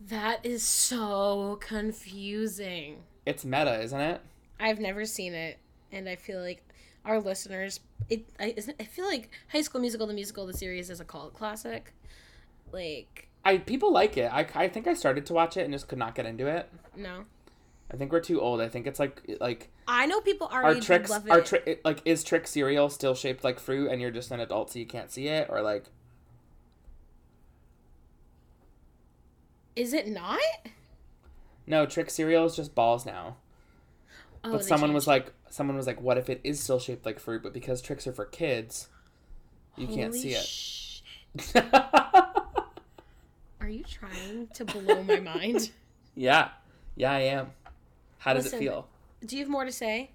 That 0.00 0.44
is 0.44 0.62
so 0.62 1.58
confusing. 1.60 3.04
It's 3.24 3.44
meta, 3.44 3.80
isn't 3.80 4.00
it? 4.00 4.20
I've 4.60 4.80
never 4.80 5.04
seen 5.04 5.34
it, 5.34 5.58
and 5.92 6.08
I 6.08 6.16
feel 6.16 6.40
like 6.40 6.62
our 7.04 7.20
listeners. 7.20 7.80
It. 8.08 8.26
I, 8.38 8.54
I 8.80 8.84
feel 8.84 9.06
like 9.06 9.30
High 9.50 9.62
School 9.62 9.80
Musical, 9.80 10.06
the 10.06 10.14
musical, 10.14 10.46
the 10.46 10.52
series, 10.52 10.90
is 10.90 11.00
a 11.00 11.04
cult 11.04 11.34
classic. 11.34 11.92
Like 12.72 13.28
I 13.44 13.58
people 13.58 13.92
like 13.92 14.16
it. 14.16 14.30
I, 14.32 14.46
I 14.54 14.68
think 14.68 14.86
I 14.86 14.94
started 14.94 15.26
to 15.26 15.32
watch 15.34 15.56
it 15.56 15.62
and 15.62 15.72
just 15.72 15.88
could 15.88 15.98
not 15.98 16.14
get 16.14 16.26
into 16.26 16.46
it. 16.46 16.68
no, 16.96 17.24
I 17.92 17.96
think 17.96 18.10
we're 18.12 18.20
too 18.20 18.40
old. 18.40 18.60
I 18.60 18.68
think 18.68 18.86
it's 18.86 18.98
like 18.98 19.22
like 19.40 19.70
I 19.86 20.06
know 20.06 20.20
people 20.20 20.48
are 20.50 20.64
our 20.64 20.74
tricks 20.76 21.10
love 21.10 21.30
our 21.30 21.38
it. 21.40 21.46
tri- 21.46 21.76
like 21.84 22.00
is 22.04 22.24
trick 22.24 22.46
cereal 22.46 22.88
still 22.88 23.14
shaped 23.14 23.44
like 23.44 23.60
fruit 23.60 23.90
and 23.90 24.00
you're 24.00 24.10
just 24.10 24.30
an 24.30 24.40
adult 24.40 24.70
so 24.70 24.78
you 24.78 24.86
can't 24.86 25.10
see 25.10 25.28
it 25.28 25.48
or 25.50 25.60
like 25.62 25.84
Is 29.76 29.92
it 29.92 30.06
not? 30.08 30.40
no 31.66 31.86
trick 31.86 32.10
cereal 32.10 32.44
is 32.44 32.54
just 32.56 32.74
balls 32.74 33.04
now. 33.06 33.36
Oh, 34.44 34.52
but 34.52 34.64
someone 34.64 34.92
was 34.92 35.06
like 35.06 35.32
someone 35.54 35.76
was 35.76 35.86
like 35.86 36.00
what 36.00 36.18
if 36.18 36.28
it 36.28 36.40
is 36.42 36.58
still 36.58 36.80
shaped 36.80 37.06
like 37.06 37.20
fruit 37.20 37.40
but 37.40 37.52
because 37.52 37.80
Trix 37.80 38.06
are 38.08 38.12
for 38.12 38.24
kids 38.24 38.88
you 39.76 39.86
can't 39.86 40.14
see 40.14 40.34
it. 40.34 40.44
shit. 40.44 41.56
Are 43.60 43.68
you 43.68 43.82
trying 43.84 44.48
to 44.54 44.64
blow 44.64 45.02
my 45.02 45.20
mind? 45.20 45.70
yeah. 46.14 46.48
Yeah, 46.96 47.12
I 47.12 47.20
am. 47.20 47.50
How 48.18 48.34
does 48.34 48.44
Listen, 48.44 48.58
it 48.58 48.62
feel? 48.62 48.88
Do 49.24 49.36
you 49.36 49.42
have 49.42 49.50
more 49.50 49.64
to 49.64 49.72
say? 49.72 50.10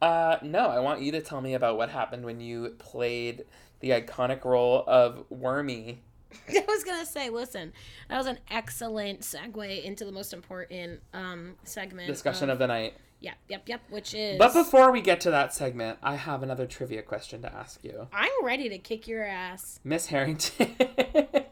Uh, 0.00 0.36
no, 0.42 0.68
I 0.68 0.78
want 0.80 1.00
you 1.00 1.10
to 1.12 1.20
tell 1.20 1.40
me 1.40 1.54
about 1.54 1.76
what 1.76 1.88
happened 1.88 2.24
when 2.24 2.40
you 2.40 2.74
played 2.78 3.44
the 3.80 3.90
iconic 3.90 4.44
role 4.44 4.84
of 4.86 5.24
Wormy. 5.30 6.00
I 6.48 6.64
was 6.68 6.84
gonna 6.84 7.06
say, 7.06 7.30
listen, 7.30 7.72
that 8.08 8.18
was 8.18 8.26
an 8.26 8.38
excellent 8.50 9.20
segue 9.20 9.82
into 9.84 10.04
the 10.04 10.12
most 10.12 10.32
important 10.32 11.00
um 11.12 11.54
segment. 11.64 12.08
Discussion 12.08 12.50
of 12.50 12.58
the 12.58 12.66
night. 12.66 12.94
Yep, 13.24 13.36
yep, 13.48 13.62
yep. 13.66 13.80
Which 13.88 14.12
is. 14.12 14.38
But 14.38 14.52
before 14.52 14.92
we 14.92 15.00
get 15.00 15.18
to 15.22 15.30
that 15.30 15.54
segment, 15.54 15.98
I 16.02 16.16
have 16.16 16.42
another 16.42 16.66
trivia 16.66 17.00
question 17.00 17.40
to 17.40 17.50
ask 17.50 17.82
you. 17.82 18.06
I'm 18.12 18.44
ready 18.44 18.68
to 18.68 18.76
kick 18.76 19.08
your 19.08 19.24
ass. 19.24 19.80
Miss 19.82 20.08
Harrington. 20.08 20.76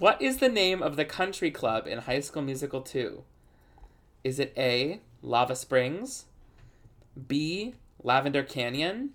what 0.00 0.20
is 0.20 0.38
the 0.38 0.48
name 0.48 0.82
of 0.82 0.96
the 0.96 1.04
country 1.04 1.52
club 1.52 1.86
in 1.86 1.98
High 1.98 2.18
School 2.18 2.42
Musical 2.42 2.80
2? 2.80 3.22
Is 4.24 4.40
it 4.40 4.52
A, 4.56 5.00
Lava 5.22 5.54
Springs, 5.54 6.24
B, 7.28 7.74
Lavender 8.02 8.42
Canyon, 8.42 9.10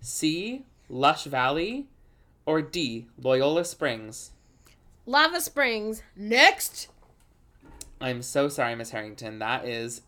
C, 0.00 0.64
Lush 0.88 1.24
Valley, 1.24 1.88
or 2.46 2.62
D, 2.62 3.08
Loyola 3.20 3.64
Springs? 3.64 4.30
Lava 5.06 5.40
Springs. 5.40 6.04
Next. 6.14 6.86
I'm 8.02 8.22
so 8.22 8.48
sorry, 8.48 8.74
Miss 8.74 8.90
Harrington. 8.90 9.38
That 9.38 9.66
is 9.66 10.02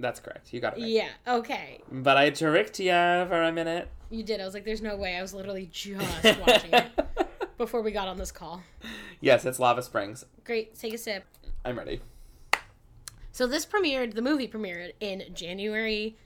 That's 0.00 0.20
correct. 0.20 0.52
You 0.52 0.60
got 0.60 0.76
it 0.76 0.82
right. 0.82 0.90
Yeah. 0.90 1.08
Okay. 1.26 1.80
But 1.90 2.16
I 2.16 2.30
tricked 2.30 2.78
you 2.80 2.90
for 2.92 3.42
a 3.42 3.52
minute. 3.52 3.88
You 4.10 4.22
did. 4.22 4.40
I 4.40 4.44
was 4.44 4.54
like, 4.54 4.64
"There's 4.64 4.82
no 4.82 4.96
way." 4.96 5.16
I 5.16 5.22
was 5.22 5.34
literally 5.34 5.68
just 5.70 6.24
watching 6.40 6.72
it 6.72 6.90
before 7.58 7.82
we 7.82 7.90
got 7.90 8.08
on 8.08 8.16
this 8.16 8.32
call. 8.32 8.62
Yes, 9.20 9.44
it's 9.44 9.58
Lava 9.58 9.82
Springs. 9.82 10.24
Great. 10.44 10.78
Take 10.78 10.94
a 10.94 10.98
sip. 10.98 11.24
I'm 11.64 11.78
ready. 11.78 12.00
So 13.32 13.46
this 13.46 13.66
premiered. 13.66 14.14
The 14.14 14.22
movie 14.22 14.48
premiered 14.48 14.92
in 15.00 15.24
January 15.34 16.16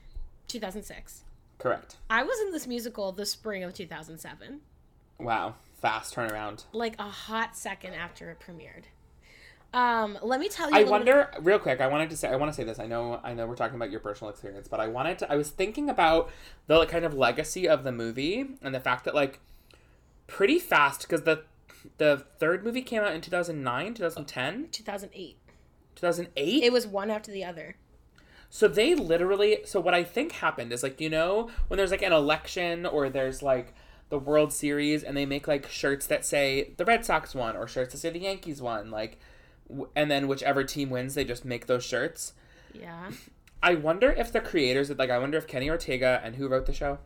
2006. 0.47 1.23
Correct. 1.59 1.97
I 2.09 2.23
was 2.23 2.39
in 2.41 2.51
this 2.51 2.67
musical 2.67 3.11
the 3.11 3.25
spring 3.25 3.63
of 3.63 3.73
2007. 3.73 4.61
Wow. 5.19 5.55
Fast 5.81 6.15
turnaround. 6.15 6.63
Like 6.71 6.95
a 6.99 7.03
hot 7.09 7.55
second 7.57 7.93
after 7.93 8.29
it 8.31 8.39
premiered. 8.39 8.85
Um, 9.73 10.17
let 10.21 10.39
me 10.39 10.49
tell 10.49 10.69
you. 10.69 10.77
I 10.77 10.83
wonder 10.83 11.29
real 11.41 11.57
quick. 11.59 11.81
I 11.81 11.87
wanted 11.87 12.09
to 12.11 12.17
say. 12.17 12.29
I 12.29 12.35
want 12.35 12.51
to 12.51 12.55
say 12.55 12.63
this. 12.63 12.79
I 12.79 12.85
know. 12.85 13.19
I 13.23 13.33
know. 13.33 13.47
We're 13.47 13.55
talking 13.55 13.75
about 13.75 13.89
your 13.91 13.99
personal 13.99 14.29
experience, 14.31 14.67
but 14.67 14.79
I 14.79 14.87
wanted 14.87 15.19
to. 15.19 15.31
I 15.31 15.35
was 15.35 15.49
thinking 15.49 15.89
about 15.89 16.29
the 16.67 16.77
like, 16.77 16.89
kind 16.89 17.05
of 17.05 17.13
legacy 17.15 17.67
of 17.67 17.83
the 17.83 17.91
movie 17.91 18.45
and 18.61 18.73
the 18.75 18.79
fact 18.79 19.03
that 19.05 19.15
like 19.15 19.39
pretty 20.27 20.59
fast 20.59 21.01
because 21.01 21.23
the 21.23 21.43
the 21.97 22.25
third 22.39 22.63
movie 22.63 22.81
came 22.81 23.01
out 23.01 23.13
in 23.13 23.19
2009 23.19 23.93
2010 23.93 24.69
2008 24.71 25.37
2008 25.95 26.63
It 26.63 26.71
was 26.71 26.87
one 26.87 27.09
after 27.11 27.29
the 27.29 27.43
other. 27.43 27.75
so 28.49 28.69
they 28.69 28.95
literally 28.95 29.57
so 29.65 29.81
what 29.81 29.93
i 29.93 30.01
think 30.01 30.31
happened 30.33 30.71
is 30.71 30.81
like 30.81 31.01
you 31.01 31.09
know 31.09 31.49
when 31.67 31.77
there's 31.77 31.91
like 31.91 32.01
an 32.01 32.13
election 32.13 32.85
or 32.85 33.09
there's 33.09 33.43
like 33.43 33.73
the 34.09 34.17
world 34.17 34.53
series 34.53 35.03
and 35.03 35.17
they 35.17 35.25
make 35.25 35.45
like 35.45 35.67
shirts 35.69 36.07
that 36.07 36.25
say 36.25 36.73
the 36.77 36.85
red 36.85 37.03
sox 37.03 37.35
won 37.35 37.57
or 37.57 37.67
shirts 37.67 37.91
that 37.91 37.97
say 37.99 38.09
the 38.09 38.19
yankees 38.19 38.61
won 38.61 38.89
like 38.89 39.19
and 39.95 40.09
then 40.11 40.27
whichever 40.27 40.63
team 40.63 40.89
wins 40.89 41.15
they 41.15 41.23
just 41.25 41.45
make 41.45 41.67
those 41.67 41.83
shirts 41.83 42.33
Yeah. 42.73 43.11
i 43.61 43.75
wonder 43.75 44.11
if 44.11 44.31
the 44.31 44.39
creators 44.41 44.89
like 44.91 45.09
i 45.09 45.17
wonder 45.17 45.37
if 45.37 45.47
kenny 45.47 45.69
ortega 45.69 46.21
and 46.23 46.35
who 46.35 46.47
wrote 46.47 46.65
the 46.65 46.73
show 46.73 46.99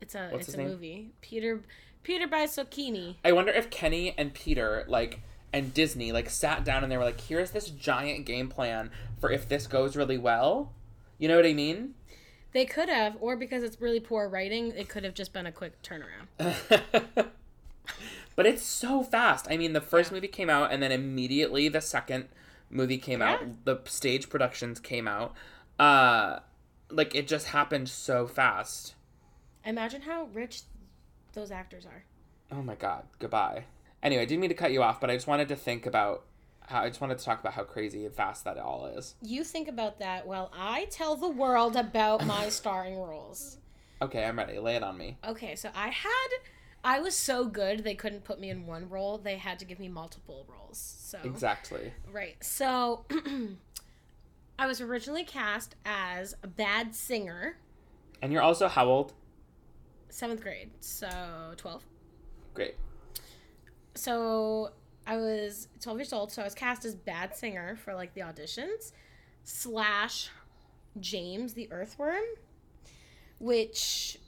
It's 0.00 0.14
a 0.14 0.28
What's 0.30 0.48
it's 0.48 0.54
a 0.54 0.58
name? 0.58 0.68
movie. 0.68 1.10
Peter 1.20 1.60
Peter 2.02 2.28
Barsocchini. 2.28 3.16
I 3.24 3.32
wonder 3.32 3.50
if 3.50 3.68
Kenny 3.68 4.14
and 4.16 4.32
Peter, 4.32 4.84
like, 4.86 5.22
and 5.52 5.74
Disney, 5.74 6.12
like, 6.12 6.30
sat 6.30 6.64
down 6.64 6.84
and 6.84 6.92
they 6.92 6.96
were 6.96 7.02
like, 7.02 7.20
here's 7.20 7.50
this 7.50 7.68
giant 7.68 8.24
game 8.26 8.48
plan 8.48 8.92
for 9.18 9.28
if 9.28 9.48
this 9.48 9.66
goes 9.66 9.96
really 9.96 10.16
well. 10.18 10.70
You 11.18 11.26
know 11.26 11.34
what 11.34 11.44
I 11.46 11.52
mean? 11.52 11.94
They 12.52 12.64
could 12.64 12.88
have, 12.88 13.16
or 13.20 13.34
because 13.36 13.64
it's 13.64 13.80
really 13.80 13.98
poor 13.98 14.28
writing, 14.28 14.70
it 14.76 14.88
could 14.88 15.02
have 15.02 15.14
just 15.14 15.32
been 15.32 15.46
a 15.46 15.50
quick 15.52 15.82
turnaround. 15.82 16.28
But 18.36 18.46
it's 18.46 18.62
so 18.62 19.02
fast. 19.02 19.46
I 19.50 19.56
mean, 19.56 19.72
the 19.72 19.80
first 19.80 20.12
movie 20.12 20.28
came 20.28 20.50
out, 20.50 20.70
and 20.70 20.82
then 20.82 20.92
immediately 20.92 21.68
the 21.68 21.80
second 21.80 22.28
movie 22.70 22.98
came 22.98 23.20
Yeah. 23.20 23.32
out. 23.32 23.64
The 23.64 23.80
stage 23.86 24.28
productions 24.28 24.78
came 24.78 25.08
out. 25.08 25.34
Uh, 25.78 26.40
like, 26.90 27.14
it 27.14 27.26
just 27.26 27.48
happened 27.48 27.88
so 27.88 28.26
fast. 28.26 28.94
Imagine 29.64 30.02
how 30.02 30.24
rich 30.32 30.62
those 31.32 31.50
actors 31.50 31.84
are. 31.86 32.04
Oh 32.52 32.62
my 32.62 32.74
god, 32.76 33.04
goodbye. 33.18 33.64
Anyway, 34.02 34.22
I 34.22 34.24
didn't 34.26 34.40
mean 34.40 34.50
to 34.50 34.54
cut 34.54 34.70
you 34.70 34.82
off, 34.82 35.00
but 35.00 35.10
I 35.10 35.14
just 35.14 35.26
wanted 35.26 35.48
to 35.48 35.56
think 35.56 35.84
about 35.86 36.24
how 36.60 36.82
I 36.82 36.88
just 36.88 37.00
wanted 37.00 37.18
to 37.18 37.24
talk 37.24 37.40
about 37.40 37.54
how 37.54 37.64
crazy 37.64 38.04
and 38.04 38.14
fast 38.14 38.44
that 38.44 38.58
all 38.58 38.86
is. 38.86 39.14
You 39.22 39.42
think 39.44 39.66
about 39.68 39.98
that 40.00 40.26
while 40.26 40.50
I 40.56 40.84
tell 40.90 41.16
the 41.16 41.28
world 41.28 41.74
about 41.76 42.24
my 42.26 42.48
starring 42.50 42.98
roles. 42.98 43.58
Okay, 44.02 44.24
I'm 44.24 44.38
ready. 44.38 44.58
Lay 44.58 44.76
it 44.76 44.82
on 44.82 44.96
me. 44.98 45.16
Okay, 45.26 45.56
so 45.56 45.70
I 45.74 45.88
had 45.88 46.28
I 46.86 47.00
was 47.00 47.16
so 47.16 47.46
good 47.46 47.82
they 47.82 47.96
couldn't 47.96 48.22
put 48.22 48.38
me 48.38 48.48
in 48.48 48.64
one 48.64 48.88
role. 48.88 49.18
They 49.18 49.38
had 49.38 49.58
to 49.58 49.64
give 49.64 49.80
me 49.80 49.88
multiple 49.88 50.46
roles. 50.48 50.78
So 50.78 51.18
Exactly. 51.24 51.92
Right. 52.12 52.36
So 52.40 53.04
I 54.58 54.68
was 54.68 54.80
originally 54.80 55.24
cast 55.24 55.74
as 55.84 56.36
a 56.44 56.46
bad 56.46 56.94
singer, 56.94 57.58
And 58.22 58.32
you're 58.32 58.40
also 58.40 58.68
how 58.68 58.86
old? 58.86 59.14
seventh 60.10 60.40
grade, 60.40 60.70
so 60.78 61.08
twelve. 61.56 61.82
Great. 62.54 62.76
So 63.96 64.70
I 65.08 65.16
was 65.16 65.66
twelve 65.80 65.98
years 65.98 66.12
old, 66.12 66.30
so 66.30 66.40
I 66.40 66.44
was 66.44 66.54
cast 66.54 66.84
as 66.84 66.94
bad 66.94 67.34
singer 67.34 67.74
for 67.74 67.94
like 67.96 68.14
the 68.14 68.20
auditions, 68.20 68.92
slash 69.42 70.30
James 71.00 71.54
the 71.54 71.70
Earthworm, 71.72 72.22
which 73.40 74.18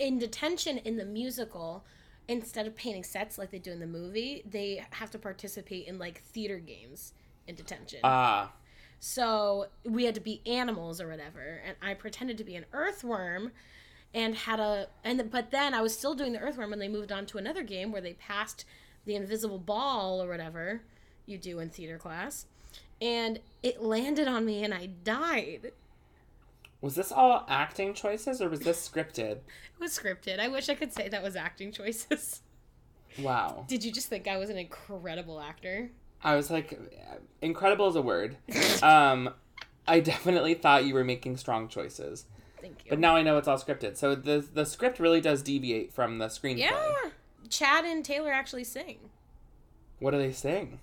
in 0.00 0.18
detention 0.18 0.78
in 0.78 0.96
the 0.96 1.04
musical, 1.04 1.84
instead 2.26 2.66
of 2.66 2.74
painting 2.74 3.04
sets 3.04 3.38
like 3.38 3.50
they 3.50 3.58
do 3.58 3.70
in 3.70 3.80
the 3.80 3.86
movie, 3.86 4.42
they 4.50 4.84
have 4.90 5.10
to 5.10 5.18
participate 5.18 5.86
in 5.86 5.98
like 5.98 6.22
theater 6.22 6.58
games 6.58 7.12
in 7.46 7.54
detention. 7.54 8.00
Ah. 8.02 8.52
So 8.98 9.66
we 9.84 10.04
had 10.04 10.14
to 10.14 10.20
be 10.20 10.42
animals 10.46 11.00
or 11.00 11.08
whatever, 11.08 11.60
and 11.64 11.76
I 11.82 11.94
pretended 11.94 12.38
to 12.38 12.44
be 12.44 12.56
an 12.56 12.64
earthworm, 12.72 13.52
and 14.12 14.34
had 14.34 14.58
a 14.58 14.88
and 15.04 15.30
but 15.30 15.50
then 15.50 15.74
I 15.74 15.82
was 15.82 15.96
still 15.96 16.14
doing 16.14 16.32
the 16.32 16.40
earthworm, 16.40 16.72
and 16.72 16.80
they 16.80 16.88
moved 16.88 17.12
on 17.12 17.26
to 17.26 17.38
another 17.38 17.62
game 17.62 17.92
where 17.92 18.02
they 18.02 18.14
passed 18.14 18.64
the 19.04 19.14
invisible 19.14 19.58
ball 19.58 20.22
or 20.22 20.28
whatever 20.28 20.82
you 21.26 21.38
do 21.38 21.58
in 21.60 21.70
theater 21.70 21.98
class, 21.98 22.46
and 23.00 23.40
it 23.62 23.82
landed 23.82 24.28
on 24.28 24.44
me 24.44 24.64
and 24.64 24.72
I 24.72 24.86
died. 24.86 25.72
Was 26.80 26.94
this 26.94 27.12
all 27.12 27.44
acting 27.48 27.92
choices 27.94 28.40
or 28.40 28.48
was 28.48 28.60
this 28.60 28.88
scripted? 28.88 29.32
It 29.32 29.80
was 29.80 29.98
scripted. 29.98 30.38
I 30.38 30.48
wish 30.48 30.68
I 30.68 30.74
could 30.74 30.92
say 30.92 31.08
that 31.08 31.22
was 31.22 31.36
acting 31.36 31.72
choices. 31.72 32.40
Wow. 33.18 33.64
Did 33.68 33.84
you 33.84 33.90
just 33.92 34.08
think 34.08 34.28
I 34.28 34.36
was 34.36 34.50
an 34.50 34.56
incredible 34.56 35.40
actor? 35.40 35.90
I 36.22 36.36
was 36.36 36.50
like, 36.50 36.78
incredible 37.42 37.88
is 37.88 37.96
a 37.96 38.02
word. 38.02 38.36
Um, 38.82 39.30
I 39.86 40.00
definitely 40.00 40.54
thought 40.54 40.84
you 40.84 40.94
were 40.94 41.04
making 41.04 41.36
strong 41.36 41.68
choices. 41.68 42.26
Thank 42.60 42.84
you. 42.84 42.90
But 42.90 42.98
now 42.98 43.16
I 43.16 43.22
know 43.22 43.36
it's 43.38 43.48
all 43.48 43.58
scripted. 43.58 43.96
So 43.96 44.14
the 44.14 44.38
the 44.52 44.64
script 44.64 45.00
really 45.00 45.20
does 45.20 45.42
deviate 45.42 45.92
from 45.92 46.18
the 46.18 46.26
screenplay. 46.26 46.58
Yeah. 46.58 47.10
Chad 47.48 47.84
and 47.84 48.04
Taylor 48.04 48.30
actually 48.30 48.64
sing. 48.64 49.10
What 49.98 50.12
do 50.12 50.18
they 50.18 50.32
sing? 50.32 50.78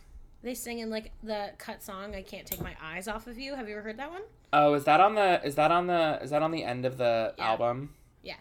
They 0.47 0.53
sing 0.53 0.79
in 0.79 0.89
like 0.89 1.11
the 1.21 1.49
cut 1.57 1.83
song 1.83 2.15
"I 2.15 2.21
Can't 2.21 2.47
Take 2.47 2.61
My 2.61 2.73
Eyes 2.81 3.09
Off 3.09 3.27
of 3.27 3.37
You." 3.37 3.55
Have 3.55 3.67
you 3.67 3.73
ever 3.75 3.81
heard 3.83 3.97
that 3.97 4.09
one? 4.09 4.21
Oh, 4.53 4.75
is 4.75 4.85
that 4.85 5.01
on 5.01 5.15
the 5.15 5.41
is 5.45 5.55
that 5.55 5.71
on 5.71 5.87
the 5.87 6.19
is 6.23 6.29
that 6.29 6.41
on 6.41 6.51
the 6.51 6.63
end 6.63 6.85
of 6.85 6.97
the 6.97 7.33
album? 7.37 7.95
Yeah. 8.23 8.35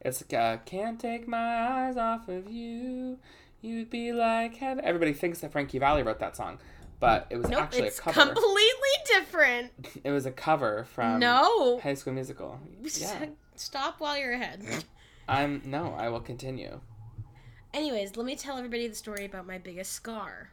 It's 0.00 0.22
like, 0.22 0.32
uh, 0.40 0.56
can't 0.64 1.00
take 1.00 1.26
my 1.26 1.36
eyes 1.88 1.96
off 1.96 2.28
of 2.28 2.48
you. 2.48 3.18
You'd 3.62 3.90
be 3.90 4.12
like 4.12 4.58
heaven. 4.58 4.84
Everybody 4.84 5.12
thinks 5.12 5.40
that 5.40 5.50
Frankie 5.50 5.80
Valli 5.80 6.04
wrote 6.04 6.20
that 6.20 6.36
song, 6.36 6.60
but 7.00 7.26
it 7.30 7.36
was 7.38 7.48
Nope, 7.48 7.62
actually 7.62 7.88
it's 7.88 7.98
a 7.98 8.02
cover. 8.02 8.26
completely 8.32 8.94
different. 9.06 9.72
It 10.04 10.12
was 10.12 10.26
a 10.26 10.30
cover 10.30 10.84
from 10.84 11.18
No. 11.18 11.80
High 11.80 11.94
School 11.94 12.12
Musical. 12.12 12.60
Yeah. 12.96 13.26
Stop 13.56 13.98
while 13.98 14.16
you're 14.16 14.34
ahead. 14.34 14.84
I'm 15.28 15.62
no, 15.64 15.96
I 15.98 16.10
will 16.10 16.20
continue. 16.20 16.78
Anyways, 17.74 18.16
let 18.16 18.24
me 18.24 18.36
tell 18.36 18.56
everybody 18.56 18.86
the 18.86 18.94
story 18.94 19.24
about 19.24 19.48
my 19.48 19.58
biggest 19.58 19.90
scar. 19.94 20.50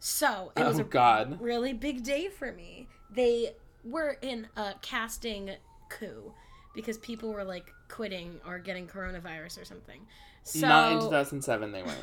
So 0.00 0.50
it 0.56 0.64
was 0.64 0.78
Oh, 0.78 0.82
a 0.82 0.84
God. 0.84 1.40
really 1.40 1.72
big 1.74 2.02
day 2.02 2.28
for 2.28 2.52
me. 2.52 2.88
They 3.10 3.54
were 3.84 4.16
in 4.22 4.48
a 4.56 4.74
casting 4.82 5.50
coup 5.90 6.32
because 6.74 6.98
people 6.98 7.32
were 7.32 7.44
like 7.44 7.72
quitting 7.88 8.40
or 8.46 8.58
getting 8.58 8.86
coronavirus 8.86 9.60
or 9.60 9.64
something. 9.64 10.00
So 10.42 10.66
Not 10.66 10.92
in 10.92 11.00
2007, 11.00 11.70
they 11.72 11.82
weren't. 11.82 11.98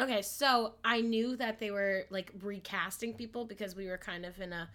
Okay, 0.00 0.22
so 0.22 0.74
I 0.84 1.00
knew 1.00 1.36
that 1.36 1.58
they 1.58 1.70
were 1.70 2.04
like 2.10 2.32
recasting 2.42 3.14
people 3.14 3.44
because 3.44 3.74
we 3.74 3.86
were 3.88 3.98
kind 3.98 4.24
of 4.26 4.38
in 4.40 4.52
a 4.52 4.68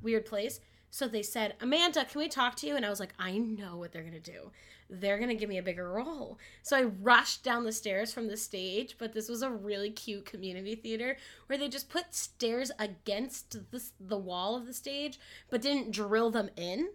weird 0.00 0.24
place. 0.24 0.60
So 0.90 1.06
they 1.06 1.22
said, 1.22 1.54
Amanda, 1.60 2.04
can 2.04 2.18
we 2.18 2.28
talk 2.28 2.56
to 2.56 2.66
you? 2.66 2.74
And 2.74 2.84
I 2.84 2.90
was 2.90 2.98
like, 2.98 3.14
I 3.18 3.38
know 3.38 3.76
what 3.76 3.92
they're 3.92 4.02
going 4.02 4.20
to 4.20 4.20
do. 4.20 4.50
They're 4.88 5.18
going 5.18 5.28
to 5.28 5.36
give 5.36 5.48
me 5.48 5.58
a 5.58 5.62
bigger 5.62 5.88
role. 5.88 6.36
So 6.62 6.76
I 6.76 6.82
rushed 6.82 7.44
down 7.44 7.62
the 7.62 7.70
stairs 7.70 8.12
from 8.12 8.26
the 8.26 8.36
stage, 8.36 8.96
but 8.98 9.12
this 9.12 9.28
was 9.28 9.42
a 9.42 9.50
really 9.50 9.90
cute 9.90 10.26
community 10.26 10.74
theater 10.74 11.16
where 11.46 11.56
they 11.56 11.68
just 11.68 11.90
put 11.90 12.12
stairs 12.12 12.72
against 12.76 13.70
the, 13.70 13.82
the 14.00 14.18
wall 14.18 14.56
of 14.56 14.66
the 14.66 14.74
stage, 14.74 15.20
but 15.48 15.62
didn't 15.62 15.92
drill 15.92 16.32
them 16.32 16.50
in, 16.56 16.88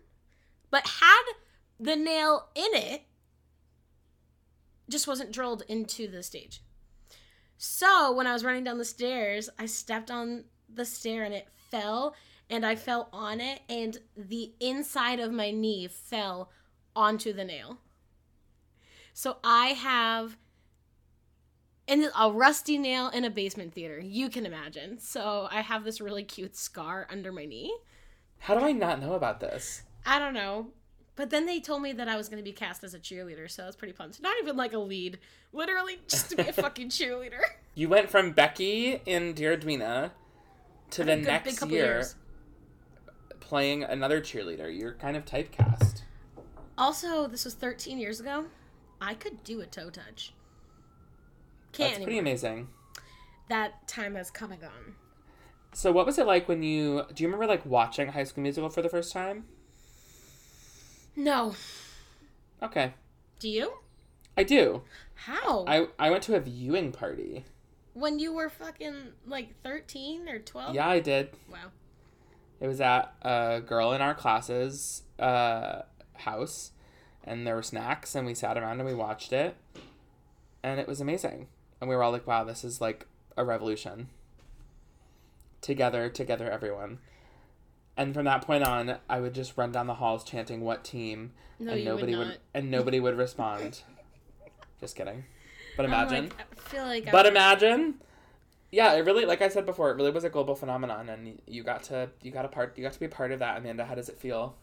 but 0.69 0.85
had 0.99 1.23
the 1.79 1.95
nail 1.95 2.49
in 2.53 2.73
it, 2.73 3.03
just 4.89 5.07
wasn't 5.07 5.31
drilled 5.31 5.63
into 5.69 6.07
the 6.07 6.21
stage. 6.21 6.61
So 7.57 8.11
when 8.11 8.27
I 8.27 8.33
was 8.33 8.43
running 8.43 8.65
down 8.65 8.77
the 8.77 8.85
stairs, 8.85 9.49
I 9.57 9.67
stepped 9.67 10.11
on 10.11 10.43
the 10.71 10.83
stair 10.83 11.23
and 11.23 11.33
it 11.33 11.47
fell, 11.71 12.13
and 12.49 12.65
I 12.65 12.75
fell 12.75 13.09
on 13.11 13.41
it, 13.41 13.61
and 13.69 13.97
the 14.15 14.53
inside 14.59 15.19
of 15.19 15.31
my 15.31 15.51
knee 15.51 15.87
fell 15.87 16.51
onto 16.95 17.33
the 17.33 17.43
nail. 17.43 17.79
So 19.13 19.37
I 19.43 19.67
have 19.67 20.37
and 21.87 22.09
a 22.19 22.31
rusty 22.31 22.77
nail 22.77 23.09
in 23.09 23.23
a 23.25 23.29
basement 23.29 23.73
theater. 23.73 23.99
You 23.99 24.29
can 24.29 24.45
imagine. 24.45 24.99
So 24.99 25.47
I 25.51 25.61
have 25.61 25.83
this 25.83 26.01
really 26.01 26.23
cute 26.23 26.55
scar 26.55 27.07
under 27.11 27.31
my 27.31 27.45
knee. 27.45 27.75
How 28.39 28.57
do 28.57 28.65
I 28.65 28.71
not 28.71 28.99
know 28.99 29.13
about 29.13 29.39
this? 29.39 29.83
I 30.05 30.19
don't 30.19 30.33
know. 30.33 30.67
But 31.15 31.29
then 31.29 31.45
they 31.45 31.61
told 31.61 31.81
me 31.81 31.93
that 31.93 32.09
I 32.09 32.17
was 32.17 32.27
going 32.27 32.43
to 32.43 32.43
be 32.43 32.51
cast 32.51 32.83
as 32.83 32.93
a 32.93 32.99
cheerleader, 32.99 33.49
so 33.49 33.63
I 33.63 33.67
was 33.67 33.75
pretty 33.75 33.93
pumped. 33.93 34.21
Not 34.21 34.35
even 34.41 34.57
like 34.57 34.73
a 34.73 34.79
lead, 34.79 35.19
literally 35.53 35.99
just 36.07 36.29
to 36.31 36.35
be 36.35 36.43
a 36.43 36.53
fucking 36.53 36.89
cheerleader. 36.89 37.41
You 37.73 37.87
went 37.87 38.09
from 38.09 38.31
Becky 38.31 39.01
in 39.05 39.33
Dear 39.33 39.53
Edwina 39.53 40.11
to 40.91 41.03
the 41.03 41.15
next 41.15 41.61
year 41.67 41.95
years. 41.95 42.15
Playing 43.45 43.83
another 43.83 44.19
cheerleader. 44.21 44.75
You're 44.77 44.93
kind 44.95 45.15
of 45.15 45.25
typecast. 45.25 46.01
Also, 46.77 47.27
this 47.27 47.45
was 47.45 47.53
13 47.53 47.97
years 47.97 48.19
ago. 48.19 48.45
I 48.99 49.13
could 49.13 49.43
do 49.43 49.61
a 49.61 49.65
toe 49.65 49.89
touch. 49.89 50.33
Can't 51.71 51.91
That's 51.93 52.03
pretty 52.03 52.17
anymore. 52.17 52.31
amazing. 52.31 52.67
That 53.49 53.87
time 53.87 54.15
has 54.15 54.31
come 54.31 54.51
and 54.51 54.61
gone. 54.61 54.95
So 55.73 55.91
what 55.91 56.05
was 56.05 56.17
it 56.17 56.25
like 56.25 56.47
when 56.47 56.63
you 56.63 57.03
do 57.13 57.23
you 57.23 57.27
remember 57.27 57.45
like 57.47 57.65
watching 57.65 58.07
High 58.09 58.23
School 58.23 58.41
Musical 58.43 58.69
for 58.69 58.81
the 58.81 58.89
first 58.89 59.11
time? 59.13 59.45
No. 61.15 61.55
Okay. 62.61 62.93
Do 63.39 63.49
you? 63.49 63.73
I 64.37 64.43
do. 64.43 64.81
How? 65.15 65.65
I 65.67 65.87
I 65.99 66.09
went 66.11 66.23
to 66.23 66.35
a 66.35 66.39
viewing 66.39 66.91
party. 66.91 67.45
when 67.93 68.19
you 68.19 68.33
were 68.33 68.49
fucking 68.49 69.13
like 69.25 69.53
13 69.63 70.27
or 70.29 70.39
12? 70.39 70.75
Yeah, 70.75 70.87
I 70.89 70.99
did. 70.99 71.29
Wow. 71.51 71.71
It 72.59 72.67
was 72.67 72.79
at 72.81 73.13
a 73.21 73.61
girl 73.65 73.91
in 73.93 74.01
our 74.01 74.13
class's 74.15 75.03
uh, 75.19 75.81
house, 76.13 76.71
and 77.23 77.45
there 77.45 77.55
were 77.55 77.63
snacks, 77.63 78.15
and 78.15 78.25
we 78.25 78.33
sat 78.33 78.57
around 78.57 78.79
and 78.79 78.87
we 78.87 78.95
watched 78.95 79.33
it, 79.33 79.55
and 80.63 80.79
it 80.79 80.87
was 80.87 81.01
amazing. 81.01 81.47
And 81.81 81.89
we 81.89 81.95
were 81.95 82.03
all 82.03 82.11
like, 82.11 82.25
"Wow, 82.27 82.43
this 82.45 82.63
is 82.63 82.79
like 82.79 83.07
a 83.35 83.43
revolution." 83.43 84.07
Together, 85.61 86.09
together, 86.09 86.49
everyone. 86.49 86.99
And 87.97 88.13
from 88.13 88.25
that 88.25 88.41
point 88.45 88.63
on, 88.63 88.97
I 89.09 89.19
would 89.19 89.33
just 89.33 89.57
run 89.57 89.71
down 89.71 89.87
the 89.87 89.95
halls 89.95 90.23
chanting 90.23 90.61
"What 90.61 90.83
team?" 90.83 91.31
No, 91.59 91.71
and 91.71 91.79
would 91.79 91.85
nobody 91.85 92.15
would, 92.15 92.27
not. 92.27 92.37
and 92.53 92.69
nobody 92.71 92.99
would 92.99 93.17
respond. 93.17 93.81
just 94.79 94.95
kidding. 94.95 95.25
But 95.77 95.85
imagine. 95.85 96.25
like, 96.29 96.39
I 96.39 96.69
feel 96.69 96.83
like 96.85 97.05
But 97.05 97.25
would- 97.25 97.33
imagine. 97.33 97.95
Yeah, 98.75 98.91
it 98.95 99.05
really, 99.05 99.23
like 99.23 99.41
I 99.41 99.47
said 99.47 99.65
before, 99.65 99.89
it 99.91 99.95
really 99.95 100.11
was 100.11 100.25
a 100.25 100.29
global 100.29 100.53
phenomenon, 100.53 101.07
and 101.07 101.41
you 101.47 101.63
got 101.63 101.83
to, 101.83 102.09
you 102.21 102.29
got 102.29 102.43
a 102.43 102.49
part, 102.49 102.77
you 102.77 102.83
got 102.83 102.91
to 102.91 102.99
be 102.99 103.05
a 103.05 103.09
part 103.09 103.31
of 103.31 103.39
that. 103.39 103.57
Amanda, 103.57 103.85
how 103.85 103.95
does 103.95 104.09
it 104.09 104.17
feel? 104.17 104.57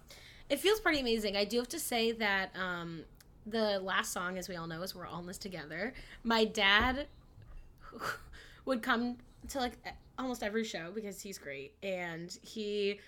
It 0.51 0.61
feels 0.61 0.81
pretty 0.81 1.01
amazing. 1.01 1.35
I 1.35 1.47
do 1.47 1.57
have 1.57 1.71
to 1.71 1.79
say 1.79 2.13
that 2.13 2.55
um, 2.55 3.05
the 3.47 3.81
last 3.81 4.13
song, 4.13 4.37
as 4.37 4.51
we 4.51 4.57
all 4.57 4.67
know, 4.67 4.83
is 4.83 4.95
"We're 4.95 5.07
All 5.07 5.21
in 5.21 5.27
This 5.27 5.39
Together." 5.39 5.95
My 6.25 6.45
dad 6.45 7.07
would 8.67 8.83
come 8.83 9.17
to 9.49 9.59
like 9.59 9.79
almost 10.19 10.43
every 10.43 10.65
show 10.65 10.91
because 10.95 11.23
he's 11.23 11.39
great, 11.39 11.73
and 11.83 12.37
he 12.43 13.01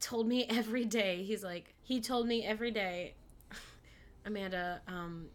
told 0.00 0.26
me 0.26 0.44
every 0.50 0.86
day. 0.86 1.22
He's 1.22 1.44
like, 1.44 1.72
he 1.84 2.00
told 2.00 2.26
me 2.26 2.44
every 2.44 2.72
day, 2.72 3.14
Amanda, 4.26 4.80
um, 4.88 5.26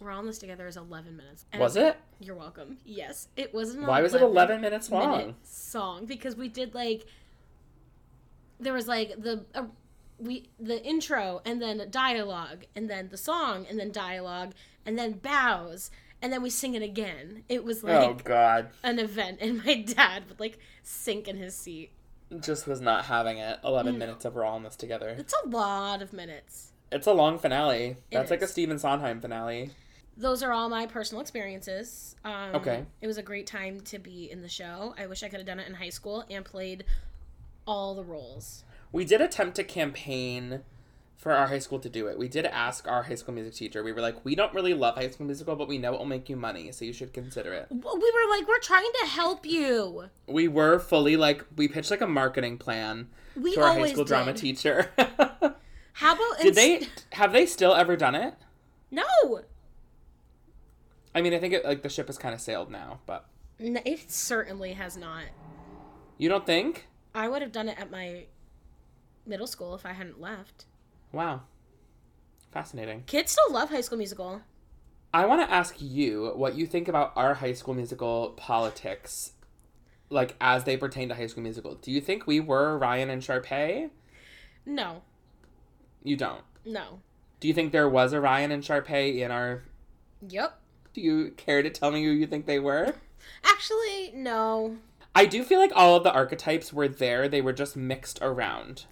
"We're 0.00 0.10
all 0.10 0.20
in 0.20 0.26
this 0.26 0.38
together" 0.38 0.66
is 0.66 0.76
eleven 0.76 1.16
minutes. 1.16 1.44
And 1.52 1.60
Was 1.60 1.76
it? 1.76 1.96
You're 2.20 2.36
welcome. 2.36 2.78
Yes, 2.84 3.28
it 3.36 3.52
was 3.54 3.74
an. 3.74 3.86
Why 3.86 4.02
was 4.02 4.14
it 4.14 4.22
11 4.22 4.60
minutes 4.60 4.90
long? 4.90 5.18
minute 5.18 5.34
song 5.44 6.06
because 6.06 6.36
we 6.36 6.48
did 6.48 6.74
like 6.74 7.06
there 8.58 8.72
was 8.72 8.88
like 8.88 9.10
the 9.22 9.44
uh, 9.54 9.64
we 10.18 10.48
the 10.58 10.82
intro 10.84 11.42
and 11.44 11.60
then 11.60 11.86
dialogue 11.90 12.64
and 12.74 12.88
then 12.88 13.08
the 13.10 13.16
song 13.18 13.66
and 13.68 13.78
then 13.78 13.92
dialogue 13.92 14.52
and 14.86 14.98
then 14.98 15.12
bows 15.12 15.90
and 16.22 16.32
then 16.32 16.42
we 16.42 16.48
sing 16.50 16.74
it 16.74 16.82
again. 16.82 17.42
It 17.48 17.64
was 17.64 17.84
like 17.84 18.08
oh 18.08 18.16
God, 18.24 18.70
an 18.82 18.98
event, 18.98 19.38
and 19.42 19.62
my 19.64 19.82
dad 19.86 20.24
would 20.28 20.40
like 20.40 20.58
sink 20.82 21.28
in 21.28 21.36
his 21.36 21.54
seat. 21.54 21.90
just 22.40 22.66
was 22.66 22.80
not 22.80 23.04
having 23.04 23.36
it. 23.38 23.58
Eleven 23.62 23.94
No. 23.94 23.98
minutes 23.98 24.24
of 24.24 24.34
we're 24.34 24.44
all 24.44 24.56
in 24.56 24.62
this 24.62 24.76
together. 24.76 25.14
It's 25.18 25.34
a 25.44 25.48
lot 25.48 26.00
of 26.00 26.12
minutes. 26.14 26.72
It's 26.90 27.06
a 27.06 27.12
long 27.12 27.38
finale. 27.38 27.84
It 27.88 27.96
That's 28.12 28.30
like 28.30 28.40
a 28.40 28.44
is. 28.44 28.50
Stephen 28.50 28.78
Sondheim 28.78 29.20
finale. 29.20 29.72
Those 30.16 30.42
are 30.42 30.52
all 30.52 30.68
my 30.68 30.86
personal 30.86 31.20
experiences. 31.20 32.16
Um, 32.24 32.54
Okay. 32.54 32.84
It 33.00 33.06
was 33.06 33.18
a 33.18 33.22
great 33.22 33.46
time 33.46 33.80
to 33.82 33.98
be 33.98 34.30
in 34.30 34.42
the 34.42 34.48
show. 34.48 34.94
I 34.98 35.06
wish 35.06 35.22
I 35.22 35.28
could 35.28 35.38
have 35.38 35.46
done 35.46 35.60
it 35.60 35.68
in 35.68 35.74
high 35.74 35.90
school 35.90 36.24
and 36.30 36.44
played 36.44 36.84
all 37.66 37.94
the 37.94 38.04
roles. 38.04 38.64
We 38.92 39.04
did 39.04 39.20
attempt 39.20 39.56
to 39.56 39.64
campaign 39.64 40.62
for 41.16 41.32
our 41.32 41.48
high 41.48 41.58
school 41.58 41.78
to 41.80 41.88
do 41.88 42.06
it. 42.06 42.18
We 42.18 42.28
did 42.28 42.46
ask 42.46 42.86
our 42.86 43.02
high 43.02 43.14
school 43.14 43.34
music 43.34 43.54
teacher. 43.54 43.82
We 43.82 43.92
were 43.92 44.00
like, 44.00 44.24
we 44.24 44.34
don't 44.34 44.52
really 44.54 44.74
love 44.74 44.94
High 44.96 45.10
School 45.10 45.26
Musical, 45.26 45.56
but 45.56 45.66
we 45.66 45.78
know 45.78 45.94
it 45.94 45.98
will 45.98 46.06
make 46.06 46.28
you 46.28 46.36
money, 46.36 46.70
so 46.72 46.84
you 46.84 46.92
should 46.92 47.12
consider 47.12 47.52
it. 47.52 47.66
We 47.70 47.78
were 47.78 48.30
like, 48.30 48.46
we're 48.46 48.60
trying 48.60 48.90
to 49.02 49.06
help 49.08 49.44
you. 49.44 50.04
We 50.26 50.46
were 50.46 50.78
fully 50.78 51.16
like, 51.16 51.44
we 51.56 51.68
pitched 51.68 51.90
like 51.90 52.02
a 52.02 52.06
marketing 52.06 52.58
plan 52.58 53.08
We 53.34 53.54
to 53.54 53.62
our 53.62 53.72
high 53.74 53.92
school 53.92 54.04
drama 54.04 54.34
teacher. 54.34 54.90
How 55.94 56.14
about 56.14 56.42
did 56.42 56.54
they 56.54 56.86
have 57.12 57.32
they 57.32 57.46
still 57.46 57.74
ever 57.74 57.96
done 57.96 58.14
it? 58.14 58.34
No, 58.90 59.40
I 61.16 61.22
mean, 61.22 61.32
I 61.34 61.38
think 61.38 61.54
it, 61.54 61.64
like 61.64 61.82
the 61.82 61.88
ship 61.88 62.06
has 62.08 62.18
kind 62.18 62.34
of 62.34 62.40
sailed 62.40 62.70
now, 62.70 63.00
but 63.06 63.24
N- 63.58 63.80
it 63.84 64.10
certainly 64.12 64.74
has 64.74 64.96
not. 64.96 65.24
you 66.18 66.28
don't 66.28 66.44
think? 66.46 66.86
I 67.14 67.28
would 67.28 67.40
have 67.42 67.50
done 67.52 67.68
it 67.68 67.78
at 67.80 67.90
my 67.90 68.26
middle 69.26 69.46
school 69.46 69.74
if 69.74 69.84
I 69.86 69.92
hadn't 69.94 70.20
left. 70.20 70.66
Wow, 71.12 71.42
fascinating. 72.52 73.04
Kids 73.06 73.32
still 73.32 73.52
love 73.52 73.70
High 73.70 73.80
School 73.80 73.98
Musical. 73.98 74.42
I 75.14 75.24
want 75.24 75.40
to 75.40 75.52
ask 75.52 75.76
you 75.78 76.32
what 76.36 76.54
you 76.56 76.66
think 76.66 76.88
about 76.88 77.12
our 77.16 77.34
High 77.34 77.54
School 77.54 77.72
Musical 77.74 78.34
politics, 78.36 79.32
like 80.10 80.36
as 80.40 80.64
they 80.64 80.76
pertain 80.76 81.08
to 81.08 81.14
High 81.14 81.26
School 81.28 81.42
Musical. 81.42 81.76
Do 81.76 81.90
you 81.90 82.00
think 82.02 82.26
we 82.26 82.40
were 82.40 82.76
Ryan 82.76 83.08
and 83.08 83.22
Sharpay? 83.22 83.88
No, 84.66 85.02
You 86.02 86.16
don't. 86.16 86.42
no. 86.64 87.00
Do 87.40 87.48
you 87.48 87.54
think 87.54 87.72
there 87.72 87.88
was 87.88 88.12
a 88.12 88.20
Ryan 88.20 88.50
and 88.52 88.62
Sharpay 88.62 89.18
in 89.20 89.30
our? 89.30 89.62
Yep. 90.28 90.58
Do 90.96 91.02
you 91.02 91.32
care 91.36 91.62
to 91.62 91.68
tell 91.68 91.90
me 91.90 92.02
who 92.02 92.10
you 92.10 92.26
think 92.26 92.46
they 92.46 92.58
were? 92.58 92.94
Actually, 93.44 94.12
no. 94.14 94.78
I 95.14 95.26
do 95.26 95.44
feel 95.44 95.58
like 95.58 95.72
all 95.74 95.94
of 95.94 96.04
the 96.04 96.10
archetypes 96.10 96.72
were 96.72 96.88
there. 96.88 97.28
They 97.28 97.42
were 97.42 97.52
just 97.52 97.76
mixed 97.76 98.18
around. 98.22 98.86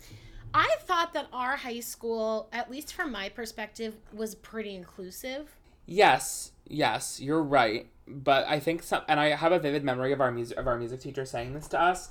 I 0.52 0.76
thought 0.80 1.14
that 1.14 1.28
our 1.32 1.56
high 1.56 1.80
school, 1.80 2.50
at 2.52 2.70
least 2.70 2.92
from 2.92 3.10
my 3.10 3.30
perspective, 3.30 3.94
was 4.12 4.34
pretty 4.34 4.74
inclusive. 4.74 5.56
Yes, 5.86 6.52
yes, 6.66 7.22
you're 7.22 7.42
right. 7.42 7.86
But 8.06 8.46
I 8.48 8.60
think 8.60 8.82
some, 8.82 9.00
and 9.08 9.18
I 9.18 9.30
have 9.30 9.52
a 9.52 9.58
vivid 9.58 9.82
memory 9.82 10.12
of 10.12 10.20
our 10.20 10.30
music 10.30 10.58
of 10.58 10.66
our 10.66 10.76
music 10.76 11.00
teacher 11.00 11.24
saying 11.24 11.54
this 11.54 11.68
to 11.68 11.80
us. 11.80 12.10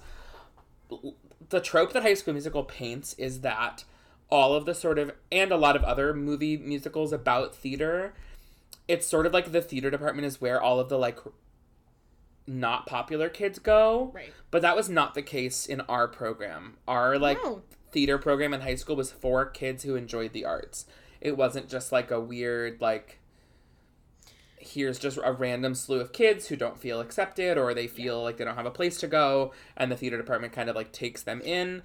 The 1.49 1.61
trope 1.61 1.93
that 1.93 2.01
High 2.01 2.15
School 2.15 2.33
Musical 2.33 2.63
paints 2.63 3.13
is 3.19 3.41
that 3.41 3.83
all 4.31 4.55
of 4.55 4.65
the 4.65 4.73
sort 4.73 4.97
of 4.97 5.11
and 5.31 5.51
a 5.51 5.57
lot 5.57 5.75
of 5.75 5.83
other 5.83 6.15
movie 6.15 6.57
musicals 6.57 7.13
about 7.13 7.53
theater, 7.53 8.15
it's 8.88 9.07
sort 9.07 9.25
of 9.25 9.34
like 9.34 9.51
the 9.51 9.61
theater 9.61 9.89
department 9.89 10.25
is 10.25 10.41
where 10.41 10.61
all 10.61 10.79
of 10.79 10.89
the 10.89 10.97
like 10.97 11.19
not 12.45 12.86
popular 12.86 13.29
kids 13.29 13.59
go. 13.59 14.11
Right. 14.13 14.34
But 14.51 14.61
that 14.61 14.75
was 14.75 14.89
not 14.89 15.13
the 15.13 15.21
case 15.21 15.65
in 15.65 15.81
our 15.81 16.07
program. 16.07 16.77
Our 16.88 17.17
like 17.17 17.38
No. 17.43 17.61
theater 17.91 18.17
program 18.17 18.53
in 18.53 18.61
high 18.61 18.75
school 18.75 18.95
was 18.95 19.11
for 19.11 19.45
kids 19.45 19.84
who 19.84 19.95
enjoyed 19.95 20.34
the 20.34 20.45
arts. 20.45 20.86
It 21.21 21.38
wasn't 21.38 21.69
just 21.69 21.91
like 21.91 22.11
a 22.11 22.19
weird 22.19 22.81
like 22.81 23.19
here's 24.57 24.97
just 24.97 25.19
a 25.23 25.31
random 25.34 25.75
slew 25.75 25.99
of 25.99 26.13
kids 26.13 26.47
who 26.47 26.55
don't 26.55 26.79
feel 26.79 27.01
accepted 27.01 27.57
or 27.57 27.73
they 27.73 27.86
feel 27.88 28.23
like 28.23 28.38
they 28.38 28.45
don't 28.45 28.55
have 28.55 28.65
a 28.65 28.71
place 28.71 28.97
to 28.97 29.07
go 29.07 29.51
and 29.75 29.91
the 29.91 29.95
theater 29.97 30.15
department 30.17 30.53
kind 30.53 30.69
of 30.69 30.75
like 30.75 30.91
takes 30.93 31.21
them 31.23 31.41
in. 31.41 31.81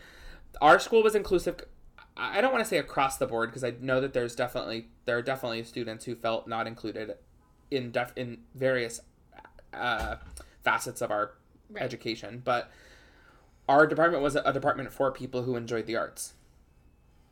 Our 0.61 0.79
school 0.79 1.03
was 1.03 1.15
inclusive 1.17 1.61
I 2.19 2.41
don't 2.41 2.53
want 2.53 2.65
to 2.65 2.69
say 2.69 2.79
across 2.79 3.17
the 3.17 3.27
board 3.27 3.51
because 3.51 3.63
I 3.65 3.75
know 3.81 4.01
that 4.01 4.13
there's 4.13 4.35
definitely 4.35 4.89
there 5.05 5.17
are 5.19 5.23
definitely 5.23 5.63
students 5.65 6.05
who 6.05 6.15
felt 6.17 6.49
not 6.49 6.67
included 6.67 7.15
in 7.71 7.91
def 7.93 8.13
in 8.17 8.39
various 8.55 9.01
uh, 9.73 10.17
facets 10.65 11.01
of 11.01 11.11
our 11.11 11.33
Right. 11.71 11.83
education, 11.85 12.41
but 12.43 12.71
our 13.69 13.87
department 13.87 14.23
was 14.23 14.35
a, 14.37 14.41
a 14.41 14.55
department 14.55 14.91
for 14.91 15.13
people 15.13 15.43
who 15.43 15.55
enjoyed 15.55 15.85
the 15.85 15.97
arts. 15.97 16.33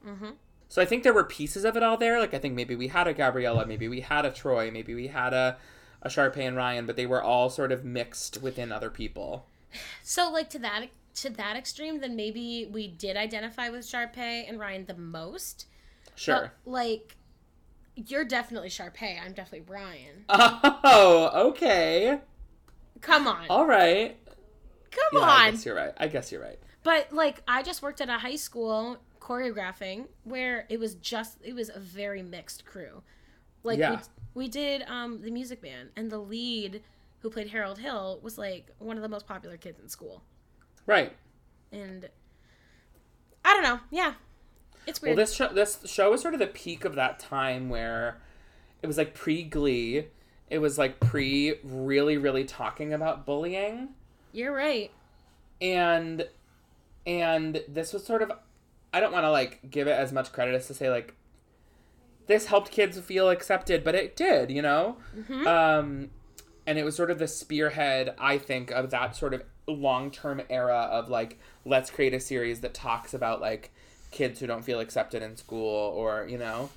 Mm-hmm. 0.07 0.33
So 0.69 0.83
I 0.83 0.85
think 0.85 1.05
there 1.05 1.15
were 1.15 1.25
pieces 1.25 1.65
of 1.65 1.75
it 1.77 1.83
all 1.83 1.97
there. 1.97 2.21
Like 2.21 2.35
I 2.35 2.39
think 2.39 2.55
maybe 2.55 2.75
we 2.77 2.89
had 2.89 3.09
a 3.09 3.15
Gabriella, 3.15 3.65
maybe 3.67 3.89
we 3.89 4.01
had 4.03 4.27
a 4.27 4.31
Troy, 4.31 4.71
maybe 4.71 4.95
we 4.95 5.07
had 5.09 5.33
a 5.33 5.57
a 6.03 6.09
Sharpay 6.09 6.47
and 6.47 6.57
Ryan, 6.57 6.85
but 6.87 6.97
they 6.97 7.07
were 7.07 7.23
all 7.23 7.49
sort 7.49 7.73
of 7.73 7.83
mixed 7.85 8.43
within 8.43 8.71
other 8.71 8.91
people. 8.91 9.47
So, 10.03 10.31
like 10.31 10.51
to 10.51 10.59
that 10.61 10.85
to 11.17 11.31
that 11.31 11.57
extreme, 11.57 12.01
then 12.01 12.17
maybe 12.17 12.69
we 12.71 12.89
did 12.89 13.17
identify 13.17 13.69
with 13.71 13.83
Sharpay 13.87 14.49
and 14.49 14.59
Ryan 14.59 14.87
the 14.87 14.95
most. 14.95 15.67
Sure. 16.15 16.53
But, 16.65 16.71
like, 16.71 17.17
you're 17.95 18.25
definitely 18.25 18.69
Sharpay. 18.69 19.21
I'm 19.25 19.33
definitely 19.33 19.67
Ryan. 19.73 20.25
Oh, 20.89 21.49
okay. 21.51 22.21
Come 23.01 23.27
on. 23.27 23.47
All 23.49 23.67
right. 23.67 24.17
Come 24.91 25.21
Yeah, 25.21 25.27
I 25.27 25.47
on. 25.47 25.51
guess 25.53 25.67
you're 25.67 25.75
right. 25.75 25.93
I 25.99 26.09
guess 26.09 26.33
you're 26.33 26.41
right. 26.43 26.59
But 26.83 27.13
like 27.13 27.43
I 27.49 27.63
just 27.63 27.83
worked 27.83 28.01
at 28.01 28.09
a 28.09 28.19
high 28.19 28.37
school 28.37 28.99
choreographing 29.21 30.07
where 30.25 30.67
it 30.69 30.79
was 30.79 30.95
just 30.97 31.39
it 31.43 31.55
was 31.55 31.69
a 31.75 31.81
very 31.81 32.23
mixed 32.23 32.65
crew. 32.65 33.03
Like 33.65 33.79
Yeah. 33.79 34.01
we, 34.35 34.45
we 34.45 34.49
did 34.49 34.83
um 34.89 35.21
the 35.23 35.31
Music 35.31 35.63
Man 35.63 35.91
and 35.97 36.11
the 36.11 36.19
lead 36.19 36.83
who 37.21 37.31
played 37.31 37.49
Harold 37.49 37.79
Hill 37.79 38.21
was 38.23 38.39
like 38.39 38.71
one 38.79 38.97
of 38.97 39.03
the 39.03 39.09
most 39.09 39.27
popular 39.27 39.57
kids 39.57 39.81
in 39.81 39.89
school. 39.89 40.23
Right. 40.87 41.13
And 41.73 42.09
I 43.45 43.53
don't 43.55 43.63
know. 43.63 43.81
Yeah. 43.91 44.15
It's 44.87 45.03
weird. 45.03 45.17
Well, 45.17 45.25
this 45.25 45.35
show 45.35 45.49
this 45.49 45.81
show 45.87 46.11
was 46.13 46.21
sort 46.23 46.35
of 46.35 46.41
the 46.41 46.47
peak 46.47 46.85
of 46.85 46.95
that 46.95 47.19
time 47.19 47.69
where 47.69 48.19
it 48.83 48.87
was 48.87 48.97
like 48.97 49.15
pre 49.15 49.43
Glee. 49.43 50.07
It 50.49 50.59
was 50.59 50.79
like 50.79 51.01
pre 51.01 51.55
really 51.65 52.17
really 52.17 52.45
talking 52.45 52.93
about 52.93 53.27
bullying. 53.27 53.89
You're 54.33 54.53
right. 54.55 54.91
and 55.61 56.29
and 57.07 57.63
this 57.69 57.93
was 57.93 58.05
sort 58.05 58.23
of 58.23 58.31
I 58.93 59.01
don't 59.01 59.13
want 59.13 59.25
to 59.25 59.31
like 59.31 59.71
give 59.71 59.89
it 59.89 59.93
as 59.99 60.13
much 60.13 60.33
credit 60.33 60.55
as 60.55 60.67
to 60.69 60.75
say 60.75 60.89
like 60.91 61.15
this 62.27 62.47
helped 62.47 62.71
kids 62.73 62.99
feel 63.01 63.31
accepted, 63.31 63.85
but 63.85 63.95
it 63.95 64.17
did, 64.17 64.51
you 64.51 64.61
know. 64.63 64.97
Mhm. 65.17 65.47
Um, 65.47 66.11
and 66.67 66.77
it 66.79 66.85
was 66.85 66.97
sort 66.97 67.11
of 67.11 67.19
the 67.21 67.29
spearhead, 67.29 68.15
I 68.19 68.37
think, 68.39 68.73
of 68.73 68.91
that 68.91 69.15
sort 69.15 69.33
of 69.33 69.43
long 69.69 70.11
term 70.11 70.43
era 70.49 70.89
of 70.91 71.09
like 71.09 71.39
let's 71.65 71.91
create 71.91 72.15
a 72.15 72.21
series 72.21 72.61
that 72.61 72.75
talks 72.75 73.15
about 73.15 73.41
like 73.41 73.73
kids 74.11 74.41
who 74.41 74.47
don't 74.47 74.65
feel 74.65 74.81
accepted 74.81 75.23
in 75.23 75.37
school 75.37 75.93
or 75.97 76.27
you 76.29 76.39
know. 76.39 76.71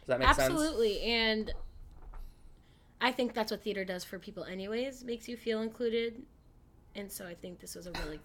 Does 0.00 0.08
that 0.08 0.18
make 0.18 0.28
sense? 0.28 0.40
Absolutely. 0.50 1.00
And 1.02 1.52
I 3.00 3.10
think 3.10 3.32
that's 3.32 3.50
what 3.50 3.62
theater 3.62 3.84
does 3.84 4.04
for 4.04 4.18
people, 4.18 4.44
anyways, 4.44 5.02
makes 5.02 5.28
you 5.28 5.36
feel 5.36 5.62
included. 5.62 6.22
And 6.94 7.10
so 7.10 7.26
I 7.26 7.34
think 7.34 7.60
this 7.60 7.74
was 7.74 7.86
a 7.86 7.92
really. 8.04 8.20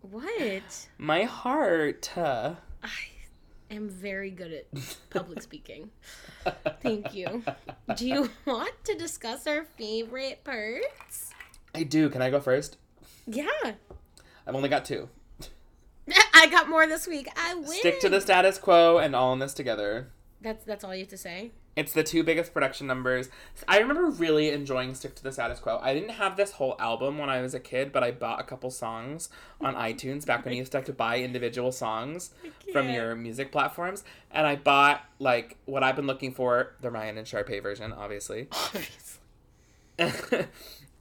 What? 0.00 0.88
My 0.98 1.24
heart. 1.24 2.16
uh, 2.16 2.54
I 2.82 2.88
am 3.70 3.88
very 3.88 4.30
good 4.30 4.52
at 4.52 4.66
public 5.10 5.42
speaking. 5.42 5.90
Thank 6.80 7.14
you. 7.14 7.42
Do 7.96 8.06
you 8.06 8.30
want 8.46 8.72
to 8.84 8.94
discuss 8.94 9.46
our 9.46 9.64
favorite 9.76 10.44
parts? 10.44 11.32
I 11.76 11.82
do. 11.82 12.08
Can 12.08 12.22
I 12.22 12.30
go 12.30 12.40
first? 12.40 12.78
Yeah. 13.26 13.46
I've 14.46 14.54
only 14.54 14.70
got 14.70 14.86
two. 14.86 15.10
I 16.34 16.46
got 16.46 16.70
more 16.70 16.86
this 16.86 17.06
week. 17.06 17.28
I 17.36 17.54
win. 17.54 17.66
Stick 17.66 18.00
to 18.00 18.08
the 18.08 18.20
status 18.20 18.56
quo 18.56 18.96
and 18.96 19.14
all 19.14 19.34
in 19.34 19.40
this 19.40 19.52
together. 19.52 20.08
That's 20.40 20.64
that's 20.64 20.84
all 20.84 20.94
you 20.94 21.00
have 21.00 21.08
to 21.08 21.18
say. 21.18 21.50
It's 21.76 21.92
the 21.92 22.02
two 22.02 22.22
biggest 22.22 22.54
production 22.54 22.86
numbers. 22.86 23.28
I 23.68 23.80
remember 23.80 24.08
really 24.08 24.48
enjoying 24.48 24.94
Stick 24.94 25.14
to 25.16 25.22
the 25.22 25.30
Status 25.30 25.58
Quo. 25.58 25.78
I 25.82 25.92
didn't 25.92 26.12
have 26.12 26.38
this 26.38 26.52
whole 26.52 26.74
album 26.78 27.18
when 27.18 27.28
I 27.28 27.42
was 27.42 27.52
a 27.52 27.60
kid, 27.60 27.92
but 27.92 28.02
I 28.02 28.12
bought 28.12 28.40
a 28.40 28.44
couple 28.44 28.70
songs 28.70 29.28
on 29.60 29.74
iTunes 29.90 30.24
back 30.24 30.46
when 30.46 30.54
you 30.54 30.60
used 30.60 30.72
to 30.72 30.78
have 30.78 30.86
to 30.86 30.94
buy 30.94 31.18
individual 31.18 31.72
songs 31.72 32.30
from 32.72 32.88
your 32.88 33.14
music 33.14 33.52
platforms. 33.52 34.04
And 34.30 34.46
I 34.46 34.56
bought 34.56 35.04
like 35.18 35.58
what 35.66 35.82
I've 35.82 35.96
been 35.96 36.06
looking 36.06 36.32
for, 36.32 36.76
the 36.80 36.90
Ryan 36.90 37.18
and 37.18 37.26
Sharpay 37.26 37.62
version, 37.62 37.92
obviously. 37.92 38.48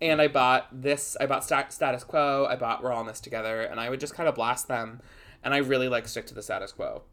and 0.01 0.21
I 0.21 0.27
bought 0.27 0.67
this. 0.71 1.15
I 1.19 1.25
bought 1.25 1.43
Sta- 1.43 1.69
Status 1.69 2.03
Quo. 2.03 2.45
I 2.49 2.55
bought 2.55 2.83
We're 2.83 2.91
All 2.91 3.01
in 3.01 3.07
This 3.07 3.19
Together, 3.19 3.61
and 3.61 3.79
I 3.79 3.89
would 3.89 3.99
just 3.99 4.13
kind 4.13 4.27
of 4.29 4.35
blast 4.35 4.67
them. 4.67 5.01
And 5.43 5.53
I 5.53 5.57
really 5.57 5.87
like 5.87 6.07
Stick 6.07 6.25
to 6.27 6.33
the 6.33 6.41
Status 6.41 6.71
Quo. 6.71 7.03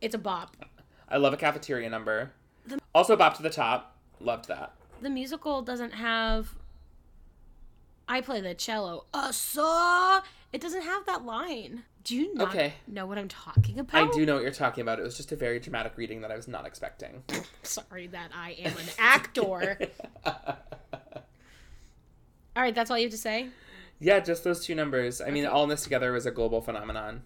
It's 0.00 0.14
a 0.14 0.18
bop. 0.18 0.56
I 1.08 1.18
love 1.18 1.32
a 1.32 1.36
cafeteria 1.36 1.88
number. 1.90 2.32
Also, 2.94 3.16
Bop 3.16 3.36
to 3.36 3.42
the 3.42 3.50
Top. 3.50 3.96
Loved 4.20 4.48
that. 4.48 4.72
The 5.00 5.10
musical 5.10 5.62
doesn't 5.62 5.92
have. 5.92 6.54
I 8.08 8.20
play 8.20 8.40
the 8.40 8.54
cello. 8.54 9.04
A 9.14 9.32
saw. 9.32 10.22
It 10.52 10.60
doesn't 10.60 10.82
have 10.82 11.06
that 11.06 11.24
line. 11.24 11.84
Do 12.04 12.16
you 12.16 12.34
not 12.34 12.48
Okay. 12.48 12.74
know 12.88 13.06
what 13.06 13.16
I'm 13.16 13.28
talking 13.28 13.78
about? 13.78 14.08
I 14.08 14.12
do 14.12 14.26
know 14.26 14.34
what 14.34 14.42
you're 14.42 14.50
talking 14.52 14.82
about. 14.82 14.98
It 14.98 15.02
was 15.02 15.16
just 15.16 15.30
a 15.32 15.36
very 15.36 15.60
dramatic 15.60 15.96
reading 15.96 16.20
that 16.22 16.30
I 16.32 16.36
was 16.36 16.48
not 16.48 16.66
expecting. 16.66 17.22
Sorry 17.62 18.08
that 18.08 18.30
I 18.34 18.52
am 18.52 18.72
an 18.76 18.86
actor. 18.98 19.78
all 22.56 22.62
right, 22.62 22.74
that's 22.74 22.90
all 22.90 22.98
you 22.98 23.04
have 23.04 23.12
to 23.12 23.18
say. 23.18 23.48
yeah, 24.00 24.20
just 24.20 24.44
those 24.44 24.64
two 24.64 24.74
numbers. 24.74 25.20
I 25.20 25.30
mean, 25.30 25.46
All 25.46 25.62
in 25.64 25.68
This 25.68 25.82
Together 25.82 26.12
was 26.12 26.26
a 26.26 26.30
global 26.30 26.60
phenomenon. 26.60 27.22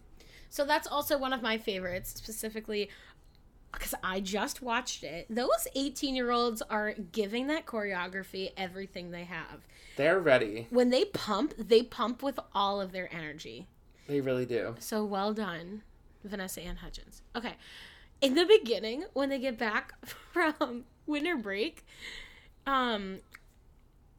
So 0.49 0.65
that's 0.65 0.87
also 0.87 1.19
one 1.19 1.33
of 1.33 1.43
my 1.43 1.59
favorites, 1.59 2.11
specifically 2.17 2.89
because 3.73 3.95
I 4.03 4.21
just 4.21 4.63
watched 4.63 5.05
it. 5.05 5.27
Those 5.29 5.69
18 5.75 6.15
year 6.15 6.31
olds 6.31 6.63
are 6.63 6.95
giving 7.13 7.49
that 7.49 7.67
choreography 7.67 8.53
everything 8.57 9.11
they 9.11 9.25
have. 9.25 9.67
They're 9.97 10.19
ready. 10.21 10.67
When 10.71 10.91
they 10.91 11.05
pump, 11.07 11.55
they 11.59 11.83
pump 11.83 12.23
with 12.23 12.39
all 12.55 12.81
of 12.81 12.93
their 12.93 13.13
energy. 13.15 13.67
They 14.07 14.21
really 14.21 14.47
do. 14.47 14.77
So 14.79 15.05
well 15.05 15.35
done, 15.35 15.83
Vanessa 16.25 16.63
Anne 16.63 16.77
Hudgens. 16.77 17.23
Okay. 17.35 17.55
In 18.23 18.35
the 18.35 18.47
beginning, 18.47 19.05
when 19.13 19.29
they 19.29 19.39
get 19.39 19.59
back 19.59 19.93
from 20.33 20.85
winter 21.07 21.37
break, 21.37 21.85
um, 22.67 23.19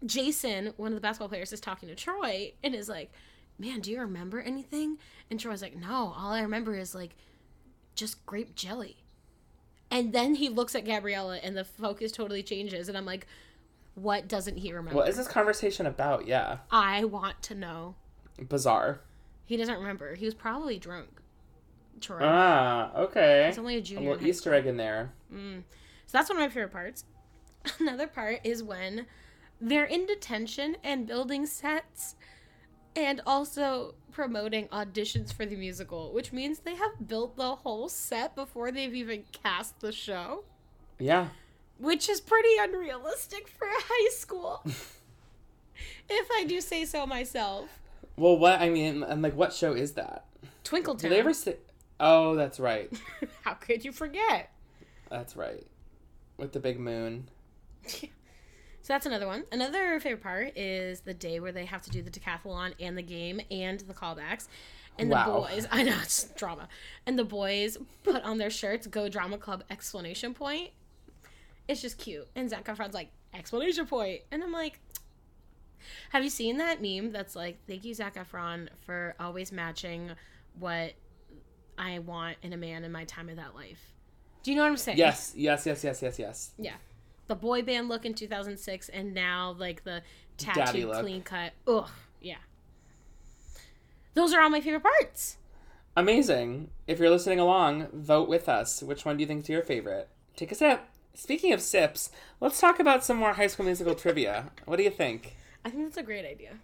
Jason, 0.05 0.73
one 0.77 0.91
of 0.91 0.95
the 0.95 1.01
basketball 1.01 1.29
players, 1.29 1.51
is 1.51 1.59
talking 1.59 1.89
to 1.89 1.95
Troy 1.95 2.53
and 2.63 2.75
is 2.75 2.89
like, 2.89 3.11
Man, 3.59 3.79
do 3.79 3.91
you 3.91 3.99
remember 3.99 4.39
anything? 4.39 4.97
And 5.31 5.39
Troy's 5.39 5.61
like, 5.61 5.75
No, 5.75 6.13
all 6.17 6.31
I 6.31 6.41
remember 6.41 6.75
is 6.75 6.93
like 6.93 7.15
just 7.95 8.25
grape 8.25 8.55
jelly. 8.55 8.97
And 9.89 10.13
then 10.13 10.35
he 10.35 10.49
looks 10.49 10.75
at 10.75 10.85
Gabriella 10.85 11.37
and 11.37 11.57
the 11.57 11.63
focus 11.63 12.11
totally 12.11 12.43
changes. 12.43 12.89
And 12.89 12.97
I'm 12.97 13.05
like, 13.05 13.25
What 13.95 14.27
doesn't 14.27 14.57
he 14.57 14.71
remember? 14.71 14.95
What 14.95 15.09
is 15.09 15.17
this 15.17 15.27
conversation 15.27 15.85
about? 15.85 16.27
Yeah. 16.27 16.57
I 16.71 17.05
want 17.05 17.41
to 17.43 17.55
know. 17.55 17.95
Bizarre. 18.47 19.01
He 19.45 19.57
doesn't 19.57 19.77
remember. 19.77 20.15
He 20.15 20.25
was 20.25 20.35
probably 20.35 20.77
drunk. 20.77 21.07
Troy. 21.99 22.19
Ah, 22.21 22.91
okay. 22.95 23.47
It's 23.47 23.57
only 23.57 23.77
a 23.77 23.81
junior 23.81 24.03
in 24.03 24.09
little 24.09 24.27
Easter 24.27 24.53
egg 24.53 24.67
in 24.67 24.77
there. 24.77 25.11
Mm. 25.33 25.63
So 26.05 26.17
that's 26.17 26.29
one 26.29 26.37
of 26.37 26.41
my 26.43 26.49
favorite 26.49 26.71
parts. 26.71 27.05
Another 27.79 28.07
part 28.07 28.41
is 28.43 28.61
when 28.61 29.07
they're 29.59 29.85
in 29.85 30.05
detention 30.05 30.77
and 30.83 31.07
building 31.07 31.45
sets 31.45 32.15
and 32.95 33.21
also 33.25 33.95
promoting 34.11 34.67
auditions 34.69 35.31
for 35.31 35.45
the 35.45 35.55
musical, 35.55 36.11
which 36.13 36.33
means 36.33 36.59
they 36.59 36.75
have 36.75 37.07
built 37.07 37.35
the 37.35 37.55
whole 37.55 37.89
set 37.89 38.35
before 38.35 38.71
they've 38.71 38.93
even 38.95 39.23
cast 39.43 39.79
the 39.79 39.91
show, 39.91 40.43
Yeah. 40.99 41.27
which 41.77 42.09
is 42.09 42.19
pretty 42.19 42.57
unrealistic 42.59 43.47
for 43.47 43.67
a 43.67 43.71
high 43.75 44.09
school. 44.11 44.63
if 46.09 46.27
I 46.33 46.45
do 46.45 46.59
say 46.61 46.85
so 46.85 47.05
myself. 47.05 47.79
Well, 48.15 48.37
what 48.37 48.59
I 48.59 48.69
mean, 48.69 49.03
and 49.03 49.21
like, 49.21 49.35
what 49.35 49.53
show 49.53 49.73
is 49.73 49.93
that? 49.93 50.25
Twinkle 50.63 50.95
Did 50.95 51.11
they 51.11 51.19
ever 51.19 51.33
say? 51.33 51.57
Oh, 51.99 52.35
that's 52.35 52.59
right. 52.59 52.91
How 53.43 53.53
could 53.53 53.85
you 53.85 53.91
forget? 53.91 54.51
That's 55.09 55.35
right. 55.35 55.65
With 56.37 56.51
the 56.53 56.59
big 56.59 56.79
moon. 56.79 57.29
So 58.87 58.93
that's 58.93 59.05
another 59.05 59.27
one. 59.27 59.43
Another 59.51 59.99
favorite 59.99 60.23
part 60.23 60.57
is 60.57 61.01
the 61.01 61.13
day 61.13 61.41
where 61.41 61.51
they 61.51 61.65
have 61.65 61.81
to 61.81 61.89
do 61.89 62.01
the 62.01 62.09
decathlon 62.09 62.71
and 62.79 62.97
the 62.97 63.01
game 63.01 63.41
and 63.51 63.81
the 63.81 63.93
callbacks. 63.93 64.47
And 64.97 65.09
Wow. 65.09 65.25
the 65.25 65.31
boys, 65.41 65.67
I 65.71 65.83
know 65.83 65.97
it's 66.01 66.23
drama. 66.37 66.69
And 67.05 67.19
the 67.19 67.25
boys 67.25 67.77
put 68.03 68.23
on 68.23 68.37
their 68.37 68.49
shirts 68.49 68.87
"Go 68.87 69.09
Drama 69.09 69.39
Club!" 69.39 69.65
Explanation 69.69 70.33
point. 70.33 70.69
It's 71.67 71.81
just 71.81 71.97
cute. 71.97 72.29
And 72.33 72.49
Zac 72.49 72.63
Efron's 72.63 72.93
like 72.93 73.09
exclamation 73.33 73.87
point, 73.87 74.21
and 74.31 74.41
I'm 74.41 74.53
like, 74.53 74.79
have 76.11 76.23
you 76.23 76.29
seen 76.29 76.55
that 76.59 76.81
meme 76.81 77.11
that's 77.11 77.35
like, 77.35 77.57
thank 77.67 77.83
you 77.83 77.93
Zac 77.93 78.15
Efron 78.15 78.69
for 78.85 79.15
always 79.19 79.51
matching 79.51 80.11
what 80.57 80.93
I 81.77 81.99
want 81.99 82.37
in 82.41 82.53
a 82.53 82.57
man 82.57 82.85
in 82.85 82.93
my 82.93 83.03
time 83.03 83.27
of 83.27 83.35
that 83.35 83.53
life. 83.53 83.91
Do 84.43 84.51
you 84.51 84.55
know 84.55 84.63
what 84.63 84.69
I'm 84.69 84.77
saying? 84.77 84.97
Yes, 84.97 85.33
yes, 85.35 85.65
yes, 85.65 85.83
yes, 85.83 86.01
yes, 86.01 86.17
yes. 86.17 86.51
Yeah. 86.57 86.75
The 87.27 87.35
boy 87.35 87.61
band 87.61 87.89
look 87.89 88.05
in 88.05 88.13
2006 88.13 88.89
and 88.89 89.13
now 89.13 89.55
like 89.57 89.83
the 89.83 90.01
tattoo 90.37 90.91
clean 90.99 91.21
cut. 91.23 91.53
Ugh, 91.67 91.89
yeah. 92.21 92.37
Those 94.13 94.33
are 94.33 94.41
all 94.41 94.49
my 94.49 94.61
favorite 94.61 94.83
parts. 94.83 95.37
Amazing. 95.95 96.69
If 96.87 96.99
you're 96.99 97.09
listening 97.09 97.39
along, 97.39 97.87
vote 97.93 98.29
with 98.29 98.47
us. 98.47 98.81
Which 98.81 99.03
one 99.05 99.17
do 99.17 99.21
you 99.21 99.27
think 99.27 99.43
is 99.43 99.49
your 99.49 99.61
favorite? 99.63 100.09
Take 100.35 100.51
a 100.51 100.55
sip. 100.55 100.81
Speaking 101.13 101.51
of 101.53 101.61
sips, 101.61 102.11
let's 102.39 102.59
talk 102.59 102.79
about 102.79 103.03
some 103.03 103.17
more 103.17 103.33
High 103.33 103.47
School 103.47 103.65
Musical 103.65 103.95
trivia. 103.95 104.51
What 104.65 104.75
do 104.77 104.83
you 104.83 104.91
think? 104.91 105.35
I 105.65 105.69
think 105.69 105.83
that's 105.85 105.97
a 105.97 106.03
great 106.03 106.25
idea. 106.25 106.57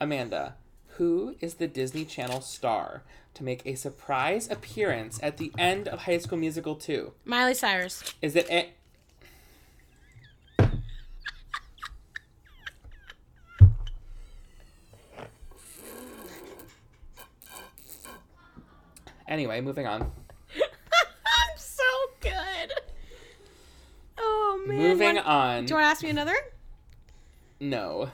Amanda, 0.00 0.56
who 0.96 1.36
is 1.40 1.54
the 1.54 1.68
Disney 1.68 2.04
Channel 2.04 2.40
star 2.40 3.02
to 3.34 3.44
make 3.44 3.62
a 3.64 3.76
surprise 3.76 4.50
appearance 4.50 5.20
at 5.22 5.36
the 5.36 5.52
end 5.56 5.86
of 5.86 6.00
High 6.00 6.18
School 6.18 6.38
Musical 6.38 6.74
2? 6.74 7.12
Miley 7.24 7.54
Cyrus. 7.54 8.02
Is 8.20 8.34
it 8.34 8.50
a- 8.50 8.72
Anyway, 19.32 19.62
moving 19.62 19.86
on. 19.86 20.02
I'm 20.54 21.56
so 21.56 21.82
good. 22.20 22.70
Oh 24.18 24.62
man. 24.66 24.76
Moving 24.78 25.14
What- 25.16 25.24
on. 25.24 25.64
Do 25.64 25.70
you 25.72 25.76
want 25.76 25.84
to 25.86 25.88
ask 25.90 26.02
me 26.02 26.10
another? 26.10 26.34
No. 27.58 28.10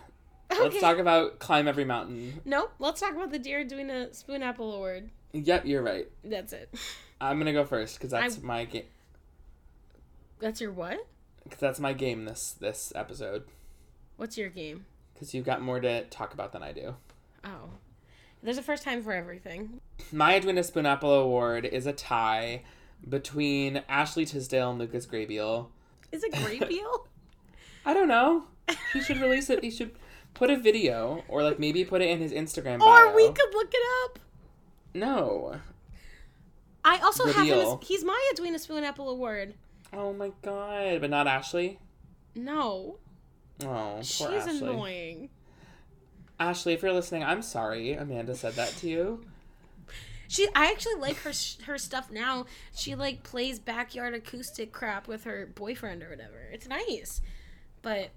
Okay. 0.53 0.63
Let's 0.63 0.81
talk 0.81 0.99
about 0.99 1.41
Climb 1.41 1.67
Every 1.67 1.85
Mountain. 1.85 2.41
No. 2.45 2.69
Let's 2.79 3.01
talk 3.01 3.17
about 3.17 3.33
the 3.33 3.39
Dear 3.41 3.61
Edwina 3.63 4.11
Spoonapple 4.13 4.61
award. 4.77 5.11
Yep, 5.33 5.67
you're 5.67 5.83
right. 5.83 6.07
That's 6.23 6.53
it. 6.53 6.73
I'm 7.21 7.37
gonna 7.39 7.53
go 7.53 7.65
first 7.65 7.97
because 7.99 8.13
that's 8.13 8.39
I- 8.39 8.43
my 8.43 8.65
game. 8.65 8.85
That's 10.39 10.61
your 10.61 10.71
what? 10.71 11.05
Because 11.43 11.59
that's 11.59 11.81
my 11.81 11.95
game 11.95 12.27
this 12.27 12.53
this 12.61 12.93
episode. 12.95 13.43
What's 14.17 14.39
your 14.39 14.51
game? 14.51 14.87
Because 15.15 15.35
you've 15.35 15.45
got 15.47 15.61
more 15.63 15.81
to 15.81 16.05
talk 16.05 16.33
about 16.33 16.53
than 16.53 16.63
I 16.63 16.71
do. 16.71 16.95
Oh. 17.43 17.71
There's 18.43 18.59
a 18.59 18.63
first 18.63 18.83
time 18.85 19.03
for 19.03 19.13
everything. 19.13 19.81
My 20.13 20.37
Edwina 20.37 20.61
Spoonapple 20.63 21.23
Award 21.23 21.65
is 21.65 21.87
a 21.87 21.93
tie 21.93 22.63
between 23.09 23.83
Ashley 23.89 24.25
Tisdale 24.25 24.71
and 24.71 24.79
Lucas 24.79 25.07
Grabeel. 25.07 25.69
Is 26.13 26.23
it 26.25 26.33
grape 26.33 26.71
eel? 26.71 27.07
I 27.85 27.95
don't 27.95 28.09
know. 28.09 28.45
He 28.93 29.01
should 29.03 29.19
release 29.21 29.51
it. 29.51 29.63
He 29.65 29.71
should 29.71 29.93
put 30.35 30.51
a 30.51 30.57
video 30.57 31.23
or 31.29 31.43
like 31.43 31.59
maybe 31.59 31.85
put 31.85 32.01
it 32.03 32.09
in 32.11 32.19
his 32.21 32.33
Instagram 32.33 32.79
bio. 32.81 32.89
or 33.11 33.15
we 33.17 33.27
could 33.29 33.53
look 33.55 33.71
it 33.73 33.83
up. 34.05 34.19
No. 34.95 35.57
I 36.85 36.99
also 36.99 37.27
have 37.27 37.47
him. 37.47 37.59
As, 37.59 37.75
he's 37.83 38.05
my 38.05 38.31
Edwina 38.33 38.59
Spoonapple 38.59 39.11
Award. 39.11 39.55
Oh 39.93 40.13
my 40.13 40.33
god, 40.43 41.01
but 41.01 41.11
not 41.11 41.27
Ashley. 41.27 41.79
No, 42.35 42.99
Oh, 43.65 43.67
poor 43.95 44.03
she's 44.03 44.21
Ashley. 44.31 44.59
annoying. 44.69 45.31
Ashley, 46.41 46.73
if 46.73 46.83
you're 46.83 46.93
listening, 46.93 47.25
I'm 47.25 47.43
sorry. 47.43 47.95
Amanda 47.95 48.35
said 48.35 48.55
that 48.55 48.71
to 48.77 48.89
you. 48.89 49.25
She, 50.29 50.47
I 50.55 50.67
actually 50.67 51.01
like 51.01 51.17
her 51.19 51.33
her 51.65 51.79
stuff 51.79 52.11
now. 52.11 52.45
She 52.75 52.95
like 52.95 53.23
plays 53.23 53.59
backyard 53.59 54.15
acoustic 54.15 54.73
crap 54.73 55.09
with 55.09 55.25
her 55.25 55.49
boyfriend 55.55 56.03
or 56.03 56.11
whatever. 56.11 56.49
It's 56.53 56.69
nice, 56.69 57.23
but 57.81 58.11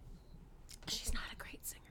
she's 0.87 1.13
not 1.13 1.23
a 1.31 1.35
great 1.37 1.65
singer. 1.65 1.81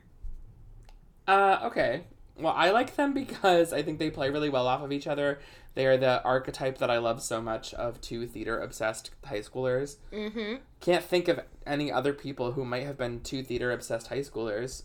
Uh, 1.27 1.61
okay. 1.65 2.05
Well, 2.37 2.55
I 2.55 2.71
like 2.71 2.97
them 2.97 3.13
because 3.15 3.73
I 3.73 3.83
think 3.83 3.99
they 3.99 4.11
play 4.11 4.31
really 4.31 4.51
well 4.51 4.67
off 4.67 4.83
of 4.83 4.93
each 4.93 5.07
other. 5.07 5.41
They 5.75 5.87
are 5.87 5.97
the 5.97 6.23
archetype 6.23 6.79
that 6.79 6.91
I 6.91 6.99
love 6.99 7.23
so 7.23 7.41
much 7.41 7.73
of 7.75 8.01
two 8.01 8.27
theater 8.27 8.59
obsessed 8.61 9.11
high 9.25 9.41
schoolers. 9.41 9.97
Mm-hmm. 10.13 10.57
Can't 10.81 11.05
think 11.05 11.29
of 11.29 11.41
any 11.67 11.93
other 11.93 12.13
people 12.13 12.53
who 12.53 12.65
might 12.65 12.87
have 12.87 12.99
been 12.99 13.21
two 13.21 13.43
theater 13.43 13.71
obsessed 13.73 14.09
high 14.09 14.21
schoolers, 14.21 14.83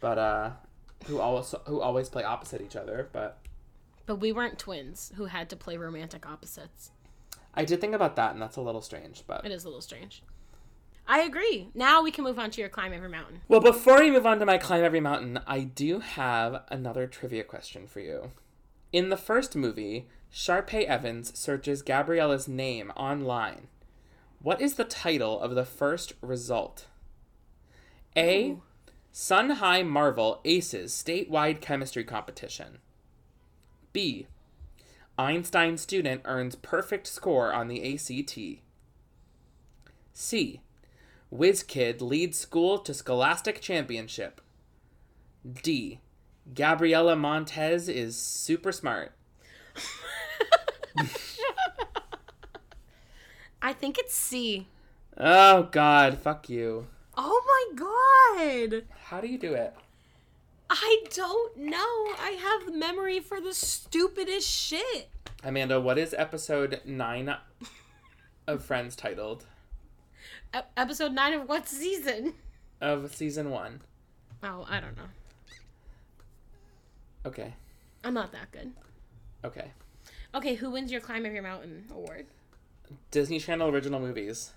but 0.00 0.18
uh, 0.18 0.50
who 1.06 1.20
always 1.20 1.54
who 1.66 1.80
always 1.80 2.08
play 2.08 2.24
opposite 2.24 2.60
each 2.60 2.76
other. 2.76 3.08
But 3.12 3.38
But 4.06 4.16
we 4.16 4.32
weren't 4.32 4.58
twins 4.58 5.12
who 5.16 5.26
had 5.26 5.48
to 5.50 5.56
play 5.56 5.76
romantic 5.76 6.26
opposites. 6.26 6.90
I 7.54 7.64
did 7.64 7.80
think 7.80 7.94
about 7.94 8.16
that, 8.16 8.32
and 8.32 8.40
that's 8.40 8.56
a 8.56 8.60
little 8.60 8.82
strange. 8.82 9.24
But 9.26 9.44
It 9.44 9.52
is 9.52 9.64
a 9.64 9.68
little 9.68 9.82
strange. 9.82 10.22
I 11.06 11.22
agree. 11.22 11.68
Now 11.74 12.02
we 12.02 12.12
can 12.12 12.22
move 12.22 12.38
on 12.38 12.50
to 12.52 12.60
your 12.60 12.70
climb 12.70 12.92
every 12.92 13.08
mountain. 13.08 13.40
Well, 13.48 13.60
before 13.60 13.98
we 13.98 14.12
move 14.12 14.26
on 14.26 14.38
to 14.38 14.46
my 14.46 14.58
climb 14.58 14.84
every 14.84 15.00
mountain, 15.00 15.40
I 15.46 15.60
do 15.60 15.98
have 15.98 16.62
another 16.68 17.08
trivia 17.08 17.42
question 17.42 17.88
for 17.88 17.98
you. 17.98 18.30
In 18.92 19.08
the 19.08 19.16
first 19.16 19.56
movie, 19.56 20.06
Sharpay 20.32 20.84
Evans 20.84 21.36
searches 21.36 21.82
Gabriella's 21.82 22.46
name 22.46 22.92
online. 22.96 23.66
What 24.40 24.60
is 24.60 24.74
the 24.74 24.84
title 24.84 25.40
of 25.40 25.56
the 25.56 25.64
first 25.64 26.12
result? 26.22 26.86
A. 28.16 28.50
Sun 28.50 28.62
High 29.12 29.82
Marvel 29.82 30.40
Aces 30.44 30.92
statewide 30.92 31.60
chemistry 31.60 32.04
competition. 32.04 32.78
B. 33.92 34.26
Einstein 35.18 35.76
student 35.76 36.22
earns 36.24 36.54
perfect 36.56 37.06
score 37.06 37.52
on 37.52 37.68
the 37.68 37.94
ACT. 37.94 38.38
C. 40.12 40.60
Whiz 41.30 41.62
Kid 41.62 42.00
leads 42.00 42.38
school 42.38 42.78
to 42.78 42.94
scholastic 42.94 43.60
championship. 43.60 44.40
D. 45.62 46.00
Gabriella 46.54 47.16
Montez 47.16 47.88
is 47.88 48.16
super 48.16 48.72
smart. 48.72 49.12
I 53.62 53.72
think 53.72 53.98
it's 53.98 54.14
C. 54.14 54.66
Oh 55.16 55.64
god, 55.64 56.18
fuck 56.18 56.48
you. 56.48 56.86
Oh 57.16 57.42
my 57.74 58.70
god. 58.70 58.84
How 59.04 59.20
do 59.20 59.26
you 59.28 59.38
do 59.38 59.54
it? 59.54 59.74
I 60.68 61.04
don't 61.12 61.56
know. 61.56 61.76
I 61.76 62.38
have 62.40 62.74
memory 62.74 63.18
for 63.20 63.40
the 63.40 63.52
stupidest 63.52 64.48
shit. 64.48 65.08
Amanda, 65.42 65.80
what 65.80 65.98
is 65.98 66.14
episode 66.16 66.80
9 66.84 67.34
of 68.46 68.64
Friends 68.64 68.94
titled? 68.94 69.46
E- 70.54 70.60
episode 70.76 71.12
9 71.12 71.32
of 71.34 71.48
what 71.48 71.68
season? 71.68 72.34
Of 72.80 73.14
season 73.14 73.50
1. 73.50 73.80
Oh, 74.44 74.64
I 74.68 74.80
don't 74.80 74.96
know. 74.96 75.08
Okay. 77.26 77.54
I'm 78.04 78.14
not 78.14 78.32
that 78.32 78.50
good. 78.52 78.72
Okay. 79.44 79.72
Okay, 80.34 80.54
who 80.54 80.70
wins 80.70 80.92
your 80.92 81.00
Climb 81.00 81.26
of 81.26 81.32
Your 81.32 81.42
Mountain 81.42 81.86
award? 81.90 82.26
Disney 83.10 83.38
Channel 83.40 83.68
original 83.68 84.00
movies. 84.00 84.52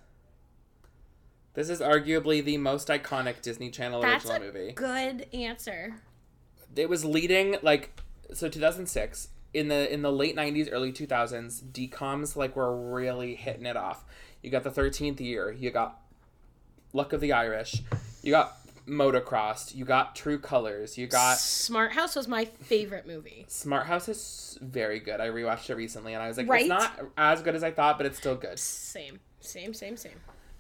This 1.54 1.70
is 1.70 1.80
arguably 1.82 2.44
the 2.44 2.58
most 2.58 2.88
iconic 2.88 3.42
Disney 3.42 3.70
Channel 3.70 4.02
That's 4.02 4.26
original 4.26 4.50
a 4.50 4.54
movie. 4.54 4.72
good 4.74 5.28
answer. 5.34 5.96
it 6.76 6.90
was 6.90 7.06
leading 7.06 7.58
like 7.62 8.00
so 8.34 8.50
2006 8.50 9.28
in 9.54 9.68
the 9.68 9.94
in 9.94 10.02
the 10.02 10.12
late 10.12 10.36
90s 10.36 10.70
early 10.72 10.92
2000s 10.92 11.62
DCOMs 11.72 12.36
like 12.36 12.56
were 12.56 12.76
really 12.92 13.36
hitting 13.36 13.68
it 13.68 13.78
off 13.78 14.04
you 14.42 14.50
got 14.50 14.64
the 14.64 14.72
13th 14.72 15.20
year 15.20 15.52
you 15.52 15.70
got 15.70 16.00
luck 16.94 17.14
of 17.14 17.22
the 17.22 17.32
irish 17.32 17.84
you 18.24 18.32
got 18.32 18.54
motocrossed 18.88 19.76
you 19.76 19.86
got 19.86 20.16
true 20.16 20.40
colors 20.40 20.98
you 20.98 21.06
got 21.06 21.38
Smart 21.38 21.92
House 21.92 22.16
was 22.16 22.28
my 22.28 22.46
favorite 22.46 23.06
movie. 23.06 23.46
smart 23.48 23.86
house 23.86 24.10
is 24.10 24.58
very 24.62 25.00
good 25.00 25.22
i 25.22 25.28
rewatched 25.28 25.70
it 25.70 25.76
recently 25.76 26.14
and 26.16 26.24
i 26.24 26.28
was 26.28 26.38
like 26.38 26.50
Right? 26.50 26.62
it's 26.62 26.70
not 26.70 27.00
as 27.16 27.44
good 27.44 27.54
as 27.56 27.64
i 27.64 27.70
thought 27.70 27.98
but 27.98 28.08
it's 28.08 28.18
still 28.18 28.36
good 28.36 28.58
Same. 28.58 29.20
Same, 29.40 29.74
same, 29.74 29.98
same. 29.98 30.14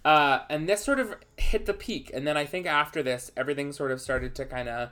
Uh, 0.06 0.39
and 0.49 0.68
this 0.68 0.84
sort 0.84 0.99
of 0.99 1.16
hit 1.38 1.66
the 1.66 1.74
peak 1.74 2.12
and 2.14 2.28
then 2.28 2.36
i 2.36 2.45
think 2.45 2.66
after 2.66 3.01
this 3.01 3.32
everything 3.38 3.72
sort 3.72 3.89
of 3.89 4.01
started 4.01 4.36
to 4.36 4.43
kind 4.43 4.68
of 4.68 4.89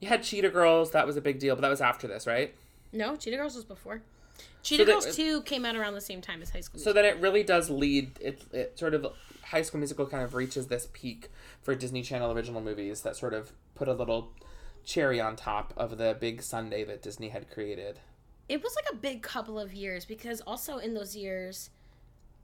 you 0.00 0.08
had 0.08 0.22
cheetah 0.22 0.48
girls 0.48 0.92
that 0.92 1.06
was 1.06 1.16
a 1.16 1.20
big 1.20 1.38
deal 1.38 1.54
but 1.54 1.60
that 1.60 1.68
was 1.68 1.80
after 1.82 2.06
this 2.08 2.26
right 2.26 2.54
No, 2.92 3.16
Cheetah 3.16 3.36
Girls 3.36 3.54
was 3.56 3.64
before. 3.64 4.02
Cheetah 4.62 4.84
that- 4.86 4.92
Girls 4.92 5.14
2 5.16 5.42
came 5.42 5.64
out 5.66 5.76
around 5.76 5.94
the 5.94 6.00
same 6.00 6.20
time 6.22 6.40
as 6.42 6.50
High 6.50 6.60
School 6.62 6.80
So 6.80 6.92
then 6.92 7.04
it 7.04 7.18
really 7.20 7.42
does 7.42 7.68
lead 7.68 8.18
it, 8.20 8.42
it 8.52 8.78
sort 8.78 8.94
of 8.94 9.06
High 9.42 9.62
School 9.62 9.78
Musical 9.80 10.06
kind 10.06 10.22
of 10.22 10.34
reaches 10.34 10.68
this 10.68 10.88
peak 10.92 11.28
for 11.60 11.74
Disney 11.74 12.02
Channel 12.02 12.32
original 12.32 12.60
movies 12.62 13.02
that 13.02 13.16
sort 13.16 13.34
of 13.34 13.52
put 13.74 13.88
a 13.88 13.92
little 13.92 14.32
cherry 14.84 15.20
on 15.20 15.34
top 15.36 15.74
of 15.76 15.98
the 15.98 16.16
big 16.18 16.40
sundae 16.42 16.84
that 16.84 17.02
Disney 17.02 17.28
had 17.30 17.50
created. 17.50 17.98
it 18.48 18.62
was 18.62 18.74
like 18.76 18.86
a 18.92 18.96
big 18.96 19.22
couple 19.22 19.58
of 19.58 19.74
years 19.74 20.04
because 20.06 20.40
also 20.42 20.78
in 20.78 20.94
those 20.94 21.14
years 21.16 21.70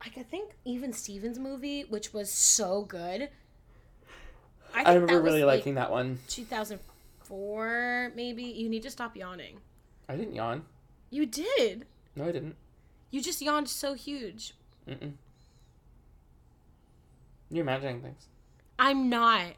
like 0.01 0.19
I 0.19 0.23
think 0.23 0.53
Even 0.65 0.93
Stevens 0.93 1.39
movie, 1.39 1.83
which 1.83 2.13
was 2.13 2.31
so 2.31 2.83
good. 2.83 3.29
I, 4.73 4.85
think 4.85 4.89
remember 5.01 5.21
really 5.21 5.45
like, 5.45 5.61
liking 5.61 5.75
that 5.75 5.91
one. 5.91 6.19
2004 6.29 8.13
maybe. 8.15 8.43
You 8.45 8.69
need 8.69 8.83
to 8.83 8.91
stop 8.91 9.17
yawning. 9.17 9.59
I 10.09 10.17
didn't 10.17 10.35
yawn. 10.35 10.65
You 11.11 11.27
did. 11.27 11.87
No, 12.17 12.25
I 12.25 12.33
didn't. 12.33 12.57
You 13.11 13.21
just 13.21 13.43
yawned 13.43 13.69
so 13.69 13.95
huge. 13.95 14.55
Mm-mm. 14.89 15.13
You're 17.51 17.63
imagining 17.63 18.01
things. 18.01 18.29
I'm 18.79 19.09
not. 19.09 19.55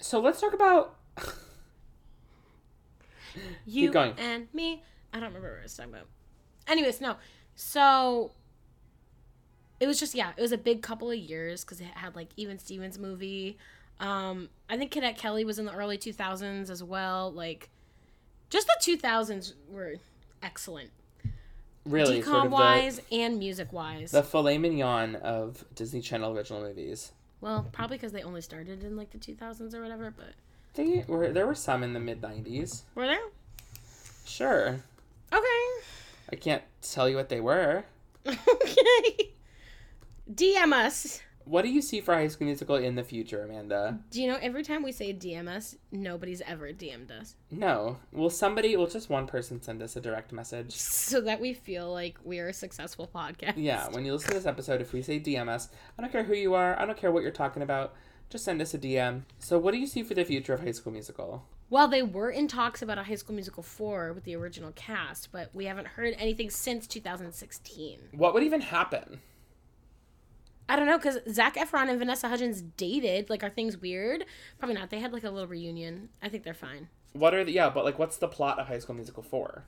So 0.00 0.20
let's 0.20 0.40
talk 0.40 0.52
about. 0.54 0.96
You 3.64 3.90
going. 3.90 4.12
and 4.18 4.48
me. 4.52 4.82
I 5.12 5.18
don't 5.18 5.28
remember 5.28 5.52
what 5.52 5.60
I 5.60 5.62
was 5.62 5.74
talking 5.74 5.92
about. 5.92 6.06
Anyways, 6.68 7.00
no. 7.00 7.16
So 7.54 8.32
it 9.80 9.86
was 9.86 9.98
just 9.98 10.14
yeah, 10.14 10.30
it 10.36 10.40
was 10.40 10.52
a 10.52 10.58
big 10.58 10.82
couple 10.82 11.10
of 11.10 11.18
years 11.18 11.64
because 11.64 11.80
it 11.80 11.86
had 11.86 12.14
like 12.16 12.28
even 12.36 12.58
Stevens 12.58 12.98
movie. 12.98 13.58
Um, 14.00 14.48
I 14.68 14.76
think 14.76 14.90
Cadet 14.90 15.16
Kelly 15.16 15.44
was 15.44 15.58
in 15.58 15.64
the 15.64 15.72
early 15.74 15.96
2000s 15.96 16.70
as 16.70 16.82
well. 16.82 17.30
Like, 17.30 17.68
just 18.50 18.66
the 18.66 18.96
2000s 18.96 19.52
were 19.70 19.94
excellent, 20.42 20.90
Really, 21.84 22.20
sort 22.20 22.42
DCOM 22.42 22.46
of 22.46 22.52
wise 22.52 23.00
the, 23.10 23.20
and 23.20 23.38
music 23.38 23.72
wise. 23.72 24.10
the 24.10 24.24
filet 24.24 24.58
mignon 24.58 25.14
of 25.16 25.64
Disney 25.76 26.00
Channel 26.00 26.36
original 26.36 26.62
movies. 26.62 27.12
well, 27.40 27.68
probably 27.70 27.96
because 27.96 28.10
they 28.12 28.22
only 28.22 28.40
started 28.40 28.82
in 28.82 28.96
like 28.96 29.10
the 29.10 29.18
2000s 29.18 29.72
or 29.74 29.82
whatever. 29.82 30.12
But 30.16 30.32
They 30.74 31.04
were 31.06 31.30
there 31.32 31.46
were 31.46 31.54
some 31.54 31.82
in 31.84 31.92
the 31.92 32.00
mid 32.00 32.20
'90s. 32.20 32.82
were 32.96 33.06
there? 33.06 33.20
Sure, 34.24 34.80
Okay. 35.32 35.68
I 36.32 36.36
can't 36.36 36.62
tell 36.80 37.08
you 37.08 37.16
what 37.16 37.28
they 37.28 37.40
were. 37.40 37.84
okay. 38.26 39.32
DM 40.32 40.72
us. 40.72 41.20
What 41.44 41.62
do 41.62 41.68
you 41.68 41.82
see 41.82 42.00
for 42.00 42.14
High 42.14 42.28
School 42.28 42.46
Musical 42.46 42.76
in 42.76 42.94
the 42.94 43.02
future, 43.02 43.42
Amanda? 43.42 43.98
Do 44.10 44.22
you 44.22 44.28
know 44.28 44.38
every 44.40 44.62
time 44.62 44.82
we 44.82 44.92
say 44.92 45.12
DM 45.12 45.48
us, 45.48 45.76
nobody's 45.90 46.40
ever 46.42 46.72
DM'd 46.72 47.10
us. 47.10 47.34
No. 47.50 47.98
Will 48.12 48.30
somebody, 48.30 48.76
will 48.76 48.86
just 48.86 49.10
one 49.10 49.26
person 49.26 49.60
send 49.60 49.82
us 49.82 49.96
a 49.96 50.00
direct 50.00 50.32
message? 50.32 50.72
So 50.72 51.20
that 51.22 51.40
we 51.40 51.52
feel 51.52 51.92
like 51.92 52.16
we 52.24 52.38
are 52.38 52.48
a 52.48 52.52
successful 52.54 53.10
podcast. 53.12 53.54
Yeah, 53.56 53.88
when 53.90 54.04
you 54.06 54.12
listen 54.12 54.30
to 54.30 54.36
this 54.36 54.46
episode, 54.46 54.80
if 54.80 54.92
we 54.92 55.02
say 55.02 55.18
DM 55.18 55.48
us, 55.48 55.68
I 55.98 56.02
don't 56.02 56.12
care 56.12 56.22
who 56.22 56.34
you 56.34 56.54
are, 56.54 56.78
I 56.78 56.86
don't 56.86 56.96
care 56.96 57.10
what 57.10 57.22
you're 57.22 57.32
talking 57.32 57.62
about, 57.62 57.94
just 58.30 58.44
send 58.44 58.62
us 58.62 58.72
a 58.72 58.78
DM. 58.78 59.22
So, 59.40 59.58
what 59.58 59.72
do 59.72 59.78
you 59.78 59.86
see 59.86 60.02
for 60.04 60.14
the 60.14 60.24
future 60.24 60.54
of 60.54 60.62
High 60.62 60.72
School 60.72 60.92
Musical? 60.92 61.44
Well, 61.72 61.88
they 61.88 62.02
were 62.02 62.28
in 62.28 62.48
talks 62.48 62.82
about 62.82 62.98
a 62.98 63.04
High 63.04 63.14
School 63.14 63.34
Musical 63.34 63.62
4 63.62 64.12
with 64.12 64.24
the 64.24 64.36
original 64.36 64.72
cast, 64.72 65.32
but 65.32 65.48
we 65.54 65.64
haven't 65.64 65.86
heard 65.86 66.14
anything 66.18 66.50
since 66.50 66.86
2016. 66.86 67.98
What 68.12 68.34
would 68.34 68.42
even 68.42 68.60
happen? 68.60 69.22
I 70.68 70.76
don't 70.76 70.84
know, 70.84 70.98
because 70.98 71.20
Zac 71.30 71.54
Efron 71.54 71.88
and 71.88 71.98
Vanessa 71.98 72.28
Hudgens 72.28 72.60
dated. 72.60 73.30
Like, 73.30 73.42
are 73.42 73.48
things 73.48 73.78
weird? 73.78 74.26
Probably 74.58 74.74
not. 74.74 74.90
They 74.90 75.00
had 75.00 75.14
like 75.14 75.24
a 75.24 75.30
little 75.30 75.48
reunion. 75.48 76.10
I 76.22 76.28
think 76.28 76.44
they're 76.44 76.52
fine. 76.52 76.88
What 77.14 77.32
are 77.32 77.42
the, 77.42 77.52
yeah, 77.52 77.70
but 77.70 77.86
like, 77.86 77.98
what's 77.98 78.18
the 78.18 78.28
plot 78.28 78.58
of 78.58 78.66
High 78.66 78.78
School 78.78 78.94
Musical 78.96 79.22
4? 79.22 79.64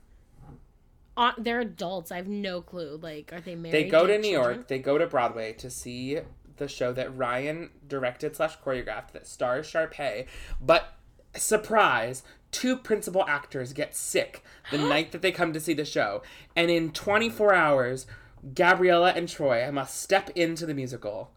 Uh, 1.17 1.31
they're 1.39 1.61
adults. 1.61 2.11
I 2.11 2.17
have 2.17 2.27
no 2.27 2.61
clue. 2.61 2.99
Like, 3.01 3.33
are 3.33 3.41
they 3.41 3.55
married? 3.55 3.73
They 3.73 3.89
go 3.89 4.05
to 4.05 4.15
New 4.19 4.29
children? 4.29 4.55
York, 4.57 4.67
they 4.67 4.77
go 4.77 4.99
to 4.99 5.07
Broadway 5.07 5.53
to 5.53 5.71
see 5.71 6.19
the 6.57 6.67
show 6.67 6.93
that 6.93 7.17
Ryan 7.17 7.71
directed 7.87 8.35
slash 8.35 8.59
choreographed 8.59 9.13
that 9.13 9.25
stars 9.25 9.65
Sharpay, 9.65 10.27
but 10.61 10.94
surprise, 11.37 12.23
two 12.51 12.77
principal 12.77 13.25
actors 13.27 13.73
get 13.73 13.95
sick 13.95 14.43
the 14.71 14.77
night 14.77 15.11
that 15.11 15.21
they 15.21 15.31
come 15.31 15.53
to 15.53 15.59
see 15.59 15.73
the 15.73 15.85
show. 15.85 16.21
And 16.55 16.71
in 16.71 16.91
24 16.91 17.53
hours, 17.53 18.07
Gabriella 18.53 19.11
and 19.11 19.27
Troy 19.27 19.69
must 19.71 19.99
step 19.99 20.29
into 20.35 20.65
the 20.65 20.73
musical. 20.73 21.31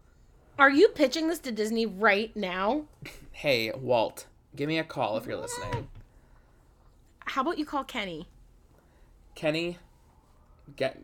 Are 0.57 0.69
you 0.69 0.89
pitching 0.89 1.27
this 1.27 1.39
to 1.39 1.51
Disney 1.51 1.85
right 1.85 2.35
now? 2.35 2.85
Hey, 3.31 3.71
Walt, 3.71 4.25
give 4.53 4.67
me 4.67 4.77
a 4.77 4.83
call 4.83 5.15
if 5.15 5.25
you're 5.25 5.37
listening. 5.37 5.87
How 7.19 7.39
about 7.41 7.57
you 7.57 7.65
call 7.65 7.85
Kenny? 7.85 8.27
Kenny, 9.33 9.77
get. 10.75 11.01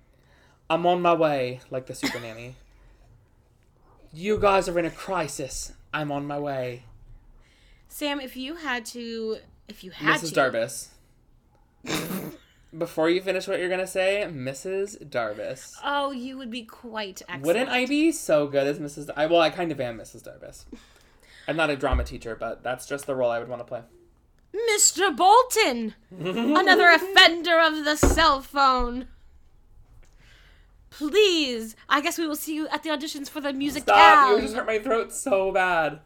I'm 0.70 0.86
on 0.86 1.02
my 1.02 1.14
way, 1.14 1.62
like 1.72 1.86
the 1.86 1.96
super 1.96 2.20
nanny. 2.22 2.58
You 4.12 4.38
guys 4.38 4.68
are 4.68 4.78
in 4.78 4.84
a 4.84 4.92
crisis. 4.92 5.72
I'm 5.94 6.12
on 6.12 6.26
my 6.28 6.38
way. 6.38 6.84
Sam, 7.96 8.20
if 8.20 8.36
you 8.36 8.58
had 8.58 8.86
to, 8.88 9.38
if 9.70 9.82
you 9.82 9.92
had 9.92 10.20
to 10.20 10.26
Mrs. 10.26 10.34
to, 10.34 10.90
Darbus. 11.88 12.34
Before 12.78 13.10
you 13.10 13.22
finish 13.22 13.48
what 13.48 13.58
you're 13.58 13.70
gonna 13.70 13.88
say, 13.88 14.28
Mrs. 14.30 15.02
Darbus. 15.10 15.76
oh, 15.82 16.12
you 16.12 16.38
would 16.38 16.52
be 16.52 16.64
quite 16.64 17.22
excellent. 17.22 17.46
Wouldn't 17.46 17.70
I 17.70 17.86
be 17.86 18.12
so 18.12 18.48
good 18.48 18.68
as 18.68 18.80
Mrs. 18.80 19.10
I 19.16 19.28
well, 19.28 19.40
I 19.40 19.50
kind 19.50 19.72
of 19.72 19.80
am 19.80 19.98
Mrs. 19.98 20.24
Darbus. 20.24 20.66
I'm 21.48 21.56
not 21.56 21.70
a 21.70 21.78
drama 21.78 22.04
teacher, 22.04 22.36
but 22.36 22.64
that's 22.64 22.86
just 22.86 23.08
the 23.08 23.16
role 23.16 23.32
I 23.32 23.40
would 23.40 23.48
want 23.48 23.62
to 23.62 23.66
play. 23.66 23.84
Mr. 24.54 25.16
Bolton, 25.16 25.96
another 26.12 26.90
offender 26.90 27.62
of 27.62 27.86
the 27.86 27.96
cell 27.96 28.42
phone. 28.42 29.08
Please, 30.90 31.78
I 31.88 32.02
guess 32.02 32.18
we 32.18 32.28
will 32.28 32.36
see 32.36 32.56
you 32.56 32.68
at 32.68 32.84
the 32.84 32.90
auditions 32.90 33.30
for 33.30 33.40
the 33.40 33.54
music. 33.54 33.84
Stop! 33.84 34.36
You 34.36 34.42
just 34.42 34.54
hurt 34.54 34.66
my 34.68 34.80
throat 34.80 35.14
so 35.14 35.54
bad. 35.54 36.02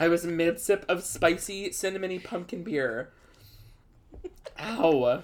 I 0.00 0.08
was 0.08 0.24
a 0.24 0.28
mid 0.28 0.58
sip 0.58 0.86
of 0.88 1.04
spicy 1.04 1.68
cinnamony 1.68 2.22
pumpkin 2.22 2.64
beer. 2.64 3.12
Ow. 4.58 5.22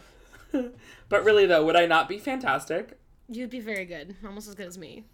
but 1.09 1.25
really 1.25 1.47
though, 1.47 1.65
would 1.65 1.77
I 1.77 1.87
not 1.87 2.09
be 2.09 2.19
fantastic? 2.19 2.99
You'd 3.29 3.51
be 3.51 3.61
very 3.61 3.87
good, 3.87 4.17
almost 4.25 4.49
as 4.49 4.55
good 4.55 4.69
as 4.69 4.77
me. 4.79 5.05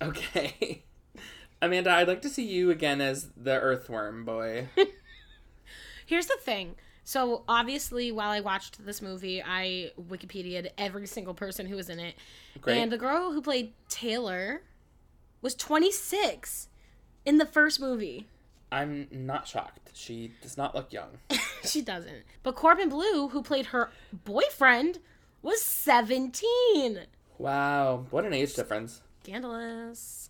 Okay. 0.00 0.84
Amanda, 1.62 1.90
I'd 1.90 2.08
like 2.08 2.22
to 2.22 2.28
see 2.28 2.44
you 2.46 2.70
again 2.70 3.00
as 3.00 3.28
the 3.36 3.58
earthworm 3.60 4.24
boy. 4.24 4.68
Here's 6.06 6.26
the 6.26 6.36
thing. 6.40 6.76
So 7.02 7.42
obviously, 7.48 8.12
while 8.12 8.30
I 8.30 8.40
watched 8.40 8.84
this 8.86 9.02
movie, 9.02 9.42
I 9.42 9.90
Wikipedia'd 10.00 10.72
every 10.78 11.06
single 11.06 11.34
person 11.34 11.66
who 11.66 11.76
was 11.76 11.90
in 11.90 11.98
it, 11.98 12.14
Great. 12.60 12.78
and 12.78 12.92
the 12.92 12.96
girl 12.96 13.32
who 13.32 13.42
played 13.42 13.72
Taylor 13.88 14.62
was 15.42 15.54
26 15.54 16.68
in 17.26 17.38
the 17.38 17.44
first 17.44 17.80
movie. 17.80 18.26
I'm 18.72 19.08
not 19.10 19.46
shocked. 19.46 19.90
She 19.94 20.32
does 20.42 20.56
not 20.56 20.74
look 20.74 20.92
young. 20.92 21.18
she 21.64 21.80
doesn't. 21.82 22.24
But 22.42 22.56
Corbin 22.56 22.88
Bleu, 22.88 23.28
who 23.28 23.42
played 23.42 23.66
her 23.66 23.90
boyfriend, 24.12 24.98
was 25.42 25.62
17. 25.62 27.00
Wow, 27.38 28.06
what 28.10 28.24
an 28.24 28.32
age 28.32 28.54
difference. 28.54 29.02
Scandalous. 29.22 30.28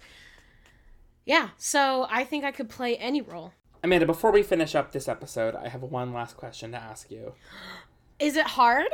Yeah, 1.25 1.51
so 1.57 2.07
I 2.11 2.25
think 2.25 2.45
I 2.45 2.51
could 2.53 2.69
play 2.69 2.97
any 2.97 3.23
role. 3.23 3.53
Amanda, 3.83 4.07
before 4.07 4.31
we 4.31 4.43
finish 4.43 4.75
up 4.75 4.93
this 4.93 5.09
episode, 5.09 5.55
I 5.55 5.69
have 5.69 5.83
one 5.83 6.13
last 6.13 6.37
question 6.37 6.73
to 6.73 6.79
ask 6.79 7.11
you. 7.11 7.35
Is 8.19 8.37
it 8.37 8.47
hard? 8.47 8.89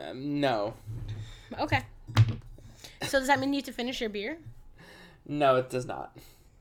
Um, 0.00 0.40
no. 0.40 0.74
Okay. 1.58 1.82
So 3.02 3.18
does 3.18 3.26
that 3.26 3.40
mean 3.40 3.52
you 3.52 3.58
have 3.58 3.66
to 3.66 3.72
finish 3.72 4.00
your 4.00 4.10
beer? 4.10 4.38
No, 5.26 5.56
it 5.56 5.70
does 5.70 5.86
not. 5.86 6.16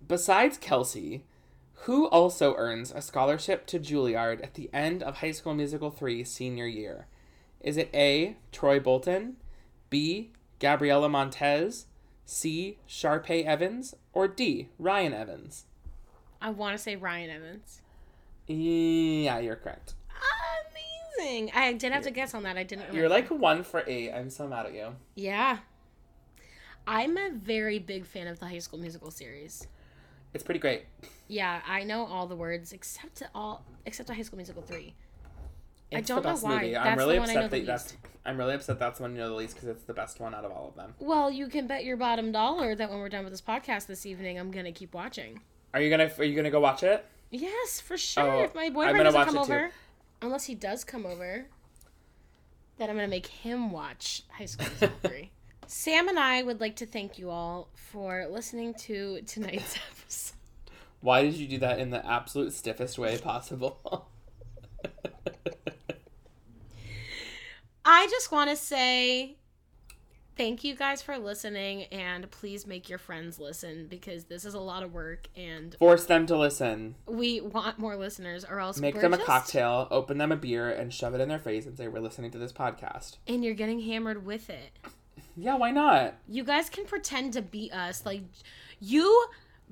Besides 0.08 0.58
Kelsey, 0.58 1.24
who 1.84 2.08
also 2.08 2.56
earns 2.56 2.92
a 2.92 3.02
scholarship 3.02 3.66
to 3.68 3.80
Juilliard 3.80 4.42
at 4.42 4.54
the 4.54 4.70
end 4.74 5.04
of 5.04 5.18
High 5.18 5.32
School 5.32 5.54
Musical 5.54 5.90
3 5.90 6.24
senior 6.24 6.66
year? 6.66 7.08
Is 7.60 7.76
it 7.76 7.90
A. 7.94 8.38
Troy 8.52 8.80
Bolton, 8.80 9.36
B. 9.90 10.32
Gabriella 10.60 11.10
Montez, 11.10 11.88
C. 12.26 12.78
Sharpay 12.88 13.46
Evans, 13.46 13.96
or 14.14 14.30
D. 14.30 14.70
Ryan 14.80 15.14
Evans? 15.14 15.66
I 16.42 16.52
want 16.52 16.78
to 16.78 16.82
say 16.82 16.96
Ryan 16.96 17.30
Evans. 17.30 17.82
Yeah, 18.48 19.40
you're 19.40 19.58
correct. 19.58 19.96
Amazing. 21.20 21.52
I 21.54 21.74
did 21.74 21.92
have 21.92 22.04
to 22.04 22.12
guess 22.12 22.34
on 22.34 22.44
that. 22.44 22.58
I 22.58 22.64
didn't. 22.64 22.94
You're 22.94 23.10
like 23.10 23.30
one 23.30 23.64
for 23.64 23.84
eight. 23.88 24.12
I'm 24.12 24.30
so 24.30 24.48
mad 24.48 24.66
at 24.68 24.74
you. 24.74 24.96
Yeah. 25.16 25.60
I'm 26.88 27.18
a 27.18 27.30
very 27.32 27.80
big 27.80 28.06
fan 28.06 28.28
of 28.28 28.40
the 28.40 28.48
High 28.48 28.60
School 28.60 28.80
Musical 28.80 29.12
series. 29.12 29.68
It's 30.34 30.44
pretty 30.44 30.60
great. 30.60 30.84
Yeah, 31.28 31.62
I 31.68 31.84
know 31.84 32.06
all 32.06 32.28
the 32.28 32.36
words 32.36 32.74
except 32.74 33.16
to 33.18 33.30
all 33.34 33.66
except 33.86 34.08
to 34.08 34.14
High 34.14 34.22
School 34.24 34.38
Musical 34.38 34.62
three. 34.62 34.94
I 35.94 36.02
don't 36.02 36.24
the 36.24 36.34
know 36.34 36.40
why. 36.40 36.56
movie. 36.56 36.78
I'm 36.78 36.98
really 36.98 37.16
I 37.16 37.18
know 37.18 37.24
upset 37.24 37.52
that 37.52 37.66
that's. 37.66 37.98
I'm 38.26 38.38
really 38.38 38.56
upset 38.56 38.80
that's 38.80 38.98
the 38.98 39.04
one 39.04 39.12
you 39.14 39.20
know 39.20 39.30
the 39.30 39.36
least 39.36 39.56
because 39.56 39.70
it's 39.70 39.84
the 39.84 39.94
best 39.94 40.20
one 40.20 40.34
out 40.34 40.46
of 40.46 40.52
all 40.52 40.70
of 40.70 40.76
them. 40.76 40.94
Well, 41.00 41.30
you 41.30 41.48
can 41.48 41.68
bet 41.68 41.84
your 41.84 41.98
bottom 41.98 42.32
dollar 42.32 42.76
that 42.76 42.90
when 42.90 43.00
we're 43.00 43.10
done 43.10 43.24
with 43.24 43.34
this 43.34 43.42
podcast 43.42 43.88
this 43.88 44.06
evening, 44.06 44.40
I'm 44.40 44.50
gonna 44.52 44.72
keep 44.72 44.94
watching. 44.94 45.42
Are 45.74 45.82
you 45.82 45.90
gonna 45.90 46.10
Are 46.18 46.24
you 46.24 46.36
gonna 46.36 46.52
go 46.52 46.60
watch 46.60 46.84
it? 46.84 47.06
Yes, 47.30 47.80
for 47.80 47.98
sure. 47.98 48.24
Oh, 48.24 48.44
if 48.44 48.56
my 48.56 48.70
boyfriend 48.70 49.04
doesn't 49.04 49.26
come 49.26 49.38
it 49.38 49.46
too. 49.46 49.54
over, 49.54 49.72
unless 50.22 50.46
he 50.46 50.56
does 50.56 50.84
come 50.84 51.06
over, 51.06 51.46
then 52.78 52.90
I'm 52.90 52.96
gonna 52.96 53.08
make 53.08 53.28
him 53.28 53.72
watch 53.72 54.24
High 54.30 54.46
School 54.46 54.68
Musical 54.68 54.98
three. 55.10 55.32
Sam 55.68 56.08
and 56.10 56.20
I 56.20 56.44
would 56.44 56.60
like 56.60 56.76
to 56.78 56.86
thank 56.86 57.18
you 57.18 57.30
all 57.30 57.70
for 57.76 58.28
listening 58.30 58.74
to 58.76 59.22
tonight's 59.26 59.76
episode. 59.76 60.00
Why 61.04 61.22
did 61.24 61.34
you 61.36 61.48
do 61.50 61.58
that 61.60 61.80
in 61.80 61.90
the 61.90 62.04
absolute 62.06 62.54
stiffest 62.54 62.98
way 62.98 63.18
possible? 63.18 64.08
I 67.86 68.08
just 68.10 68.32
want 68.32 68.50
to 68.50 68.56
say 68.56 69.36
thank 70.38 70.64
you 70.64 70.76
guys 70.76 71.02
for 71.02 71.18
listening 71.18 71.84
and 71.92 72.32
please 72.32 72.66
make 72.66 72.88
your 72.90 72.98
friends 72.98 73.38
listen 73.38 73.88
because 73.88 74.24
this 74.24 74.46
is 74.46 74.54
a 74.54 74.60
lot 74.60 74.82
of 74.82 74.94
work 74.94 75.28
and 75.36 75.76
Force 75.78 76.06
them 76.06 76.26
to 76.28 76.38
listen. 76.38 76.96
we 77.06 77.42
want 77.42 77.78
more 77.78 77.98
listeners 77.98 78.46
or 78.46 78.60
else 78.62 78.80
Make 78.80 79.02
them 79.02 79.14
a 79.14 79.18
just- 79.18 79.28
cocktail, 79.28 79.90
open 79.92 80.18
them 80.18 80.32
a 80.32 80.38
beer, 80.38 80.70
and 80.70 80.94
shove 80.94 81.14
it 81.14 81.20
in 81.20 81.28
their 81.28 81.38
face 81.38 81.66
and 81.66 81.78
say, 81.78 81.90
We're 81.90 82.00
listening 82.00 82.32
to 82.32 82.38
this 82.38 82.54
podcast. 82.54 83.18
and 83.28 83.44
you're 83.44 83.54
getting 83.54 83.82
hammered 83.82 84.26
with 84.26 84.50
it. 84.50 84.72
Yeah, 85.36 85.56
why 85.58 85.72
not? 85.72 86.16
You 86.30 86.46
guys 86.46 86.70
can 86.70 86.86
pretend 86.86 87.34
to 87.34 87.42
be 87.42 87.70
us. 87.74 88.06
Like 88.06 88.22
you 88.80 89.28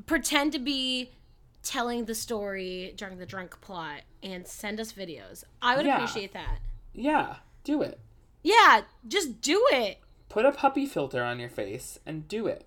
pretend 0.06 0.52
to 0.54 0.60
be 0.60 1.12
telling 1.64 2.05
the 2.05 2.16
story 2.16 2.93
during 2.97 3.18
the 3.18 3.26
drunk 3.26 3.59
plot 3.62 4.01
and 4.24 4.47
send 4.47 4.80
us 4.80 4.91
videos. 4.93 5.43
I 5.62 5.76
would 5.78 5.86
Yeah. 5.86 5.95
appreciate 5.97 6.34
that. 6.34 6.59
Yeah, 6.93 7.38
do 7.64 7.82
it. 7.82 7.99
Yeah, 8.43 8.82
just 9.07 9.41
do 9.41 9.66
it. 9.72 9.99
Put 10.30 10.45
a 10.45 10.51
puppy 10.51 10.86
filter 10.86 11.24
on 11.24 11.39
your 11.39 11.49
face 11.49 11.99
and 12.05 12.28
do 12.28 12.47
it. 12.47 12.66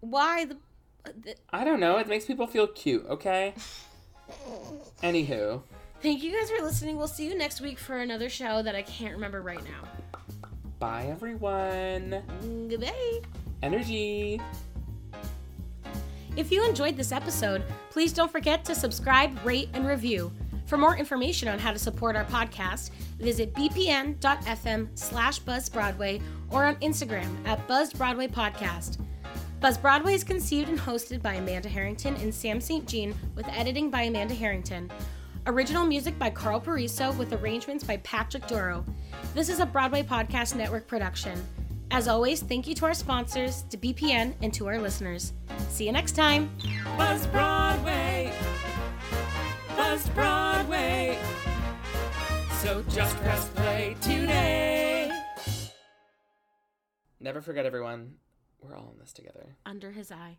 Why 0.00 0.44
the, 0.46 0.56
the 1.04 1.34
I 1.50 1.64
don't 1.64 1.80
know. 1.80 1.98
It 1.98 2.08
makes 2.08 2.24
people 2.24 2.46
feel 2.46 2.66
cute, 2.66 3.04
okay? 3.08 3.54
Anywho, 5.02 5.62
Thank 6.00 6.22
you 6.22 6.32
guys 6.38 6.50
for 6.50 6.62
listening. 6.62 6.96
We'll 6.98 7.06
see 7.08 7.26
you 7.26 7.36
next 7.36 7.60
week 7.62 7.78
for 7.78 7.96
another 7.98 8.28
show 8.28 8.62
that 8.62 8.74
I 8.74 8.82
can't 8.82 9.14
remember 9.14 9.40
right 9.40 9.62
now. 9.64 9.88
bye 10.78 11.06
everyone. 11.10 12.22
Mm, 12.42 12.68
goodbye. 12.70 13.20
Energy. 13.62 14.40
If 16.36 16.50
you 16.50 16.68
enjoyed 16.68 16.96
this 16.96 17.12
episode, 17.12 17.62
please 17.90 18.12
don't 18.12 18.30
forget 18.30 18.64
to 18.64 18.74
subscribe, 18.74 19.38
rate, 19.44 19.68
and 19.72 19.86
review. 19.86 20.32
For 20.66 20.76
more 20.76 20.96
information 20.96 21.48
on 21.48 21.60
how 21.60 21.72
to 21.72 21.78
support 21.78 22.16
our 22.16 22.24
podcast, 22.24 22.90
visit 23.20 23.54
bpn.fm 23.54 24.88
slash 24.98 25.40
buzzbroadway 25.40 26.20
or 26.50 26.64
on 26.64 26.74
Instagram 26.76 27.28
at 27.46 27.66
buzzbroadway 27.68 28.32
podcast. 28.32 28.98
Buzz 29.60 29.78
Broadway 29.78 30.14
is 30.14 30.24
conceived 30.24 30.68
and 30.68 30.78
hosted 30.78 31.22
by 31.22 31.34
Amanda 31.34 31.68
Harrington 31.68 32.16
and 32.16 32.34
Sam 32.34 32.60
St. 32.60 32.86
Jean 32.86 33.14
with 33.36 33.48
editing 33.48 33.88
by 33.88 34.02
Amanda 34.02 34.34
Harrington. 34.34 34.90
Original 35.46 35.86
music 35.86 36.18
by 36.18 36.30
Carl 36.30 36.60
Pariso 36.60 37.16
with 37.16 37.32
arrangements 37.32 37.84
by 37.84 37.98
Patrick 37.98 38.46
Duro. 38.46 38.84
This 39.34 39.48
is 39.48 39.60
a 39.60 39.66
Broadway 39.66 40.02
Podcast 40.02 40.56
Network 40.56 40.86
production. 40.86 41.40
As 41.90 42.08
always, 42.08 42.42
thank 42.42 42.66
you 42.66 42.74
to 42.74 42.86
our 42.86 42.94
sponsors, 42.94 43.62
to 43.70 43.76
BPN, 43.76 44.34
and 44.42 44.52
to 44.54 44.66
our 44.66 44.80
listeners. 44.80 45.32
See 45.68 45.86
you 45.86 45.92
next 45.92 46.12
time. 46.12 46.50
Buzz 46.96 47.26
Broadway. 47.26 48.32
Buzz 49.76 50.08
Broadway. 50.10 51.18
So 52.62 52.82
just 52.88 53.16
press 53.16 53.48
play 53.48 53.96
today. 54.00 55.10
Never 57.20 57.40
forget, 57.40 57.66
everyone, 57.66 58.14
we're 58.60 58.76
all 58.76 58.92
in 58.92 58.98
this 58.98 59.12
together. 59.12 59.56
Under 59.66 59.90
his 59.90 60.10
eye. 60.12 60.38